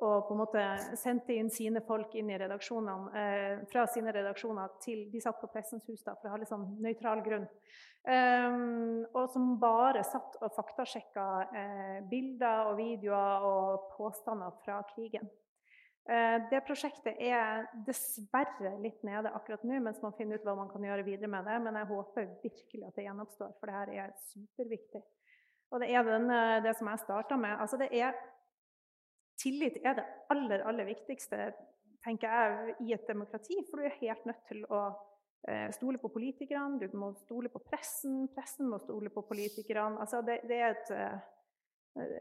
og 0.00 0.26
på 0.26 0.34
en 0.34 0.40
måte 0.40 0.62
sendte 0.98 1.34
inn 1.36 1.50
sine 1.52 1.82
folk 1.86 2.14
inn 2.18 2.30
i 2.32 2.38
redaksjonene, 2.40 3.12
eh, 3.18 3.64
fra 3.70 3.84
sine 3.86 4.12
redaksjoner 4.14 4.72
til 4.82 5.04
De 5.12 5.20
satt 5.20 5.38
på 5.40 5.50
Pressens 5.52 5.86
hus 5.86 6.02
da, 6.02 6.16
for 6.16 6.28
å 6.28 6.34
ha 6.34 6.40
litt 6.40 6.50
sånn 6.50 6.66
nøytral 6.82 7.22
grunn. 7.22 7.46
Um, 8.02 9.04
og 9.14 9.28
som 9.30 9.52
bare 9.62 10.00
satt 10.02 10.40
og 10.42 10.50
faktasjekka 10.56 11.26
eh, 11.54 12.00
bilder 12.10 12.72
og 12.72 12.80
videoer 12.80 13.46
og 13.46 13.84
påstander 13.92 14.56
fra 14.64 14.80
krigen. 14.88 15.28
Eh, 16.10 16.40
det 16.50 16.64
prosjektet 16.66 17.20
er 17.22 17.68
dessverre 17.86 18.74
litt 18.82 19.04
nede 19.06 19.30
akkurat 19.30 19.62
nå, 19.62 19.78
mens 19.84 20.02
man 20.02 20.16
finner 20.18 20.40
ut 20.40 20.48
hva 20.48 20.56
man 20.58 20.72
kan 20.72 20.82
gjøre 20.82 21.06
videre 21.06 21.30
med 21.30 21.46
det. 21.46 21.60
Men 21.62 21.78
jeg 21.78 21.90
håper 21.92 22.26
virkelig 22.42 22.88
at 22.88 22.98
det 22.98 23.06
gjenoppstår, 23.06 23.54
for 23.60 23.70
det 23.70 23.78
her 23.78 23.94
er 24.08 24.16
superviktig. 24.32 25.04
Og 25.70 25.80
det 25.80 25.92
er 25.94 26.02
den, 26.04 26.26
det 26.66 26.74
som 26.76 26.90
jeg 26.90 27.04
starta 27.06 27.38
med. 27.38 27.54
Altså 27.54 27.78
det 27.80 27.92
er 27.94 28.18
Tillit 29.42 29.80
er 29.82 29.98
det 29.98 30.08
aller, 30.32 30.64
aller 30.68 30.88
viktigste 30.88 31.50
tenker 32.02 32.30
jeg, 32.30 32.76
i 32.86 32.94
et 32.94 33.08
demokrati, 33.08 33.58
for 33.68 33.78
du 33.78 33.86
er 33.86 33.98
helt 34.00 34.24
nødt 34.26 34.40
til 34.48 34.64
å 34.70 34.80
eh, 35.48 35.68
stole 35.74 36.00
på 36.02 36.10
politikerne, 36.14 36.80
du 36.82 36.96
må 36.98 37.12
stole 37.20 37.50
på 37.52 37.62
pressen, 37.62 38.24
pressen 38.34 38.70
må 38.70 38.80
stole 38.82 39.12
på 39.14 39.22
politikerne. 39.28 40.00
Altså 40.02 40.22
det, 40.26 40.40
det, 40.50 40.58
er 40.58 40.74
et, 40.74 40.90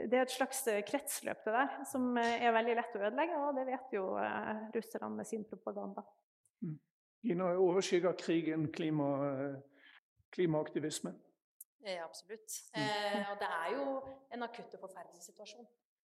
det, 0.06 0.20
er 0.20 0.22
et, 0.22 0.36
slags 0.36 0.62
kretsløp 0.90 1.42
det 1.48 1.56
der, 1.56 1.82
som 1.90 2.14
er 2.22 2.54
veldig 2.54 2.78
lett 2.78 2.98
å 2.98 3.04
ødelegge, 3.08 3.42
og 3.42 3.58
det 3.58 3.66
vet 3.72 3.98
jo 3.98 4.06
russerne 4.78 5.12
med 5.18 5.30
sin 5.30 5.48
propaganda. 5.50 6.06
Mm. 6.62 6.78
Gina, 7.26 7.52
overskygger 7.58 8.18
krigen 8.22 8.70
klima, 8.74 9.10
klimaaktivisme. 10.34 11.14
Ja, 11.86 12.06
absolutt. 12.06 12.52
Eh, 12.78 13.32
og 13.32 13.40
det 13.42 13.48
er 13.50 13.70
jo 13.74 13.86
en 14.34 14.46
akutt 14.46 14.74
og 14.78 14.84
forferdelig 14.86 15.24
situasjon. 15.26 15.66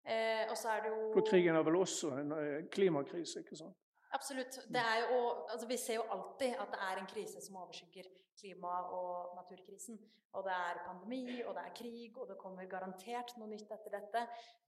Eh, 0.05 0.47
og 0.51 0.57
så 0.57 0.75
er 0.75 0.87
det 0.87 0.95
jo 0.95 1.13
For 1.15 1.27
krigen 1.29 1.57
er 1.57 1.65
vel 1.67 1.77
også 1.77 2.15
en 2.23 2.33
klimakrise, 2.73 3.45
ikke 3.45 3.59
sant? 3.59 3.77
Absolutt. 4.13 4.57
Jo, 4.75 5.21
altså 5.51 5.67
vi 5.71 5.77
ser 5.79 6.01
jo 6.01 6.07
alltid 6.11 6.57
at 6.59 6.73
det 6.73 6.81
er 6.89 6.99
en 6.99 7.11
krise 7.11 7.43
som 7.45 7.61
overskygger 7.63 8.09
klima- 8.41 8.89
og 8.91 9.37
naturkrisen. 9.37 10.01
Og 10.33 10.45
det 10.47 10.53
er 10.53 10.83
pandemi, 10.87 11.43
og 11.43 11.55
det 11.55 11.63
er 11.67 11.73
krig, 11.75 12.19
og 12.19 12.29
det 12.29 12.37
kommer 12.39 12.67
garantert 12.71 13.33
noe 13.39 13.49
nytt 13.51 13.73
etter 13.75 13.95
dette. 13.97 14.21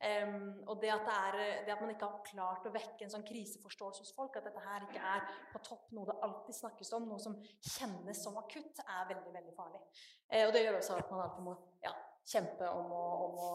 Um, 0.03 0.65
og 0.67 0.81
det 0.83 0.91
at, 0.91 1.05
det, 1.07 1.19
er, 1.27 1.37
det 1.67 1.75
at, 1.75 1.83
man 1.85 1.93
ikke 1.95 2.09
har 2.11 2.25
klart 2.27 2.67
å 2.67 2.73
vekke 2.75 3.07
en 3.07 3.13
sånn 3.13 3.27
kriseforståelse 3.29 4.03
hos 4.03 4.15
folk, 4.17 4.39
at 4.39 4.49
dette 4.49 4.65
her 4.65 4.89
ikke 4.89 5.13
er 5.13 5.23
på 5.53 5.63
topp 5.69 5.93
noe 5.95 6.09
det 6.11 6.19
alltid 6.27 6.59
snakkes 6.59 6.91
om, 6.99 7.07
noe 7.13 7.23
som 7.23 7.39
kjennes 7.77 8.25
som 8.25 8.41
akutt, 8.43 8.83
er 8.83 9.07
veldig, 9.13 9.37
veldig 9.39 9.55
farlig. 9.55 9.85
Uh, 10.27 10.43
og 10.49 10.53
det 10.57 10.65
gjør 10.65 10.81
også 10.81 10.99
at 10.99 11.15
man 11.15 11.25
alltid 11.29 11.47
må 11.47 11.57
ja, 11.87 11.95
kjempe 12.35 12.75
om 12.83 12.95
å, 12.99 13.07
om 13.29 13.41
å 13.47 13.53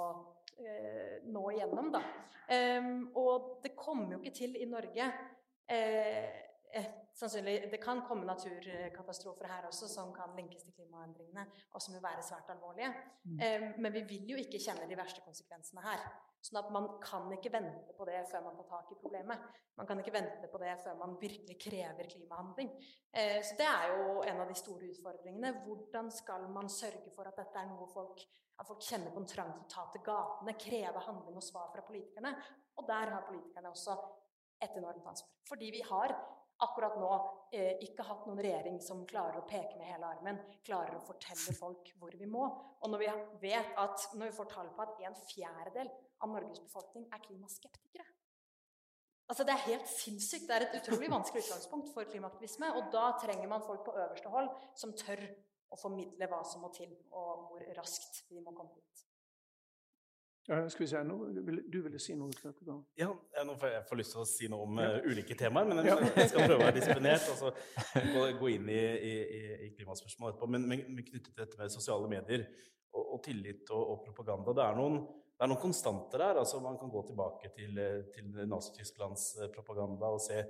uh, 0.60 1.16
nå 1.34 1.49
igjennom, 1.55 1.91
da. 1.93 2.03
Um, 2.47 3.10
og 3.20 3.58
det 3.64 3.74
kommer 3.76 4.16
jo 4.16 4.22
ikke 4.22 4.38
til 4.38 4.55
i 4.55 4.70
Norge 4.72 5.10
Eh, 6.74 6.86
sannsynlig, 7.14 7.68
det 7.72 7.78
kan 7.78 8.01
komme 8.08 8.26
naturkatastrofer 8.26 9.47
her 9.47 9.68
også 9.68 9.88
som 9.89 10.14
kan 10.16 10.36
linkes 10.36 10.64
til 10.64 10.74
klimaendringene, 10.76 11.45
og 11.72 11.82
som 11.82 11.95
vil 11.95 12.03
være 12.03 12.24
svært 12.24 12.49
alvorlige. 12.53 12.93
Mm. 13.24 13.39
Eh, 13.39 13.68
men 13.78 13.93
vi 13.93 14.01
vil 14.01 14.32
jo 14.34 14.38
ikke 14.38 14.60
kjenne 14.60 14.89
de 14.89 14.97
verste 14.99 15.24
konsekvensene 15.26 15.82
her. 15.82 16.03
Sånn 16.43 16.59
at 16.61 16.69
man 16.71 16.85
kan 17.03 17.27
ikke 17.33 17.51
vente 17.51 17.95
på 17.97 18.05
det 18.07 18.21
før 18.29 18.45
man 18.45 18.59
tar 18.59 18.67
tak 18.69 18.91
i 18.93 18.99
problemet. 19.01 19.47
Man 19.77 19.89
kan 19.89 19.99
ikke 20.01 20.13
vente 20.15 20.49
på 20.51 20.61
det 20.61 20.75
før 20.83 20.99
man 20.99 21.15
virkelig 21.21 21.57
krever 21.61 22.09
klimahandling. 22.11 22.69
Eh, 23.11 23.39
så 23.43 23.57
det 23.59 23.67
er 23.67 23.95
jo 23.97 24.19
en 24.21 24.43
av 24.43 24.51
de 24.51 24.57
store 24.57 24.91
utfordringene. 24.93 25.53
Hvordan 25.65 26.11
skal 26.13 26.47
man 26.53 26.69
sørge 26.71 27.11
for 27.15 27.29
at 27.29 27.39
dette 27.41 27.61
er 27.61 27.71
noe 27.71 27.89
folk 27.91 28.23
at 28.57 28.65
folk 28.65 28.81
kjenner 28.81 29.13
på 29.13 29.21
en 29.21 29.29
trang 29.29 29.51
til 29.53 29.65
å 29.65 29.69
ta 29.69 29.83
til 29.93 30.03
gatene, 30.05 30.55
kreve 30.57 31.03
handling 31.05 31.38
og 31.38 31.45
svar 31.45 31.67
fra 31.73 31.83
politikerne. 31.85 32.33
Og 32.77 32.88
der 32.89 33.13
har 33.13 33.27
politikerne 33.27 33.69
også 33.69 33.97
et 34.65 34.77
enormt 34.79 35.05
ansvar. 35.05 35.29
Fordi 35.45 35.69
vi 35.75 35.83
har 35.85 36.15
akkurat 36.66 36.97
nå 36.97 37.10
eh, 37.53 37.78
ikke 37.86 38.05
hatt 38.08 38.26
noen 38.28 38.41
regjering 38.41 38.80
som 38.84 39.05
klarer 39.10 39.39
å 39.41 39.47
peke 39.49 39.78
med 39.78 39.89
hele 39.91 40.10
armen, 40.10 40.39
klarer 40.66 40.97
å 40.97 41.05
fortelle 41.05 41.55
folk 41.58 41.91
hvor 41.99 42.16
vi 42.18 42.30
må. 42.30 42.45
Og 42.82 42.93
når 42.93 43.03
vi 43.03 43.10
vet 43.47 43.74
at, 43.78 44.10
når 44.18 44.32
vi 44.32 44.38
får 44.39 44.51
tall 44.53 44.72
på 44.74 44.86
at 44.86 45.03
en 45.08 45.20
fjerdedel 45.28 45.91
av 46.24 46.34
Norges 46.34 46.64
befolkning 46.66 47.10
er 47.14 47.24
klimaskeptikere 47.26 48.08
Altså 49.28 49.43
Det 49.43 49.53
er 49.53 49.66
helt 49.66 49.89
sinnssykt. 49.91 50.47
Det 50.47 50.55
er 50.55 50.66
et 50.66 50.76
utrolig 50.80 51.10
vanskelig 51.12 51.43
utgangspunkt 51.43 51.89
for 51.93 52.08
klimaaktivisme. 52.08 52.70
Og 52.80 52.88
da 52.93 53.10
trenger 53.20 53.49
man 53.51 53.66
folk 53.66 53.84
på 53.84 53.95
øverste 53.99 54.32
hold 54.32 54.47
som 54.80 54.93
tør 54.95 55.20
å 55.68 55.80
formidle 55.82 56.30
hva 56.32 56.39
som 56.47 56.64
må 56.64 56.72
til, 56.76 56.93
og 57.12 57.49
hvor 57.49 57.66
raskt 57.76 58.22
vi 58.32 58.39
må 58.39 58.53
komme 58.55 58.72
dit. 58.78 59.07
Ja, 60.48 60.70
skal 60.72 60.86
vi 60.86 60.88
se, 60.88 61.00
nå, 61.04 61.16
Du 61.68 61.82
ville 61.84 62.00
si 62.00 62.14
noe 62.16 62.32
til 62.32 62.48
dette? 62.48 62.76
Ja, 62.95 63.10
nå 63.43 63.58
får 63.60 63.74
jeg 63.74 63.84
får 63.89 64.00
lyst 64.00 64.14
til 64.16 64.22
å 64.22 64.28
si 64.30 64.48
noe 64.52 64.64
om 64.64 64.80
ja. 64.80 64.93
uh, 64.95 65.08
ulike 65.12 65.36
temaer. 65.36 65.68
Men 65.68 65.82
jeg, 65.84 66.08
jeg 66.16 66.32
skal 66.32 66.45
prøve 66.45 66.60
å 66.62 66.64
være 66.64 66.78
disiplinert 66.78 67.28
og 67.34 67.39
så 67.41 67.52
gå, 68.14 68.24
gå 68.39 68.52
inn 68.54 68.72
i, 68.72 68.80
i, 68.80 69.14
i 69.68 69.70
klimaspørsmål 69.76 70.32
etterpå. 70.32 70.50
Men, 70.56 70.68
men, 70.72 70.86
men, 70.88 71.04
knyttet 71.04 71.34
til 71.34 71.41
dette 71.41 71.60
med 71.60 71.74
sosiale 71.74 72.08
medier 72.12 72.45
og, 72.93 73.02
og 73.02 73.20
tillit 73.28 73.74
og, 73.76 73.82
og, 73.82 74.00
propaganda 74.06 74.56
Det 74.56 74.64
er 74.70 74.80
noen, 74.80 75.02
det 75.36 75.43
er 75.43 75.52
noen 75.52 75.64
konstanter 75.66 76.24
der. 76.24 76.39
altså 76.45 76.64
Man 76.64 76.80
kan 76.80 76.95
gå 76.95 77.04
tilbake 77.10 77.52
til, 77.58 77.84
til 78.16 78.39
Nazi-Tysklands 78.48 79.28
eh, 79.41 79.52
propaganda 79.52 80.14
og 80.16 80.24
se 80.24 80.45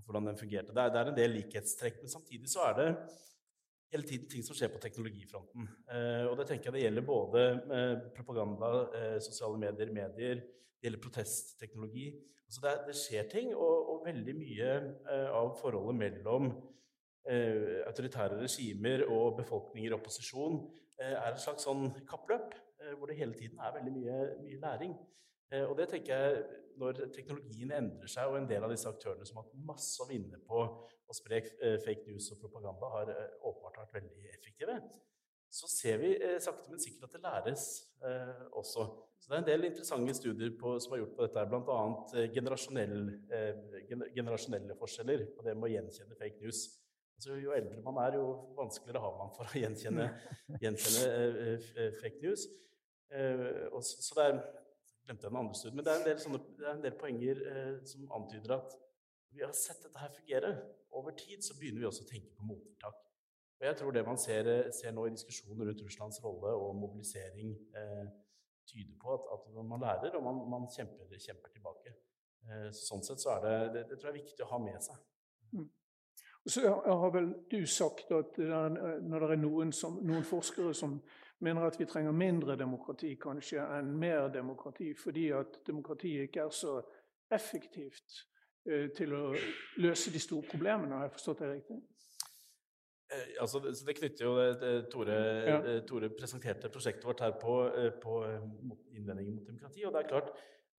hvordan 0.00 0.32
den 0.32 0.40
fungerte. 0.40 0.72
Det 0.72 0.80
er, 0.80 0.94
det 0.94 1.02
er 1.02 1.12
en 1.12 1.20
del 1.20 1.36
likhetstrekk, 1.36 2.00
men 2.00 2.10
samtidig 2.10 2.48
så 2.50 2.64
er 2.70 2.80
det 2.80 2.88
hele 3.92 4.08
tiden 4.08 4.28
ting 4.30 4.44
som 4.44 4.56
skjer 4.56 4.72
på 4.72 4.80
teknologifronten. 4.80 5.68
Eh, 5.92 6.24
og 6.30 6.36
det 6.38 6.48
tenker 6.48 6.70
jeg 6.70 6.78
det 6.78 6.84
gjelder 6.86 7.06
både 7.06 7.46
eh, 7.76 7.94
propaganda, 8.16 8.70
eh, 8.98 9.16
sosiale 9.20 9.60
medier, 9.60 9.92
medier, 9.92 10.42
det 10.82 10.88
gjelder 10.88 11.02
protestteknologi. 11.04 12.06
Altså 12.46 12.62
det, 12.64 12.72
det, 12.88 12.96
skjer 12.98 13.28
ting, 13.32 13.54
og, 13.54 13.90
og 13.92 14.06
veldig 14.06 14.34
mye 14.36 14.72
eh, 14.76 15.28
av 15.32 15.54
forholdet 15.60 15.98
mellom 16.00 16.50
eh, 17.28 17.78
autoritære 17.86 18.40
regimer 18.42 19.06
og 19.06 19.38
befolkninger 19.38 19.92
i 19.92 19.96
opposisjon 19.96 20.58
eh, 21.00 21.14
er 21.14 21.30
et 21.30 21.40
slags 21.40 21.68
sånn 21.68 21.86
kappløp, 22.08 22.58
hvor 22.98 23.06
det 23.06 23.14
hele 23.20 23.36
tiden 23.38 23.60
er 23.62 23.76
veldig 23.76 23.92
mye, 23.94 24.14
mye 24.42 24.56
læring. 24.58 24.96
og 25.68 25.76
det 25.78 25.84
tenker 25.92 26.18
jeg 26.18 26.40
når 26.80 26.98
teknologien 27.14 27.70
endrer 27.76 28.10
seg, 28.10 28.26
og 28.26 28.40
en 28.40 28.48
del 28.50 28.64
av 28.66 28.72
disse 28.72 28.90
aktørene 28.90 29.26
som 29.28 29.38
har 29.38 29.46
hatt 29.46 29.60
masse 29.68 30.02
å 30.02 30.08
vinne 30.08 30.40
på 30.42 30.64
å 31.12 31.16
spre 31.16 31.40
eh, 31.44 31.78
fake 31.82 32.08
news 32.08 32.30
og 32.32 32.40
propaganda, 32.42 32.90
har 32.96 33.12
eh, 33.12 33.38
åpenbart 33.44 33.80
vært 33.82 33.96
veldig 34.00 34.28
effektive, 34.32 34.78
så 35.52 35.68
ser 35.68 35.98
vi 36.00 36.12
eh, 36.16 36.38
sakte, 36.40 36.70
men 36.72 36.80
sikkert 36.80 37.10
at 37.10 37.16
det 37.16 37.24
læres 37.26 37.64
eh, 38.08 38.44
også. 38.58 38.86
Så 39.20 39.28
Det 39.28 39.36
er 39.36 39.42
en 39.42 39.48
del 39.50 39.68
interessante 39.68 40.14
studier 40.18 40.54
på, 40.58 40.74
som 40.82 40.94
er 40.94 41.02
gjort 41.02 41.12
på 41.18 41.26
dette, 41.26 41.44
bl.a. 41.50 41.82
Generasjonell, 42.34 42.96
generasjonelle 44.16 44.78
forskjeller 44.80 45.28
på 45.36 45.44
det 45.46 45.54
med 45.54 45.68
å 45.68 45.70
gjenkjenne 45.76 46.16
fake 46.18 46.42
news. 46.42 46.64
Altså, 47.14 47.36
jo 47.38 47.52
eldre 47.54 47.84
man 47.84 48.00
er, 48.02 48.16
jo 48.18 48.32
vanskeligere 48.56 49.04
har 49.04 49.14
man 49.20 49.30
for 49.36 49.46
å 49.46 49.62
gjenkjenne, 49.62 50.08
gjenkjenne 50.64 51.92
fake 52.00 52.18
news. 52.24 52.48
Og 53.70 53.78
så, 53.86 54.02
så 54.08 54.18
det 54.18 54.26
er 54.26 54.40
glemte 55.06 55.28
den 55.28 55.38
andre 55.44 55.60
studien. 55.60 55.78
Men 55.78 55.86
det 55.86 55.92
er 55.92 56.00
en 56.00 56.08
del, 56.08 56.18
sånne, 56.24 56.42
en 56.72 56.82
del 56.82 56.98
poenger 56.98 57.44
som 57.92 58.10
antyder 58.18 58.56
at 58.58 58.74
vi 59.34 59.42
har 59.42 59.52
sett 59.56 59.82
dette 59.82 59.98
her 59.98 60.12
fungere. 60.16 60.52
Over 60.90 61.14
tid 61.16 61.44
så 61.44 61.56
begynner 61.58 61.82
vi 61.82 61.88
også 61.88 62.04
å 62.04 62.10
tenke 62.10 62.34
på 62.36 62.46
mottiltak. 62.46 62.98
Og 63.62 63.66
jeg 63.68 63.76
tror 63.78 63.90
det 63.94 64.06
man 64.06 64.18
ser, 64.18 64.48
eh, 64.50 64.72
ser 64.72 64.90
nå 64.92 65.06
i 65.06 65.14
diskusjonen 65.14 65.68
rundt 65.68 65.82
Russlands 65.84 66.24
rolle 66.24 66.50
og 66.64 66.76
mobilisering, 66.76 67.52
eh, 67.78 68.06
tyder 68.66 68.96
på 69.02 69.14
at, 69.14 69.28
at, 69.32 69.64
man 69.64 69.80
lærer, 69.80 70.16
og 70.16 70.22
man, 70.22 70.40
man 70.50 70.68
kjemper, 70.76 71.06
kjemper, 71.18 71.52
tilbake. 71.54 71.94
Eh, 72.42 72.70
sånn 72.74 73.04
sett 73.06 73.22
så 73.22 73.36
er 73.36 73.44
det, 73.46 73.54
det, 73.74 73.84
det 73.90 73.98
tror 74.00 74.10
jeg 74.10 74.16
er 74.16 74.24
viktig 74.24 74.44
å 74.44 74.50
ha 74.50 74.58
med 74.58 74.82
seg. 74.82 74.98
Mm. 75.52 75.70
Så 76.50 76.66
har 76.74 77.10
vel 77.14 77.28
du 77.50 77.60
sagt 77.70 78.10
at 78.10 78.38
når 78.42 79.26
det 79.28 79.34
er 79.36 79.38
noen, 79.38 79.70
som, 79.72 80.00
noen 80.02 80.24
forskere 80.26 80.72
som 80.74 80.96
mener 81.38 81.68
at 81.68 81.78
vi 81.78 81.86
trenger 81.86 82.14
mindre 82.18 82.56
demokrati 82.58 83.12
kanskje 83.22 83.62
enn 83.78 83.92
mer 83.98 84.26
demokrati, 84.34 84.90
fordi 84.98 85.28
at 85.38 85.60
demokratiet 85.66 86.26
ikke 86.26 86.48
er 86.48 86.56
så 86.56 86.80
effektivt 87.30 88.24
til 88.96 89.14
å 89.16 89.24
løse 89.82 90.12
de 90.14 90.20
store 90.22 90.46
problemene. 90.50 90.94
Har 90.94 91.08
jeg 91.08 91.16
forstått 91.16 91.42
det 91.42 91.50
riktig? 91.50 91.80
Altså, 93.40 93.60
så 93.74 93.84
det 93.86 93.96
knytter 93.98 94.24
jo 94.24 94.32
det, 94.60 94.70
Tore, 94.92 95.16
ja. 95.44 95.58
Eh, 95.58 95.82
Tore, 95.88 96.08
presenterte 96.16 96.70
prosjektet 96.72 97.04
vårt 97.04 97.20
her 97.20 97.34
på, 97.40 97.56
på 98.02 98.14
innvendinger 98.96 99.34
mot 99.34 99.46
demokrati. 99.46 99.84
Og 99.84 99.92
det 99.92 100.00
er 100.00 100.08
klart, 100.08 100.30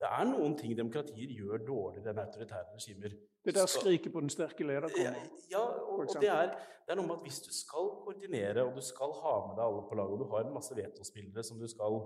det 0.02 0.10
er 0.10 0.26
noen 0.28 0.56
ting 0.60 0.74
demokratier 0.78 1.32
gjør 1.32 1.62
dårligere 1.68 2.12
enn 2.12 2.22
autoritære 2.26 2.74
regimer. 2.74 3.16
Det 3.44 3.54
der 3.56 3.70
skriket 3.72 4.14
på 4.14 4.24
den 4.24 4.32
sterke 4.32 4.66
leder 4.68 4.92
kommer. 4.92 5.26
Ja, 5.52 5.64
og, 5.64 6.06
og 6.08 6.16
det, 6.20 6.30
er, 6.32 6.54
det, 6.56 6.92
er, 6.92 7.00
noe 7.00 7.08
med 7.08 7.18
at 7.20 7.28
hvis 7.28 7.42
du 7.46 7.52
skal 7.56 7.90
koordinere, 8.04 8.66
og 8.66 8.78
du 8.78 8.84
skal 8.84 9.14
ha 9.20 9.34
med 9.48 9.58
deg 9.60 9.66
alle 9.68 9.84
på 9.90 10.00
laget, 10.00 10.16
og 10.16 10.24
du 10.24 10.32
har 10.34 10.48
en 10.48 10.56
masse 10.56 10.76
vetospillere 10.78 11.44
som 11.46 11.60
du 11.60 11.68
skal 11.72 12.00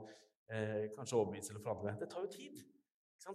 eh, 0.51 0.89
kanskje 0.97 1.19
overbevise 1.19 1.53
eller 1.53 1.63
forandre 1.63 1.95
det 2.01 2.09
tar 2.11 2.25
jo 2.25 2.33
tid. 2.33 2.65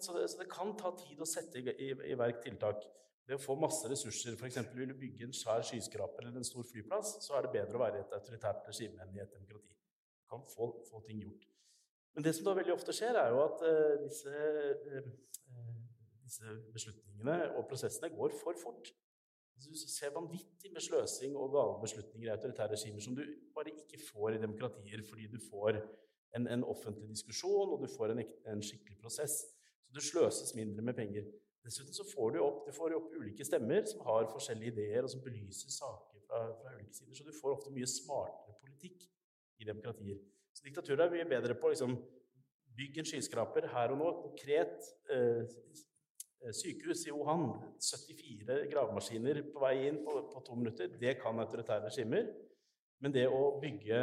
Så 0.01 0.15
det, 0.17 0.25
så 0.31 0.41
det, 0.41 0.49
kan 0.49 0.73
ta 0.79 0.95
tid 0.97 1.21
å 1.21 1.29
sette 1.29 1.61
i, 1.61 1.75
i, 1.87 1.89
i 2.13 2.19
verk 2.19 2.41
tiltak. 2.45 2.85
Det 3.29 3.37
å 3.37 3.43
få 3.43 3.55
masse 3.61 3.87
ressurser, 3.91 4.35
f.eks. 4.35 4.59
vil 4.75 4.91
du 4.91 4.97
bygge 4.99 5.29
en 5.29 5.37
svær 5.37 5.63
skyskraper 5.67 6.27
eller 6.27 6.41
en 6.41 6.49
stor 6.49 6.65
flyplass, 6.67 7.19
så 7.23 7.37
er 7.39 7.47
det 7.47 7.53
bedre 7.55 7.79
å 7.79 7.83
være 7.85 8.01
i 8.01 8.05
et 8.07 8.17
autoritært 8.17 8.67
regime 8.71 9.05
enn 9.05 9.15
i 9.15 9.23
et 9.23 9.35
demokrati. 9.37 9.77
Du 9.77 10.33
kan 10.33 10.43
få, 10.49 10.73
få 10.89 11.03
ting 11.07 11.23
gjort. 11.23 11.47
Men 12.17 12.27
det 12.27 12.35
som 12.37 12.49
da 12.49 12.57
veldig 12.57 12.75
ofte 12.75 12.95
skjer, 12.97 13.17
er 13.21 13.31
jo 13.33 13.45
at 13.45 13.63
uh, 13.65 13.95
disse, 14.03 14.33
uh, 14.33 15.07
disse, 16.25 16.59
beslutningene 16.75 17.39
og 17.57 17.69
prosessene 17.71 18.13
går 18.13 18.35
for 18.41 18.59
fort. 18.61 18.91
Altså, 19.57 19.71
du 19.71 19.79
ser 19.95 20.13
vanvittig 20.17 20.73
med 20.75 20.83
sløsing 20.85 21.37
og 21.39 21.53
gale 21.55 21.79
beslutninger 21.85 22.29
i 22.29 22.35
autoritære 22.35 22.75
regimer 22.75 23.05
som 23.05 23.17
du 23.17 23.23
bare 23.55 23.73
ikke 23.77 24.01
får 24.11 24.37
i 24.37 24.43
demokratier, 24.43 25.05
fordi 25.09 25.29
du 25.31 25.39
får 25.51 25.79
en, 26.37 26.49
en 26.49 26.65
offentlig 26.65 27.09
diskusjon 27.09 27.75
og 27.75 27.85
du 27.85 27.89
får 27.97 28.15
en, 28.15 28.23
en, 28.53 28.63
skikkelig 28.65 28.99
prosess. 29.01 29.43
Så 29.93 29.99
det 29.99 30.05
sløses 30.07 30.55
mindre 30.57 30.83
med 30.83 30.97
penger. 30.97 31.27
Dessuten 31.63 31.95
så 31.95 32.05
får 32.09 32.31
du 32.33 32.39
opp, 32.41 32.63
du 32.67 32.73
får 32.73 32.95
opp 32.97 33.11
ulike 33.13 33.45
stemmer 33.45 33.85
som 33.87 34.01
har 34.07 34.31
forskjellige 34.33 34.73
ideer, 34.73 35.05
og 35.05 35.13
som 35.13 35.21
belyser 35.23 35.71
saker 35.71 36.23
fra, 36.25 36.41
fra 36.63 36.73
ulike 36.79 36.97
sider. 36.97 37.15
Så 37.19 37.27
du 37.27 37.35
får 37.37 37.53
ofte 37.59 37.75
mye 37.77 37.91
smartere 37.91 38.57
politikk 38.63 39.05
i 39.61 39.69
demokratier. 39.69 40.19
Så 40.57 40.65
diktaturer 40.65 41.05
er 41.05 41.13
mye 41.13 41.29
bedre 41.29 41.59
på 41.61 41.75
liksom 41.75 42.01
Bygg 42.73 43.03
en 43.03 43.05
skyskraper 43.05 43.67
her 43.69 43.93
og 43.93 43.99
nå, 44.01 44.11
konkret. 44.23 44.87
Eh, 45.13 45.43
sykehus 46.57 47.05
i 47.07 47.13
Wuhan, 47.13 47.51
74 47.77 48.63
gravemaskiner 48.73 49.43
på 49.53 49.61
vei 49.61 49.75
inn 49.91 50.01
på, 50.07 50.15
på 50.33 50.41
to 50.47 50.57
minutter. 50.57 50.89
Det 50.99 51.19
kan 51.21 51.39
autoritære 51.39 51.85
regimer. 51.91 52.31
Men 53.05 53.13
det 53.13 53.27
å 53.29 53.59
bygge 53.61 54.01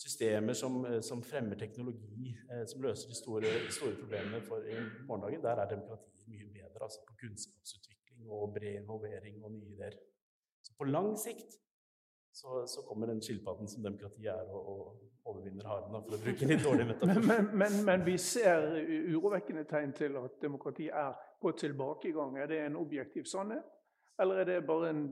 systemer 0.00 0.52
som, 0.56 1.02
som 1.02 1.22
fremmer 1.22 1.58
teknologi, 1.60 2.34
eh, 2.52 2.66
som 2.66 2.82
løser 2.82 3.08
de 3.08 3.16
store, 3.18 3.50
store, 3.70 3.96
problemene 4.00 4.40
for 4.46 4.64
i 4.64 4.78
morgendagen, 5.08 5.42
der 5.44 5.60
er 5.60 5.72
demokratiet 5.74 6.28
mye 6.28 6.46
bedre. 6.54 6.84
Altså 6.86 7.02
på 7.08 7.16
kunnskapsutvikling 7.24 8.30
og 8.30 8.54
bred 8.54 8.80
involvering 8.80 9.42
og 9.44 9.52
nye 9.52 9.74
ideer. 9.74 9.98
Så 10.62 10.76
på 10.78 10.88
lang 10.88 11.12
sikt 11.18 11.58
så, 12.32 12.66
så 12.66 12.82
kommer 12.88 13.06
den 13.06 13.22
skilpadden 13.22 13.68
som 13.68 13.82
demokratiet 13.82 14.30
er, 14.32 14.48
og, 14.54 14.68
og 14.68 15.00
overvinner 15.24 15.66
haren, 15.68 15.96
for 16.06 16.16
å 16.16 16.22
bruke 16.22 16.46
en 16.46 16.52
litt 16.54 16.64
dårlig 16.64 16.86
metafor. 16.92 17.12
Men, 17.12 17.26
men, 17.26 17.50
men, 17.62 17.78
men, 17.84 18.06
vi 18.06 18.16
ser 18.18 18.70
urovekkende 19.10 19.66
tegn 19.68 19.92
til 19.98 20.16
at 20.22 20.40
demokrati 20.42 20.88
er 20.88 21.12
på 21.42 21.52
tilbakegang. 21.58 22.38
Er 22.38 22.48
det 22.48 22.62
en 22.64 22.80
objektiv 22.80 23.28
sannhet, 23.28 23.68
eller 24.20 24.40
er 24.40 24.52
det 24.52 24.60
bare 24.68 24.94
en 24.94 25.04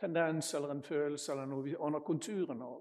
tendens 0.00 0.54
eller 0.54 0.72
en 0.72 0.84
følelse 0.84 1.32
eller 1.32 1.48
noe 1.50 1.64
vi 1.66 1.76
aner 1.76 2.04
konturene 2.04 2.64
av? 2.64 2.80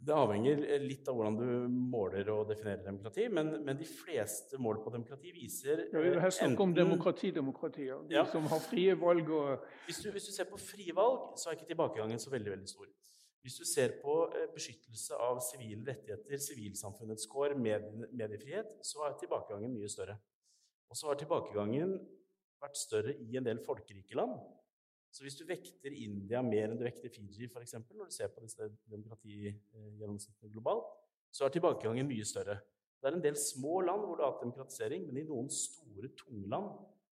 Det 0.00 0.14
avhenger 0.16 0.62
litt 0.80 1.08
av 1.12 1.16
hvordan 1.18 1.34
du 1.36 1.74
måler 1.92 2.28
og 2.32 2.46
definerer 2.48 2.86
demokrati, 2.86 3.26
men, 3.28 3.50
men 3.66 3.76
de 3.76 3.84
fleste 3.84 4.56
mål 4.62 4.78
på 4.80 4.92
demokrati 4.94 5.32
viser 5.34 5.82
ja, 5.90 6.00
Vi 6.00 6.12
vil 6.14 6.22
helst 6.24 6.40
snakke 6.40 6.64
om 6.64 6.72
demokrati-demokratier, 6.76 8.06
de 8.08 8.16
ja. 8.16 8.22
som 8.32 8.46
har 8.48 8.62
frie 8.64 8.94
valg 8.96 9.28
og 9.36 9.66
hvis 9.84 10.00
du, 10.00 10.08
hvis 10.14 10.30
du, 10.30 10.32
ser 10.32 10.48
på 10.48 10.60
frie 10.60 10.94
valg, 10.96 11.34
så 11.36 11.50
er 11.50 11.58
ikke 11.58 11.68
tilbakegangen 11.74 12.22
så 12.22 12.32
veldig, 12.32 12.54
veldig 12.54 12.70
stor. 12.72 12.88
Hvis 13.44 13.58
du 13.60 13.66
ser 13.68 13.98
på 14.00 14.14
eh, 14.36 14.48
beskyttelse 14.54 15.20
av 15.20 15.40
sivile 15.44 15.84
rettigheter, 15.92 16.40
sivilsamfunnets 16.48 17.28
kår, 17.28 17.56
mediefrihet, 17.60 18.78
så 18.84 19.04
er 19.04 19.20
tilbakegangen 19.20 19.72
mye 19.72 19.88
større. 19.92 20.16
Og 20.88 20.96
så 20.96 21.08
har 21.08 21.20
tilbakegangen 21.20 21.94
vært 22.60 22.80
større 22.80 23.14
i 23.20 23.36
en 23.40 23.46
del 23.46 23.60
folkerike 23.64 24.16
land. 24.16 24.36
Så 25.10 25.24
hvis 25.26 25.36
du 25.38 25.42
vekter 25.46 25.94
India 25.94 26.42
mer 26.46 26.68
enn 26.70 26.78
du 26.78 26.84
vekter 26.86 27.10
Fiji, 27.10 27.48
f.eks., 27.50 27.74
når 27.90 28.10
du 28.10 28.14
ser 28.14 28.30
på 28.30 28.44
disse 28.44 28.68
demokratigjennomsnittene 28.90 30.52
globalt, 30.52 30.86
så 31.34 31.46
er 31.46 31.54
tilbakegangen 31.54 32.08
mye 32.08 32.26
større. 32.26 32.60
Det 33.00 33.08
er 33.08 33.16
en 33.16 33.24
del 33.24 33.36
små 33.38 33.80
land 33.86 34.04
hvor 34.04 34.18
du 34.18 34.22
har 34.22 34.34
hatt 34.34 34.44
demokratisering, 34.44 35.06
men 35.08 35.22
i 35.22 35.26
noen 35.26 35.48
store, 35.52 36.12
tunge 36.18 36.46
land 36.52 36.70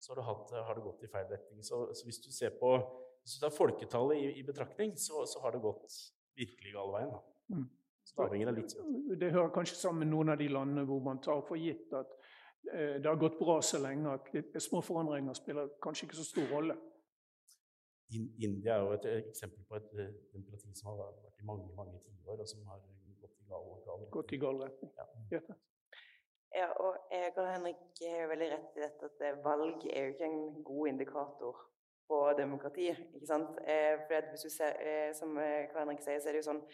så 0.04 0.14
har, 0.14 0.24
hatt, 0.28 0.52
har 0.68 0.78
det 0.78 0.84
gått 0.86 1.04
i 1.06 1.10
feil 1.12 1.28
retning. 1.30 1.64
Så, 1.64 1.86
så, 1.96 2.06
hvis 2.08 2.22
du 2.24 2.30
ser 2.34 2.56
på 2.60 2.76
hvis 3.24 3.38
du 3.38 3.44
tar 3.46 3.54
folketallet 3.56 4.20
i, 4.20 4.32
i 4.42 4.44
betraktning, 4.44 4.98
så, 5.00 5.24
så, 5.30 5.40
har 5.44 5.56
det 5.56 5.62
gått 5.64 5.94
virkelig 6.36 6.74
gal 6.76 6.90
veien. 6.92 7.14
Mm. 7.54 7.68
Så 8.04 8.18
det 8.18 8.26
avhenger 8.26 8.50
av 8.52 8.58
litt 8.58 8.74
sånn. 8.74 8.98
Det 9.20 9.30
hører 9.32 9.54
kanskje 9.56 9.78
sammen 9.80 10.04
med 10.04 10.12
noen 10.12 10.34
av 10.34 10.42
de 10.42 10.50
landene 10.52 10.84
hvor 10.90 11.00
man 11.06 11.22
tar 11.24 11.40
for 11.48 11.60
gitt 11.60 11.94
at 11.96 12.18
eh, 12.74 12.98
det 13.00 13.08
har 13.08 13.22
gått 13.22 13.38
bra 13.40 13.62
så 13.64 13.80
lenge 13.80 14.18
at 14.18 14.60
små 14.64 14.82
forandringer 14.84 15.40
spiller 15.40 15.72
kanskje 15.84 16.10
ikke 16.10 16.20
så 16.20 16.28
stor 16.28 16.52
rolle. 16.52 16.76
India 18.16 18.76
er 18.76 18.86
jo 18.86 18.94
et 18.96 19.06
eksempel 19.12 19.66
på 19.70 19.78
et 19.80 19.92
eh, 20.00 20.16
demokrati 20.34 20.72
som 20.78 20.92
har 20.92 21.12
vært 21.24 21.42
i 21.42 21.48
mange 21.50 21.68
mange 21.78 22.00
tiår, 22.06 22.40
og 22.40 22.48
som 22.48 22.66
har 22.70 22.82
gått 23.22 23.38
i 23.42 23.46
gal, 23.50 23.70
gal 23.86 24.08
Gått 24.12 24.34
i 24.34 24.40
gal 24.42 24.62
retning. 24.62 24.92
Ja. 25.32 25.42
ja. 26.60 26.70
og 26.86 26.98
jeg 27.12 27.34
og 27.36 27.52
Henrik 27.52 28.02
er 28.10 28.32
veldig 28.32 28.50
rett 28.56 28.80
i 28.80 28.84
dette 28.86 29.12
at 29.12 29.44
valg 29.46 29.86
er 29.90 30.08
jo 30.08 30.16
ikke 30.16 30.30
en 30.30 30.64
god 30.64 30.92
indikator 30.94 31.64
på 32.10 32.20
demokrati. 32.38 32.90
ikke 32.92 33.30
sant? 33.30 33.58
Eh, 33.66 33.96
for 34.08 34.30
hvis 34.32 34.46
du 34.46 34.50
ser, 34.50 34.78
eh, 34.80 35.14
Som 35.16 35.36
Karl 35.38 35.86
Henrik 35.86 36.04
sier, 36.04 36.20
så 36.20 36.30
er 36.30 36.38
det 36.38 36.44
jo 36.44 36.52
sånn 36.52 36.66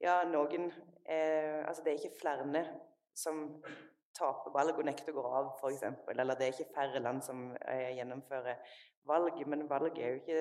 Ja, 0.00 0.22
noen 0.28 0.70
Altså, 1.08 1.82
det 1.82 1.92
er 1.92 2.00
ikke 2.00 2.20
flere 2.20 2.64
som 3.16 3.62
taper 4.16 4.52
valg 4.52 4.78
og 4.78 4.84
nekter 4.84 5.12
å 5.12 5.16
gå 5.16 5.22
av, 5.38 5.48
f.eks. 5.60 5.82
Eller 6.12 6.36
det 6.36 6.46
er 6.46 6.52
ikke 6.52 6.74
færre 6.74 7.00
land 7.00 7.22
som 7.24 7.50
gjennomfører 7.96 8.60
valg, 9.06 9.38
men 9.46 9.68
valg 9.70 9.98
er 9.98 10.08
jo 10.14 10.20
ikke 10.20 10.40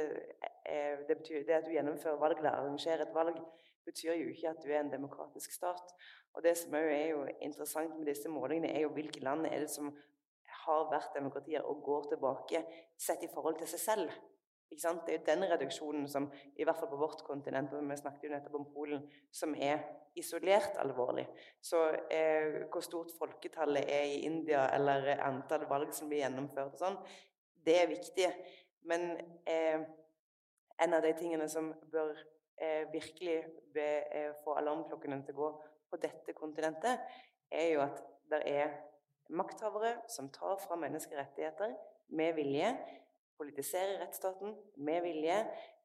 eh, 0.66 1.06
det, 1.08 1.18
betyr, 1.18 1.46
det 1.48 1.60
at 1.60 1.68
du 1.68 1.74
gjennomfører 1.76 2.22
valg 2.22 2.42
eller 2.42 2.58
arrangerer 2.58 3.06
et 3.06 3.16
valg, 3.16 3.40
betyr 3.86 4.14
jo 4.18 4.30
ikke 4.34 4.50
at 4.50 4.62
du 4.64 4.72
er 4.72 4.82
en 4.82 4.92
demokratisk 4.92 5.54
stat. 5.54 5.96
Og 6.34 6.44
Det 6.44 6.58
som 6.58 6.74
er 6.76 7.08
jo 7.14 7.26
interessant 7.42 7.98
med 7.98 8.10
disse 8.10 8.30
målingene, 8.30 8.74
er 8.74 8.86
jo 8.86 8.94
hvilke 8.94 9.24
land 9.24 9.46
er 9.46 9.60
det 9.64 9.70
som 9.72 9.94
har 10.66 10.88
vært 10.92 11.14
demokratier 11.16 11.66
og 11.66 11.84
går 11.86 12.10
tilbake 12.16 12.64
sett 12.98 13.24
i 13.24 13.32
forhold 13.34 13.60
til 13.60 13.70
seg 13.70 13.84
selv. 13.84 14.16
Ikke 14.72 14.82
sant? 14.82 15.06
Det 15.06 15.14
er 15.14 15.20
jo 15.20 15.28
den 15.28 15.46
reduksjonen 15.52 16.08
som 16.10 16.26
i 16.58 16.66
hvert 16.66 16.80
fall 16.80 16.90
på 16.90 17.00
vårt 17.00 17.22
kontinent, 17.28 17.74
og 17.74 17.86
vi 17.86 17.98
snakket 18.00 18.26
jo 18.26 18.32
nettopp 18.34 18.58
om 18.60 18.66
Polen, 18.74 19.06
som 19.32 19.54
er 19.56 19.84
isolert 20.18 20.80
alvorlig. 20.82 21.28
Så 21.62 21.84
eh, 22.12 22.66
hvor 22.72 22.84
stort 22.84 23.14
folketallet 23.20 23.86
er 23.86 24.10
i 24.16 24.24
India, 24.26 24.66
eller 24.76 25.14
antall 25.24 25.68
valg 25.70 25.94
som 25.94 26.10
blir 26.10 26.24
gjennomført 26.24 26.74
og 26.74 26.82
sånn, 26.82 27.00
det 27.66 27.82
er 27.82 27.92
viktig. 27.92 28.30
Men 28.86 29.12
eh, 29.50 29.82
en 30.84 30.94
av 30.94 31.02
de 31.02 31.14
tingene 31.18 31.48
som 31.50 31.72
bør 31.92 32.14
eh, 32.62 32.92
virkelig 32.94 33.40
be, 33.74 33.88
eh, 34.16 34.34
få 34.44 34.58
alarmklokkene 34.60 35.22
til 35.26 35.38
å 35.38 35.42
gå 35.42 35.52
på 35.92 36.02
dette 36.04 36.36
kontinentet, 36.38 37.02
er 37.52 37.72
jo 37.74 37.82
at 37.86 38.02
det 38.32 38.42
er 38.50 38.76
makthavere 39.30 39.98
som 40.10 40.30
tar 40.34 40.58
fra 40.62 40.78
menneskerettigheter 40.80 41.74
med 42.08 42.36
vilje, 42.38 42.76
politiserer 43.38 44.00
rettsstaten 44.00 44.54
med 44.78 45.02
vilje, 45.04 45.40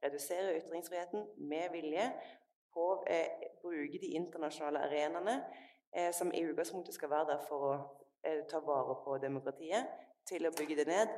reduserer 0.04 0.58
ytringsfriheten 0.60 1.26
med 1.36 1.72
vilje, 1.72 2.12
på 2.74 3.04
eh, 3.10 3.48
bruke 3.62 3.98
de 3.98 4.12
internasjonale 4.14 4.84
arenaene 4.86 5.40
eh, 5.96 6.12
som 6.14 6.30
i 6.34 6.44
utgangspunktet 6.46 6.94
skal 6.94 7.10
være 7.10 7.32
der 7.32 7.40
for 7.48 7.66
å 7.66 7.72
eh, 8.22 8.44
ta 8.50 8.60
vare 8.62 8.94
på 9.04 9.18
demokratiet, 9.18 9.90
til 10.28 10.46
å 10.46 10.52
bygge 10.54 10.76
det 10.78 10.86
ned 10.86 11.14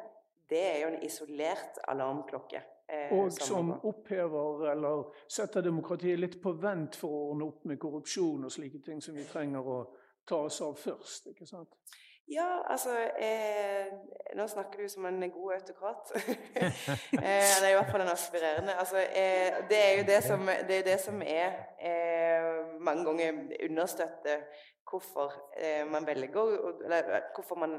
det 0.52 0.62
er 0.68 0.78
jo 0.82 0.92
en 0.92 1.02
isolert 1.06 1.80
alarmklokke. 1.88 2.62
Eh, 2.92 3.12
og 3.16 3.32
som 3.32 3.72
opphever 3.88 4.66
eller 4.72 5.06
setter 5.30 5.64
demokratiet 5.64 6.20
litt 6.20 6.38
på 6.42 6.52
vent 6.60 6.98
for 7.00 7.08
å 7.14 7.22
ordne 7.30 7.48
opp 7.48 7.64
med 7.70 7.80
korrupsjon 7.80 8.44
og 8.44 8.52
slike 8.52 8.82
ting 8.84 9.00
som 9.00 9.16
vi 9.16 9.24
trenger 9.28 9.68
å 9.68 9.78
ta 10.28 10.42
oss 10.46 10.60
av 10.64 10.76
først. 10.78 11.30
ikke 11.32 11.48
sant? 11.48 11.78
Ja, 12.30 12.62
altså 12.70 12.90
eh, 13.18 13.86
Nå 14.36 14.46
snakker 14.48 14.82
du 14.82 14.88
som 14.88 15.06
en 15.06 15.30
god 15.30 15.52
autokrat. 15.52 16.12
eh, 17.22 17.50
er 17.64 17.70
i 17.70 17.74
hvert 17.74 17.90
fall 17.90 18.00
en 18.00 18.12
aspirerende. 18.12 18.74
Altså, 18.78 18.96
eh, 18.98 19.58
det 19.68 19.80
er 19.86 19.98
jo 19.98 20.06
det 20.06 20.22
som, 20.24 20.46
det 20.68 20.78
er, 20.78 20.84
det 20.86 21.00
som 21.00 21.22
er 21.22 21.58
eh, 21.82 22.78
mange 22.80 23.04
ganger 23.04 23.42
understøtter 23.68 24.46
hvorfor 24.90 25.32
eh, 25.56 25.86
man 25.90 26.06
velger 26.06 26.56
Eller 26.84 27.20
hvorfor 27.34 27.54
man 27.54 27.74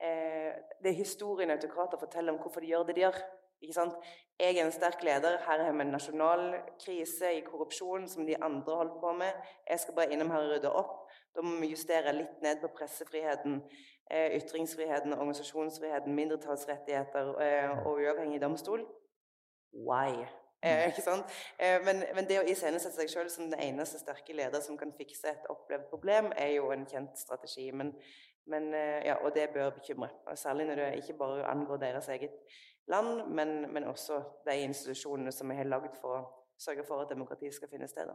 eh, 0.00 0.54
det 0.82 0.90
er 0.90 1.02
historien 1.02 1.50
autokrater 1.50 1.98
forteller 1.98 2.32
om 2.32 2.38
hvorfor 2.38 2.60
de 2.60 2.66
gjør 2.66 2.82
det 2.82 2.96
de 2.96 3.00
gjør. 3.00 3.20
Ikke 3.60 3.74
sant? 3.76 3.94
Jeg 4.40 4.56
er 4.56 4.64
en 4.64 4.72
sterk 4.72 5.02
leder. 5.04 5.36
Her 5.46 5.64
har 5.64 5.72
vi 5.72 5.80
en 5.80 5.92
nasjonal 5.92 6.54
krise 6.84 7.34
i 7.36 7.44
korrupsjon 7.44 8.08
som 8.08 8.26
de 8.26 8.42
andre 8.42 8.76
holder 8.76 9.00
på 9.00 9.12
med. 9.12 9.32
Jeg 9.70 9.80
skal 9.80 9.94
bare 9.94 10.12
innom 10.12 10.30
her 10.30 10.46
og 10.46 10.54
rydde 10.54 10.72
opp. 10.72 10.99
Da 11.36 11.44
må 11.46 11.60
vi 11.60 11.72
justere 11.74 12.14
litt 12.16 12.42
ned 12.42 12.60
på 12.62 12.72
pressefriheten, 12.76 13.60
eh, 14.10 14.36
ytringsfriheten, 14.40 15.14
organisasjonsfriheten, 15.14 16.14
mindretallsrettigheter 16.14 17.34
eh, 17.44 17.86
og 17.86 18.02
uavhengig 18.02 18.40
domstol. 18.42 18.86
Why? 19.72 20.24
Eh, 20.62 20.88
ikke 20.90 21.04
sant? 21.04 21.30
Eh, 21.58 21.78
men, 21.86 22.02
men, 22.14 22.26
det 22.28 22.40
å 22.42 22.48
iscenesette 22.48 22.98
seg 22.98 23.12
selv 23.12 23.30
som 23.32 23.46
den 23.48 23.62
eneste 23.64 24.02
sterke 24.02 24.34
leder 24.36 24.60
som 24.60 24.76
kan 24.80 24.92
fikse 24.98 25.30
et 25.30 25.46
opplevd 25.52 25.86
problem, 25.92 26.32
er 26.36 26.56
jo 26.58 26.72
en 26.74 26.84
kjent 26.90 27.16
strategi. 27.18 27.70
Men 27.72 27.94
men, 28.50 28.74
eh, 28.74 29.06
ja, 29.06 29.14
og 29.14 29.34
det 29.34 29.50
bør 29.50 29.70
bekymre. 29.70 30.08
Og 30.26 30.38
særlig 30.38 30.66
når 30.66 30.74
det 30.74 30.94
ikke 30.96 31.18
bare 31.18 31.46
angår 31.46 31.76
deres 31.76 32.08
eget 32.08 32.30
land, 32.88 33.28
men, 33.28 33.72
men 33.72 33.84
også 33.84 34.22
de 34.46 34.56
institusjonene 34.60 35.32
som 35.32 35.50
vi 35.50 35.54
har 35.54 35.64
lagd 35.64 35.96
for 36.00 36.16
å 36.16 36.26
sørge 36.58 36.84
for 36.88 37.02
at 37.02 37.12
demokrati 37.12 37.52
skal 37.52 37.70
finne 37.70 37.88
sted. 37.88 38.10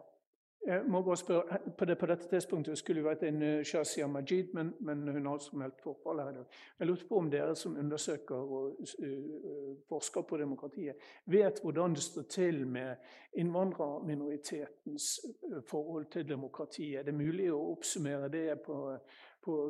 Jeg 0.66 0.82
må 0.90 1.02
bare 1.06 1.18
spørre, 1.18 1.58
på, 1.78 1.86
det, 1.86 1.98
på 1.98 2.08
dette 2.10 2.28
tidspunktet 2.30 2.78
skulle 2.78 3.04
jo 3.04 3.06
vært 3.06 3.24
en 3.28 3.44
Shazia 3.66 4.08
Majid, 4.10 4.48
men, 4.58 4.72
men, 4.80 5.04
hun 5.14 5.28
har 5.30 5.38
som 5.44 5.60
meldt 5.62 5.84
forfall 5.84 6.24
her 6.24 6.32
i 6.32 6.38
dag. 6.40 6.58
Jeg 6.80 6.88
lurte 6.90 7.06
på 7.10 7.20
om 7.22 7.30
dere 7.30 7.54
som 7.56 7.76
undersøker 7.78 8.36
og 8.58 8.80
uh, 8.82 9.76
forsker 9.90 10.26
på 10.26 10.40
demokratiet, 10.42 11.06
vet 11.30 11.62
hvordan 11.62 11.94
det 11.94 12.04
står 12.08 12.26
til 12.34 12.66
med 12.68 12.96
innvandrerminoritetens 13.38 15.10
forhold 15.70 16.10
til 16.12 16.30
demokratiet. 16.30 17.00
Er 17.00 17.10
det 17.12 17.14
mulig 17.14 17.52
å 17.54 17.62
oppsummere 17.76 18.34
det 18.34 18.48
på, 18.66 18.82
på 19.46 19.62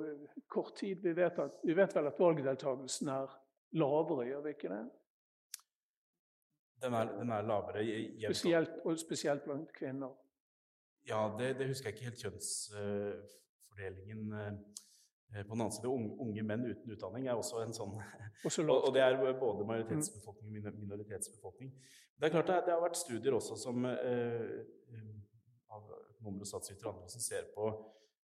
kort 0.48 0.78
tid. 0.80 1.04
Vi 1.04 1.16
vet, 1.16 1.40
at, 1.40 1.60
vi 1.64 1.76
vet 1.76 1.96
vel 1.96 2.08
at 2.08 2.20
valgdeltakelsen 2.20 3.12
er 3.12 3.40
lavere, 3.76 4.30
gjør 4.30 4.46
vi 4.48 4.56
ikke 4.56 4.72
det? 4.72 4.84
Den 6.86 6.94
er, 6.94 7.18
den 7.20 7.32
er 7.32 7.42
lavere 7.42 7.84
spesielt, 8.28 8.80
Og 8.86 9.00
spesielt 9.00 9.44
blant 9.44 9.74
kvinner. 9.76 10.14
Ja, 11.06 11.36
det, 11.40 11.58
det, 11.60 11.68
husker 11.70 11.90
jeg 11.90 11.96
ikke 11.96 12.10
helt 12.10 12.24
kjønnsfordelingen. 12.24 14.22
Eh, 14.34 14.54
på 15.44 15.52
den 15.52 15.62
annen 15.62 15.76
side, 15.76 15.90
unge, 15.92 16.12
unge, 16.24 16.44
menn 16.48 16.64
uten 16.66 16.92
utdanning 16.96 17.24
er 17.28 17.36
også 17.36 17.58
en 17.64 17.74
sånn 17.76 17.94
og, 18.46 18.92
det 18.96 19.02
er 19.04 19.18
både 19.40 19.66
majoritetsbefolkning 19.68 20.52
og 20.62 20.78
minoritetsbefolkning. 20.80 21.70
Det 22.16 22.26
er 22.28 22.34
klart 22.38 22.48
det, 22.48 22.58
det 22.68 22.74
har 22.76 22.84
vært 22.84 23.00
studier 23.00 23.34
også 23.36 23.58
som 23.60 23.76
eh, 23.90 24.46
av 25.76 25.84
økonomer 26.16 26.46
og 26.46 26.50
statsvitere 26.50 26.90
og 26.90 26.94
andre 26.96 27.12
som 27.12 27.24
ser 27.26 27.44
på 27.56 27.66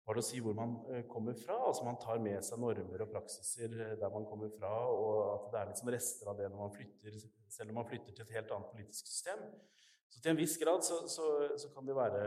hva 0.02 0.16
det 0.18 0.24
å 0.24 0.26
si 0.26 0.40
hvor 0.44 0.56
man 0.58 0.74
eh, 0.92 1.04
kommer 1.10 1.38
fra. 1.38 1.58
altså 1.68 1.86
Man 1.86 2.00
tar 2.02 2.22
med 2.24 2.42
seg 2.46 2.62
normer 2.62 3.06
og 3.06 3.12
praksiser 3.14 3.76
eh, 3.78 3.94
der 4.02 4.14
man 4.14 4.26
kommer 4.30 4.52
fra, 4.56 4.72
og 4.90 5.20
at 5.36 5.50
det 5.52 5.60
er 5.60 5.70
litt 5.70 5.82
sånn 5.82 5.94
rester 5.94 6.32
av 6.32 6.40
det 6.40 6.50
når 6.50 6.64
man 6.66 6.74
flytter, 6.76 7.20
selv 7.52 7.74
om 7.74 7.80
man 7.82 7.90
flytter 7.90 8.18
til 8.18 8.26
et 8.26 8.36
helt 8.40 8.54
annet 8.56 8.74
politisk 8.74 9.12
system. 9.12 9.46
Så 10.12 10.20
til 10.20 10.34
en 10.34 10.40
viss 10.40 10.58
grad 10.60 10.84
så, 10.84 11.02
så, 11.08 11.28
så 11.58 11.72
kan 11.72 11.88
det 11.88 11.96
være 11.96 12.22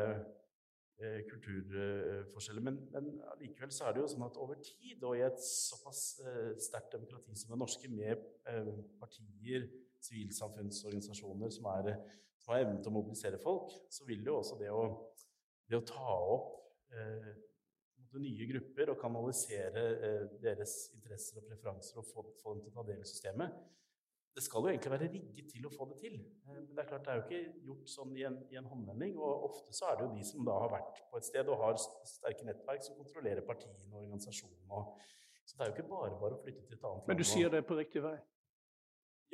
eh, 0.98 1.20
kulturforskjeller. 1.28 2.64
Men, 2.64 2.80
men 2.94 3.10
likevel 3.42 3.72
så 3.74 3.88
er 3.88 3.94
det 3.94 4.04
jo 4.04 4.10
sånn 4.14 4.26
at 4.26 4.40
over 4.40 4.58
tid, 4.64 5.04
og 5.04 5.18
i 5.18 5.24
et 5.26 5.40
såpass 5.44 6.02
eh, 6.24 6.52
sterkt 6.64 6.96
demokrati 6.96 7.36
som 7.36 7.54
det 7.54 7.60
norske, 7.60 7.90
med 7.92 8.24
eh, 8.50 8.74
partier, 9.00 9.68
sivilsamfunnsorganisasjoner 10.04 11.52
som, 11.52 11.68
er, 11.78 11.94
som 12.40 12.52
har 12.52 12.64
evnen 12.64 12.82
til 12.82 12.92
å 12.92 12.98
mobilisere 12.98 13.40
folk, 13.40 13.72
så 13.92 14.04
vil 14.08 14.24
jo 14.26 14.38
også 14.40 14.58
det 14.60 14.72
å, 14.72 14.84
det 15.70 15.78
å 15.80 15.86
ta 15.88 16.16
opp 16.34 16.50
eh, 16.92 17.32
nye 18.20 18.46
grupper 18.46 18.92
og 18.92 19.00
kanalisere 19.00 19.84
eh, 19.94 20.26
deres 20.42 20.74
interesser 20.94 21.40
og 21.40 21.48
preferanser 21.48 22.00
og 22.00 22.08
få, 22.10 22.26
få, 22.40 22.54
dem 22.54 22.64
til 22.64 22.72
å 22.72 22.76
ta 22.78 22.86
del 22.90 23.02
i 23.02 23.08
systemet. 23.08 23.56
Det 24.34 24.42
skal 24.42 24.64
jo 24.64 24.70
egentlig 24.72 24.90
være 24.90 25.08
rigget 25.12 25.50
til 25.52 25.66
å 25.66 25.70
få 25.70 25.86
det 25.92 25.96
til. 26.00 26.14
Eh, 26.18 26.56
men 26.56 26.70
det 26.72 26.82
er 26.82 26.88
klart 26.90 27.04
det 27.06 27.12
er 27.12 27.20
jo 27.20 27.24
ikke 27.24 27.66
gjort 27.68 27.92
sånn 27.92 28.14
i 28.18 28.24
en, 28.26 28.38
i 28.50 28.58
en 28.58 28.70
håndvending. 28.70 29.16
Og 29.20 29.48
ofte 29.50 29.74
så 29.76 29.92
er 29.92 29.98
det 30.00 30.08
jo 30.08 30.12
de 30.16 30.26
som 30.26 30.46
da 30.48 30.56
har 30.64 30.72
vært 30.72 31.02
på 31.10 31.20
et 31.20 31.28
sted 31.28 31.50
og 31.52 31.62
har 31.62 31.78
sterke 31.80 32.48
nettverk, 32.48 32.82
som 32.86 32.98
kontrollerer 32.98 33.46
partiene 33.46 33.92
og 33.92 34.02
organisasjonen. 34.02 34.64
Og, 34.74 34.94
så 35.44 35.58
det 35.58 35.66
er 35.66 35.70
jo 35.70 35.76
ikke 35.76 35.90
bare 35.92 36.18
bare 36.18 36.38
å 36.38 36.42
flytte 36.42 36.66
til 36.66 36.78
et 36.78 36.82
annet 36.82 37.02
land. 37.02 37.08
Men 37.12 37.20
du 37.20 37.26
sier 37.30 37.52
det 37.52 37.62
er 37.62 37.68
på 37.68 37.78
riktig 37.78 38.02
vei? 38.02 38.16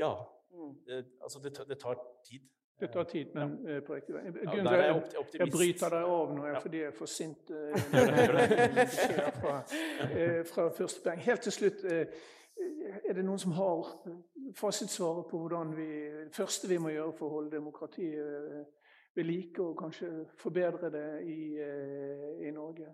Ja. 0.00 0.14
Mm. 0.50 0.72
Det, 0.86 1.04
altså 1.22 1.40
det, 1.44 1.54
det 1.68 1.78
tar 1.80 2.00
tid. 2.26 2.48
Det 2.80 2.88
tar 2.92 3.04
tid, 3.04 3.26
men 3.34 3.58
ja. 3.64 3.76
Eh, 3.76 3.80
på 3.84 3.94
riktig 3.94 4.14
vei. 4.14 4.22
Ja, 4.24 4.52
jeg, 4.56 5.00
jeg, 5.38 5.48
bryter 5.52 5.92
deg 5.92 6.12
av 6.12 6.30
nå 6.32 6.46
ja. 6.48 6.60
fordi 6.64 6.78
jeg 6.80 6.88
er 6.88 6.94
for 6.96 7.12
sint 7.12 7.50
uh, 7.52 7.74
fra, 9.40 9.56
uh, 9.60 10.38
fra 10.48 10.68
første 10.76 11.04
poeng. 11.04 11.20
Helt 11.26 11.44
til 11.44 11.56
slutt, 11.56 11.84
uh, 11.84 12.22
er 13.08 13.16
det 13.16 13.24
noen 13.24 13.38
som 13.38 13.52
har 13.56 13.90
fasitsvaret 14.56 15.28
på 15.30 15.38
hvordan 15.42 15.74
vi 15.76 15.88
det 16.26 16.34
første 16.34 16.68
vi 16.68 16.78
må 16.82 16.92
gjøre 16.94 17.16
for 17.18 17.26
å 17.28 17.36
holde 17.38 17.56
demokratiet 17.56 18.66
ved 19.14 19.26
like, 19.26 19.62
og 19.62 19.78
kanskje 19.78 20.10
forbedre 20.38 20.90
det 20.94 21.06
i, 21.26 21.40
i 22.46 22.50
Norge? 22.54 22.88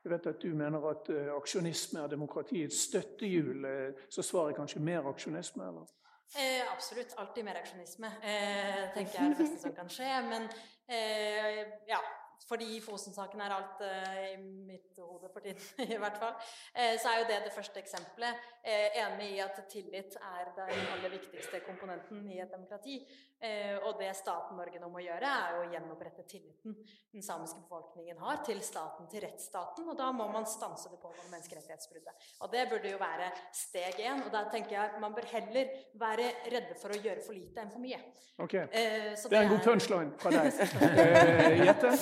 Jeg 0.00 0.12
vet 0.14 0.28
at 0.30 0.42
du 0.42 0.54
mener 0.56 0.84
at 0.88 1.10
aksjonisme 1.36 2.00
er 2.00 2.12
demokratiets 2.12 2.86
støttehjul. 2.88 3.66
Så 4.08 4.24
svarer 4.24 4.54
er 4.54 4.60
kanskje 4.62 4.80
mer 4.80 5.08
aksjonisme, 5.10 5.66
eller? 5.68 5.90
Eh, 6.38 6.72
absolutt. 6.72 7.14
Alltid 7.16 7.44
mer 7.44 7.58
aksjonisme, 7.58 8.06
eh, 8.22 8.92
tenker 8.94 9.18
jeg 9.18 9.24
er 9.24 9.34
det 9.34 9.38
beste 9.38 9.58
som 9.58 9.74
kan 9.74 9.88
skje. 9.90 10.10
Men 10.30 10.46
eh, 10.86 11.64
ja, 11.88 11.98
fordi 12.48 12.80
Fosen-saken 12.80 13.40
er 13.40 13.54
alt 13.54 13.82
uh, 13.84 14.20
i 14.32 14.36
mitt 14.66 14.96
hode 14.98 15.28
for 15.32 15.40
tiden, 15.44 15.60
i 15.94 15.98
hvert 15.98 16.16
fall, 16.18 16.32
uh, 16.34 16.94
så 17.02 17.10
er 17.10 17.18
jo 17.20 17.26
det 17.28 17.40
det 17.44 17.52
første 17.54 17.82
eksempelet. 17.82 18.46
Uh, 18.60 18.88
enig 19.00 19.30
i 19.36 19.40
at 19.40 19.56
tillit 19.72 20.16
er 20.20 20.50
den 20.56 20.86
aller 20.94 21.14
viktigste 21.14 21.62
komponenten 21.64 22.26
i 22.28 22.40
et 22.42 22.52
demokrati. 22.52 23.00
og 23.88 23.94
det 23.96 24.10
staten 24.12 24.58
Norge 24.58 24.76
nå 24.82 24.88
må 24.92 25.00
gjøre, 25.00 25.24
er 25.24 25.54
å 25.56 25.62
gjenopprette 25.72 26.26
tilliten 26.28 26.74
den 27.12 27.22
samiske 27.24 27.62
befolkningen 27.62 28.18
har 28.20 28.42
til 28.44 28.60
staten, 28.60 29.06
til 29.08 29.24
rettsstaten. 29.24 29.86
Og 29.88 29.96
da 29.96 30.10
må 30.12 30.26
man 30.28 30.44
stanse 30.44 30.90
det 30.92 30.98
pågående 31.00 31.32
menneskerettighetsbruddet. 31.32 32.26
Og 32.44 32.52
det 32.52 32.66
burde 32.68 32.92
jo 32.92 32.98
være 33.00 33.30
steg 33.56 33.96
én. 34.04 34.20
Og 34.26 34.28
da 34.34 34.44
tenker 34.52 34.76
jeg 34.76 35.00
man 35.00 35.16
bør 35.16 35.30
heller 35.32 35.72
være 36.02 36.28
redde 36.52 36.76
for 36.82 36.92
å 36.92 37.00
gjøre 37.00 37.24
for 37.24 37.38
lite 37.38 37.64
enn 37.64 37.72
for 37.72 37.80
mye. 37.80 38.00
Ok. 38.40 38.52
det, 38.52 39.16
det 39.24 39.38
er 39.38 39.46
en 39.46 39.54
god 39.54 39.64
punchline 39.64 40.12
fra 40.20 40.34
deg. 40.36 40.60
Jette? 41.68 41.94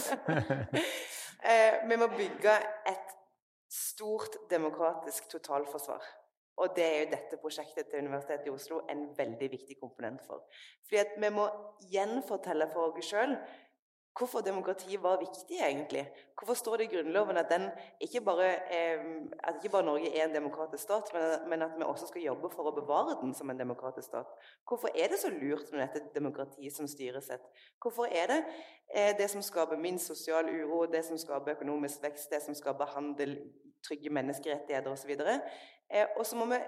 eh, 1.43 1.81
vi 1.89 1.99
må 2.03 2.11
bygge 2.15 2.55
et 2.93 3.15
stort 3.73 4.43
demokratisk 4.51 5.29
totalforsvar. 5.31 6.03
Og 6.59 6.75
det 6.77 6.85
er 6.85 6.99
jo 7.01 7.11
dette 7.13 7.39
prosjektet 7.43 7.87
til 7.89 8.05
Universitetet 8.07 8.51
i 8.51 8.53
Oslo 8.55 8.83
en 8.91 9.07
veldig 9.19 9.51
viktig 9.55 9.79
komponent 9.81 10.25
for. 10.27 10.45
Fordi 10.89 11.01
at 11.05 11.17
vi 11.23 11.31
må 11.35 11.47
gjenfortelle 11.93 12.67
for 12.73 12.91
oss 12.91 13.11
sjøl 13.13 13.37
hvorfor 14.19 14.41
demokrati 14.41 14.97
var 15.03 15.19
viktig, 15.19 15.59
egentlig. 15.69 16.11
Hvorfor 16.39 16.55
står 16.55 16.77
det 16.77 16.85
i 16.85 16.97
Grunnloven 16.97 17.37
at, 17.37 17.53
ikke 18.01 18.21
bare, 18.21 18.49
eh, 18.75 19.05
at 19.45 19.55
ikke 19.55 19.73
bare 19.73 19.85
Norge 19.85 20.19
er 20.19 20.25
en 20.25 20.35
demokratisk 20.35 20.83
stat, 20.83 21.03
men, 21.15 21.49
men, 21.51 21.63
at 21.63 21.71
vi 21.77 21.83
også 21.83 22.07
skal 22.07 22.23
jobbe 22.23 22.51
for 22.51 22.71
å 22.71 22.75
bevare 22.75 23.19
den 23.23 23.35
som 23.35 23.51
en 23.51 23.59
demokratisk 23.59 24.09
stat? 24.09 24.35
Hvorfor 24.69 24.91
er 24.95 25.09
det 25.13 25.21
så 25.23 25.31
lurt 25.31 25.73
med 25.73 25.87
dette 25.87 26.15
demokratiet 26.15 26.75
som 26.75 26.89
styresett? 26.89 27.47
Hvorfor 27.83 28.11
er 28.11 28.27
det 28.33 28.41
eh, 28.95 29.17
det 29.19 29.31
som 29.31 29.43
skaper 29.43 29.77
minst 29.79 30.07
sosial 30.07 30.51
uro, 30.51 30.87
det 30.87 31.05
som 31.05 31.19
skaper 31.19 31.55
økonomisk 31.55 32.03
vekst, 32.03 32.31
det 32.31 32.43
som 32.43 32.55
skaper 32.55 32.95
handel, 32.97 33.39
trygge 33.87 34.11
menneskerettigheter 34.11 34.91
osv.? 34.91 35.15
Eh, 35.91 36.07
og 36.17 36.27
så 36.27 36.37
må 36.37 36.49
vi 36.51 36.59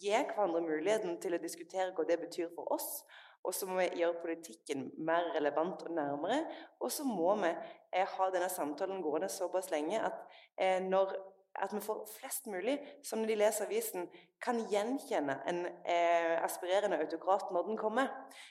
gi 0.00 0.14
hverandre 0.14 0.62
muligheten 0.64 1.18
til 1.20 1.36
å 1.36 1.42
diskutere 1.42 1.92
hva 1.96 2.06
det 2.08 2.20
betyr 2.22 2.52
for 2.54 2.72
oss. 2.76 3.02
Og 3.44 3.54
så 3.56 3.66
må 3.68 3.78
vi 3.78 4.02
gjøre 4.02 4.20
politikken 4.20 4.90
mer 5.00 5.30
relevant 5.34 5.82
og 5.86 5.94
nærmere. 5.96 6.42
Og 6.80 6.92
så 6.92 7.06
må 7.08 7.34
vi 7.40 7.50
eh, 7.50 8.06
ha 8.16 8.30
denne 8.32 8.50
samtalen 8.52 9.00
gående 9.04 9.30
såpass 9.32 9.70
lenge 9.72 10.00
at, 10.10 10.24
eh, 10.60 10.80
når, 10.84 11.14
at 11.54 11.72
vi 11.74 11.80
får 11.80 12.06
flest 12.18 12.46
mulig 12.46 12.78
som 13.02 13.18
når 13.18 13.26
de 13.26 13.38
leser 13.40 13.66
avisen, 13.66 14.08
kan 14.42 14.60
gjenkjenne 14.70 15.34
en 15.50 15.64
eh, 15.66 16.36
aspirerende 16.44 16.98
autokrat 17.02 17.50
når 17.52 17.66
den 17.66 17.76
kommer. 17.76 18.08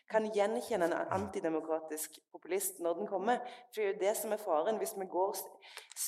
Kan 0.09 0.27
gjenkjenne 0.35 0.85
en 0.85 1.13
antidemokratisk 1.17 2.19
populist 2.31 2.79
når 2.79 2.99
den 2.99 3.07
kommer. 3.07 3.39
For 3.73 3.81
det 3.81 3.85
er 3.85 3.93
jo 3.93 4.01
det 4.03 4.17
som 4.17 4.35
er 4.35 4.43
faren. 4.43 4.77
Hvis 4.77 4.93
vi 4.99 5.07
går 5.09 5.39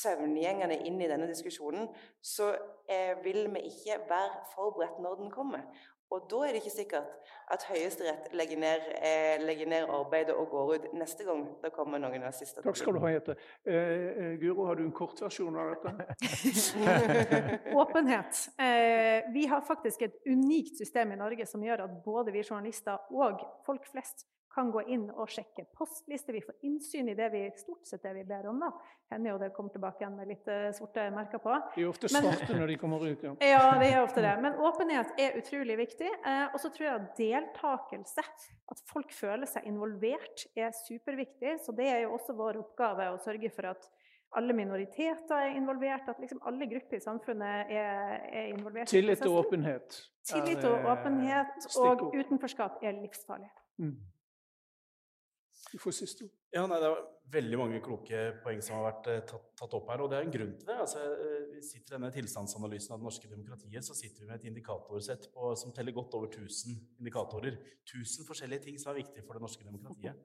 søvngjengende 0.01 0.77
inn 0.85 1.01
i 1.01 1.09
denne 1.09 1.29
diskusjonen, 1.31 1.89
så 2.21 2.51
eh, 2.89 3.15
vil 3.23 3.47
vi 3.55 3.65
ikke 3.71 4.03
være 4.09 4.45
forberedt 4.53 5.01
når 5.01 5.23
den 5.23 5.33
kommer. 5.33 5.65
Og 6.11 6.25
da 6.31 6.41
er 6.43 6.55
det 6.55 6.61
ikke 6.61 6.73
sikkert 6.73 7.29
at 7.51 7.63
Høyesterett 7.69 8.33
legger 8.35 8.59
ned, 8.59 8.87
eh, 8.99 9.45
legger 9.45 9.69
ned, 9.71 9.87
arbeidet 9.89 10.35
og 10.35 10.49
går 10.51 10.73
ut 10.73 10.87
neste 10.99 11.23
gang 11.27 11.45
det 11.63 11.71
kommer 11.75 12.01
noen 12.03 12.23
nazister. 12.23 12.63
Takk 12.63 12.79
skal 12.79 12.95
du 12.95 12.99
ha, 13.03 13.11
Jette. 13.13 13.35
Eh, 13.63 13.75
eh, 13.75 14.33
Guro, 14.41 14.65
har 14.67 14.75
du 14.79 14.83
en 14.83 14.91
kortversjon 14.95 15.55
av 15.55 15.71
dette? 15.71 15.91
Åpenhet. 17.83 18.43
Eh, 18.59 19.31
vi 19.33 19.47
har 19.47 19.63
faktisk 19.67 20.01
et 20.07 20.19
unikt 20.27 20.77
system 20.77 21.15
i 21.15 21.19
Norge 21.19 21.47
som 21.47 21.63
gjør 21.63 21.87
at 21.87 21.97
både 22.05 22.35
vi 22.35 22.43
journalister 22.43 22.99
og 23.11 23.43
folk 23.65 23.87
flest 23.91 24.27
kan 24.53 24.71
gå 24.71 24.83
inn 24.91 25.07
og 25.11 25.29
sjekke 25.31 25.65
postlister. 25.77 26.35
Vi 26.35 26.43
får 26.45 26.57
innsyn 26.67 27.09
i 27.11 27.15
det 27.17 27.29
vi 27.33 27.43
stort 27.59 27.87
sett 27.87 28.03
det 28.03 28.13
vi 28.19 28.25
ber 28.27 28.49
om. 28.51 28.59
da. 28.61 28.71
Hender 29.11 29.33
jo 29.33 29.37
det 29.41 29.51
kommer 29.55 29.73
tilbake 29.73 30.03
igjen 30.03 30.17
med 30.19 30.29
litt 30.31 30.43
svarte 30.43 30.73
sorte 30.77 31.07
merker 31.15 31.41
på. 31.43 31.55
De 31.75 31.83
er 31.83 31.89
ofte 31.89 32.09
svarte 32.11 32.47
Men, 32.49 32.59
når 32.61 32.73
de 32.73 32.77
kommer 32.81 33.05
ut. 33.05 33.23
Ja. 33.23 33.33
ja, 33.45 33.63
det 33.79 33.89
er 33.91 34.01
ofte 34.03 34.23
det. 34.23 34.33
Men 34.43 34.59
åpenhet 34.59 35.15
er 35.19 35.39
utrolig 35.39 35.77
viktig. 35.79 36.11
Uh, 36.25 36.47
og 36.51 36.59
så 36.63 36.71
tror 36.73 36.87
jeg 36.87 36.99
at 36.99 37.17
deltakelse, 37.19 38.27
at 38.71 38.85
folk 38.91 39.11
føler 39.15 39.49
seg 39.49 39.67
involvert, 39.71 40.45
er 40.55 40.71
superviktig. 40.83 41.57
Så 41.65 41.75
det 41.75 41.89
er 41.91 42.05
jo 42.05 42.15
også 42.17 42.35
vår 42.37 42.61
oppgave 42.61 43.11
å 43.11 43.19
sørge 43.23 43.51
for 43.55 43.71
at 43.73 43.89
alle 44.39 44.55
minoriteter 44.55 45.35
er 45.35 45.57
involvert, 45.59 46.07
at 46.07 46.19
liksom 46.23 46.39
alle 46.47 46.67
grupper 46.71 47.01
i 47.01 47.03
samfunnet 47.03 47.71
er, 47.75 48.21
er 48.31 48.45
involvert. 48.53 48.87
Tillit 48.87 49.25
og 49.27 49.41
åpenhet. 49.41 49.97
Tillit 50.31 50.63
og 50.69 50.87
åpenhet 50.93 51.67
og 51.81 52.05
utenforskap 52.15 52.79
er 52.85 52.95
livsfarlig. 53.01 53.51
Mm. 53.81 53.97
Du 55.69 55.77
får 55.79 55.93
siste. 55.95 56.25
Ja, 56.51 56.65
nei, 56.67 56.79
Det 56.81 56.89
er 56.89 57.03
veldig 57.31 57.57
mange 57.59 57.79
kloke 57.85 58.21
poeng 58.43 58.59
som 58.65 58.79
har 58.79 58.87
vært 58.89 59.07
eh, 59.11 59.21
tatt, 59.29 59.45
tatt, 59.59 59.75
opp 59.77 59.91
her. 59.93 60.01
Og 60.03 60.09
det 60.11 60.17
er 60.17 60.25
en 60.25 60.33
grunn 60.33 60.51
til 60.57 60.67
det. 60.67 60.77
Altså, 60.83 61.03
eh, 61.13 61.45
vi 61.53 61.61
sitter 61.63 61.93
i 61.93 61.97
denne 61.97 62.11
tilstandsanalysen 62.15 62.95
av 62.95 62.99
det 62.99 63.07
norske 63.07 63.29
demokratiet 63.31 63.87
så 63.87 63.95
sitter 63.95 64.23
vi 64.23 64.29
med 64.31 64.39
et 64.39 64.49
indikatorsett 64.49 65.29
på, 65.35 65.53
som 65.61 65.73
teller 65.75 65.95
godt 65.95 66.17
over 66.17 66.27
1000 66.31 66.75
indikatorer. 66.99 67.59
1000 67.85 68.27
forskjellige 68.27 68.65
ting 68.67 68.81
som 68.81 68.91
er 68.91 69.03
viktige 69.03 69.23
for 69.27 69.37
det 69.37 69.45
norske 69.45 69.67
demokratiet. 69.67 70.17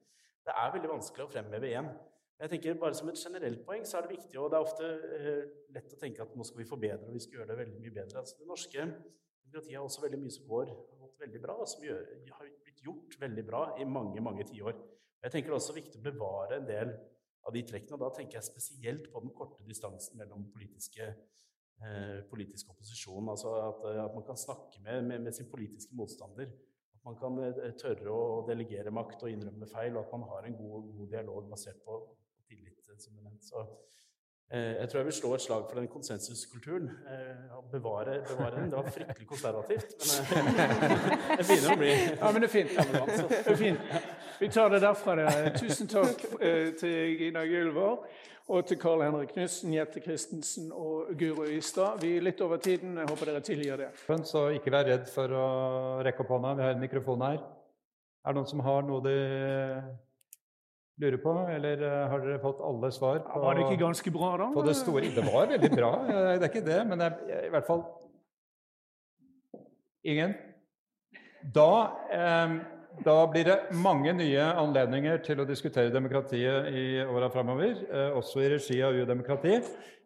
Det 0.46 0.54
er 0.54 0.74
veldig 0.74 0.92
vanskelig 0.96 1.26
å 1.26 1.30
fremheve 1.30 1.72
én. 1.78 1.92
Jeg 2.36 2.52
tenker 2.52 2.74
bare 2.80 2.94
Som 2.94 3.08
et 3.08 3.18
generelt 3.18 3.64
poeng 3.64 3.86
så 3.88 3.98
er 3.98 4.02
det 4.06 4.16
viktig, 4.16 4.36
og 4.40 4.50
det 4.50 4.58
er 4.58 4.66
ofte 4.66 4.88
eh, 5.16 5.44
lett 5.72 5.94
å 5.94 6.00
tenke 6.00 6.22
at 6.22 6.34
nå 6.36 6.44
skal 6.44 6.60
vi 6.60 6.68
forbedre 6.68 7.08
og 7.08 7.16
vi 7.16 7.22
skal 7.24 7.40
gjøre 7.40 7.52
det 7.52 7.60
veldig 7.62 7.80
mye 7.84 7.94
bedre. 8.00 8.20
Altså, 8.20 8.36
det 8.40 8.48
norske 8.50 8.84
demokratiet 9.46 9.78
har 9.78 9.86
også 9.86 10.04
veldig 10.04 10.20
mye 10.20 10.34
som 10.34 10.50
går 10.50 10.66
har 10.74 11.00
gått 11.00 11.22
veldig 11.22 11.40
bra, 11.46 11.56
og 11.62 11.70
som 11.70 11.86
gjør, 11.86 12.04
har 12.36 12.52
blitt 12.66 12.84
gjort 12.84 13.16
veldig 13.20 13.46
bra 13.46 13.62
i 13.80 13.88
mange 13.88 14.20
mange 14.20 14.44
tiår. 14.50 14.76
Jeg 15.26 15.32
tenker 15.34 15.50
det 15.50 15.56
er 15.56 15.58
også 15.58 15.74
viktig 15.74 15.98
å 15.98 16.04
bevare 16.04 16.60
en 16.60 16.68
del 16.68 16.92
av 17.46 17.54
de 17.54 17.62
trekkene. 17.66 17.96
og 17.96 18.04
Da 18.04 18.10
tenker 18.14 18.38
jeg 18.38 18.46
spesielt 18.46 19.08
på 19.10 19.22
den 19.24 19.32
korte 19.34 19.64
distansen 19.66 20.20
mellom 20.20 20.44
politiske, 20.54 21.08
eh, 21.82 22.20
politisk 22.30 22.70
opposisjon. 22.70 23.32
Altså 23.32 23.56
at, 23.58 23.82
eh, 23.90 24.04
at, 24.04 24.14
man 24.14 24.26
kan 24.28 24.38
snakke 24.38 24.82
med, 24.84 25.02
med, 25.08 25.24
med, 25.26 25.34
sin 25.34 25.50
politiske 25.50 25.98
motstander. 25.98 26.52
At 26.94 27.02
man 27.08 27.18
kan 27.18 27.42
eh, 27.42 27.74
tørre 27.74 28.14
å 28.14 28.46
delegere 28.46 28.94
makt 28.94 29.26
og 29.26 29.34
innrømme 29.34 29.66
feil, 29.66 29.96
og 29.96 30.04
at 30.04 30.14
man 30.14 30.28
har 30.30 30.46
en 30.46 30.58
god, 30.62 30.94
god 31.00 31.10
dialog 31.16 31.50
basert 31.50 31.82
på, 31.82 31.98
tillit. 32.46 32.72
som 32.96 33.18
er 33.18 33.26
nevnt. 33.26 33.44
Så 33.44 33.66
Eh, 34.50 34.60
jeg 34.80 34.88
tror 34.88 34.98
jeg 34.98 35.06
vil 35.06 35.12
slå 35.12 35.34
et 35.34 35.40
slag 35.42 35.62
for 35.70 35.78
den 35.80 35.88
konsensuskulturen. 35.88 36.90
Eh, 37.12 37.70
bevare, 37.72 38.20
bevare 38.28 38.60
den. 38.60 38.70
Det 38.70 38.76
var 38.76 38.90
fryktelig 38.90 39.26
konservativt, 39.28 39.94
men 39.98 40.36
eh, 40.38 41.36
det 41.38 41.46
begynner 41.48 41.72
å 41.72 41.78
bli 41.80 41.94
Ja, 41.96 42.30
men 42.30 42.44
det 42.44 42.48
er 42.48 42.52
fint. 42.52 42.70
Det 42.76 43.54
er 43.54 43.58
fint. 43.58 43.80
Vi 44.40 44.48
tar 44.48 44.70
det 44.70 44.80
derfra. 44.80 45.16
Der. 45.16 45.50
Tusen 45.56 45.88
takk 45.88 46.24
eh, 46.40 46.72
til 46.76 47.16
Gina 47.20 47.44
Gylver 47.48 48.02
og 48.46 48.66
til 48.68 48.78
Karl 48.78 49.02
Henrik 49.02 49.32
Knutsen, 49.34 49.72
Jette 49.74 50.00
Christensen 50.04 50.68
og 50.70 51.08
Guro 51.18 51.46
Istad. 51.50 52.02
Vi 52.04 52.12
er 52.16 52.26
litt 52.28 52.40
over 52.44 52.60
tiden. 52.62 52.98
Jeg 53.00 53.08
håper 53.10 53.30
dere 53.30 53.42
tilgir 53.42 53.80
det. 53.80 53.88
Så 54.28 54.48
ikke 54.54 54.70
vær 54.74 54.86
redd 54.86 55.08
for 55.10 55.32
å 55.34 55.46
rekke 56.06 56.22
opp 56.22 56.34
hånda. 56.36 56.52
Vi 56.58 56.66
har 56.66 56.76
en 56.76 56.84
mikrofon 56.84 57.24
her. 57.26 57.40
Er 58.26 58.34
det 58.34 58.40
noen 58.40 58.50
som 58.50 58.62
har 58.66 58.86
noe 58.86 59.02
de 59.06 59.16
lurer 61.00 61.18
på, 61.20 61.34
eller 61.56 61.82
eh, 61.88 61.98
har 62.12 62.22
dere 62.24 62.42
fått 62.44 62.62
alle 62.64 62.92
svar? 62.94 63.20
På, 63.26 63.42
Var 63.48 63.58
det 63.58 63.66
ikke 63.66 63.82
ganske 63.82 64.12
bra, 64.14 64.30
da? 64.40 64.50
på 64.54 64.64
det 64.66 64.76
store? 64.78 65.10
Det 65.16 65.26
var 65.26 65.50
veldig 65.50 65.72
bra, 65.74 65.90
det 66.08 66.36
er 66.36 66.48
ikke 66.48 66.66
det. 66.66 66.80
Men 66.88 67.04
jeg, 67.06 67.40
i 67.48 67.52
hvert 67.54 67.68
fall 67.68 67.86
Ingen? 70.06 70.36
Da 71.54 71.70
eh, 72.14 72.52
da 73.04 73.16
blir 73.30 73.44
det 73.44 73.56
mange 73.76 74.12
nye 74.16 74.44
anledninger 74.60 75.20
til 75.24 75.42
å 75.42 75.48
diskutere 75.48 75.92
demokratiet 75.92 76.70
i 76.72 76.86
åra 77.04 77.28
framover, 77.32 77.74
eh, 77.90 78.16
også 78.16 78.42
i 78.42 78.50
regi 78.54 78.78
av 78.82 78.94
UiO-demokrati. 78.94 79.58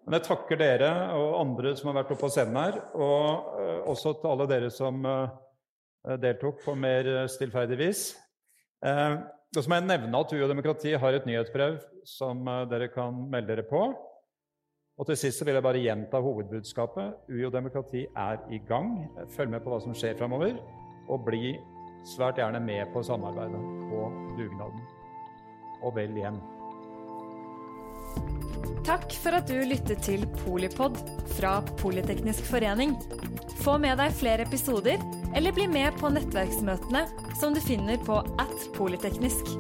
Men 0.07 0.17
jeg 0.17 0.27
takker 0.27 0.59
dere 0.59 0.91
og 1.15 1.39
andre 1.43 1.75
som 1.77 1.91
har 1.91 2.01
vært 2.01 2.13
oppe 2.15 2.25
på 2.25 2.33
scenen 2.33 2.57
her, 2.57 2.81
og 2.95 3.61
eh, 3.61 3.79
også 3.91 4.17
til 4.19 4.31
alle 4.33 4.49
dere 4.51 4.71
som 4.75 5.05
eh, 5.07 6.17
deltok 6.19 6.65
på 6.65 6.75
mer 6.75 7.29
stillferdig 7.29 7.77
vis. 7.79 8.05
Så 8.81 9.63
må 9.69 9.77
jeg 9.77 9.85
nevne 9.85 10.21
at 10.23 10.31
UiO-demokrati 10.33 10.95
har 10.97 11.13
et 11.13 11.27
nyhetsbrev 11.29 11.75
som 12.09 12.47
dere 12.71 12.87
kan 12.89 13.19
melde 13.29 13.53
dere 13.53 13.67
på. 13.69 13.83
Og 14.97 15.09
til 15.11 15.19
sist 15.21 15.45
vil 15.45 15.59
jeg 15.59 15.65
bare 15.67 15.83
gjenta 15.83 16.23
hovedbudskapet. 16.25 17.27
UiO-demokrati 17.29 18.07
er 18.17 18.41
i 18.49 18.63
gang. 18.65 18.95
Følg 19.37 19.53
med 19.53 19.61
på 19.61 19.75
hva 19.75 19.83
som 19.85 19.93
skjer 19.93 20.17
framover, 20.17 20.57
og 21.13 21.27
bli 21.29 21.59
svært 22.07 22.41
gjerne 22.41 22.61
med 22.63 22.89
på 22.95 23.03
samarbeidet 23.07 23.61
på 23.91 24.07
dugnaden. 24.39 24.83
Og 25.81 25.95
vel 25.97 26.17
hjem. 26.17 26.41
Takk 28.85 29.13
for 29.23 29.37
at 29.37 29.51
du 29.51 29.61
lyttet 29.69 30.03
til 30.05 30.25
Polipod 30.41 30.97
fra 31.37 31.59
Politeknisk 31.81 32.47
forening. 32.49 32.97
Få 33.61 33.77
med 33.79 34.01
deg 34.01 34.15
flere 34.17 34.47
episoder, 34.49 35.03
eller 35.37 35.55
bli 35.55 35.69
med 35.71 35.97
på 36.01 36.11
nettverksmøtene 36.13 37.05
som 37.41 37.55
du 37.55 37.61
finner 37.63 38.01
på 38.07 38.23
at 38.41 38.71
polyteknisk. 38.77 39.55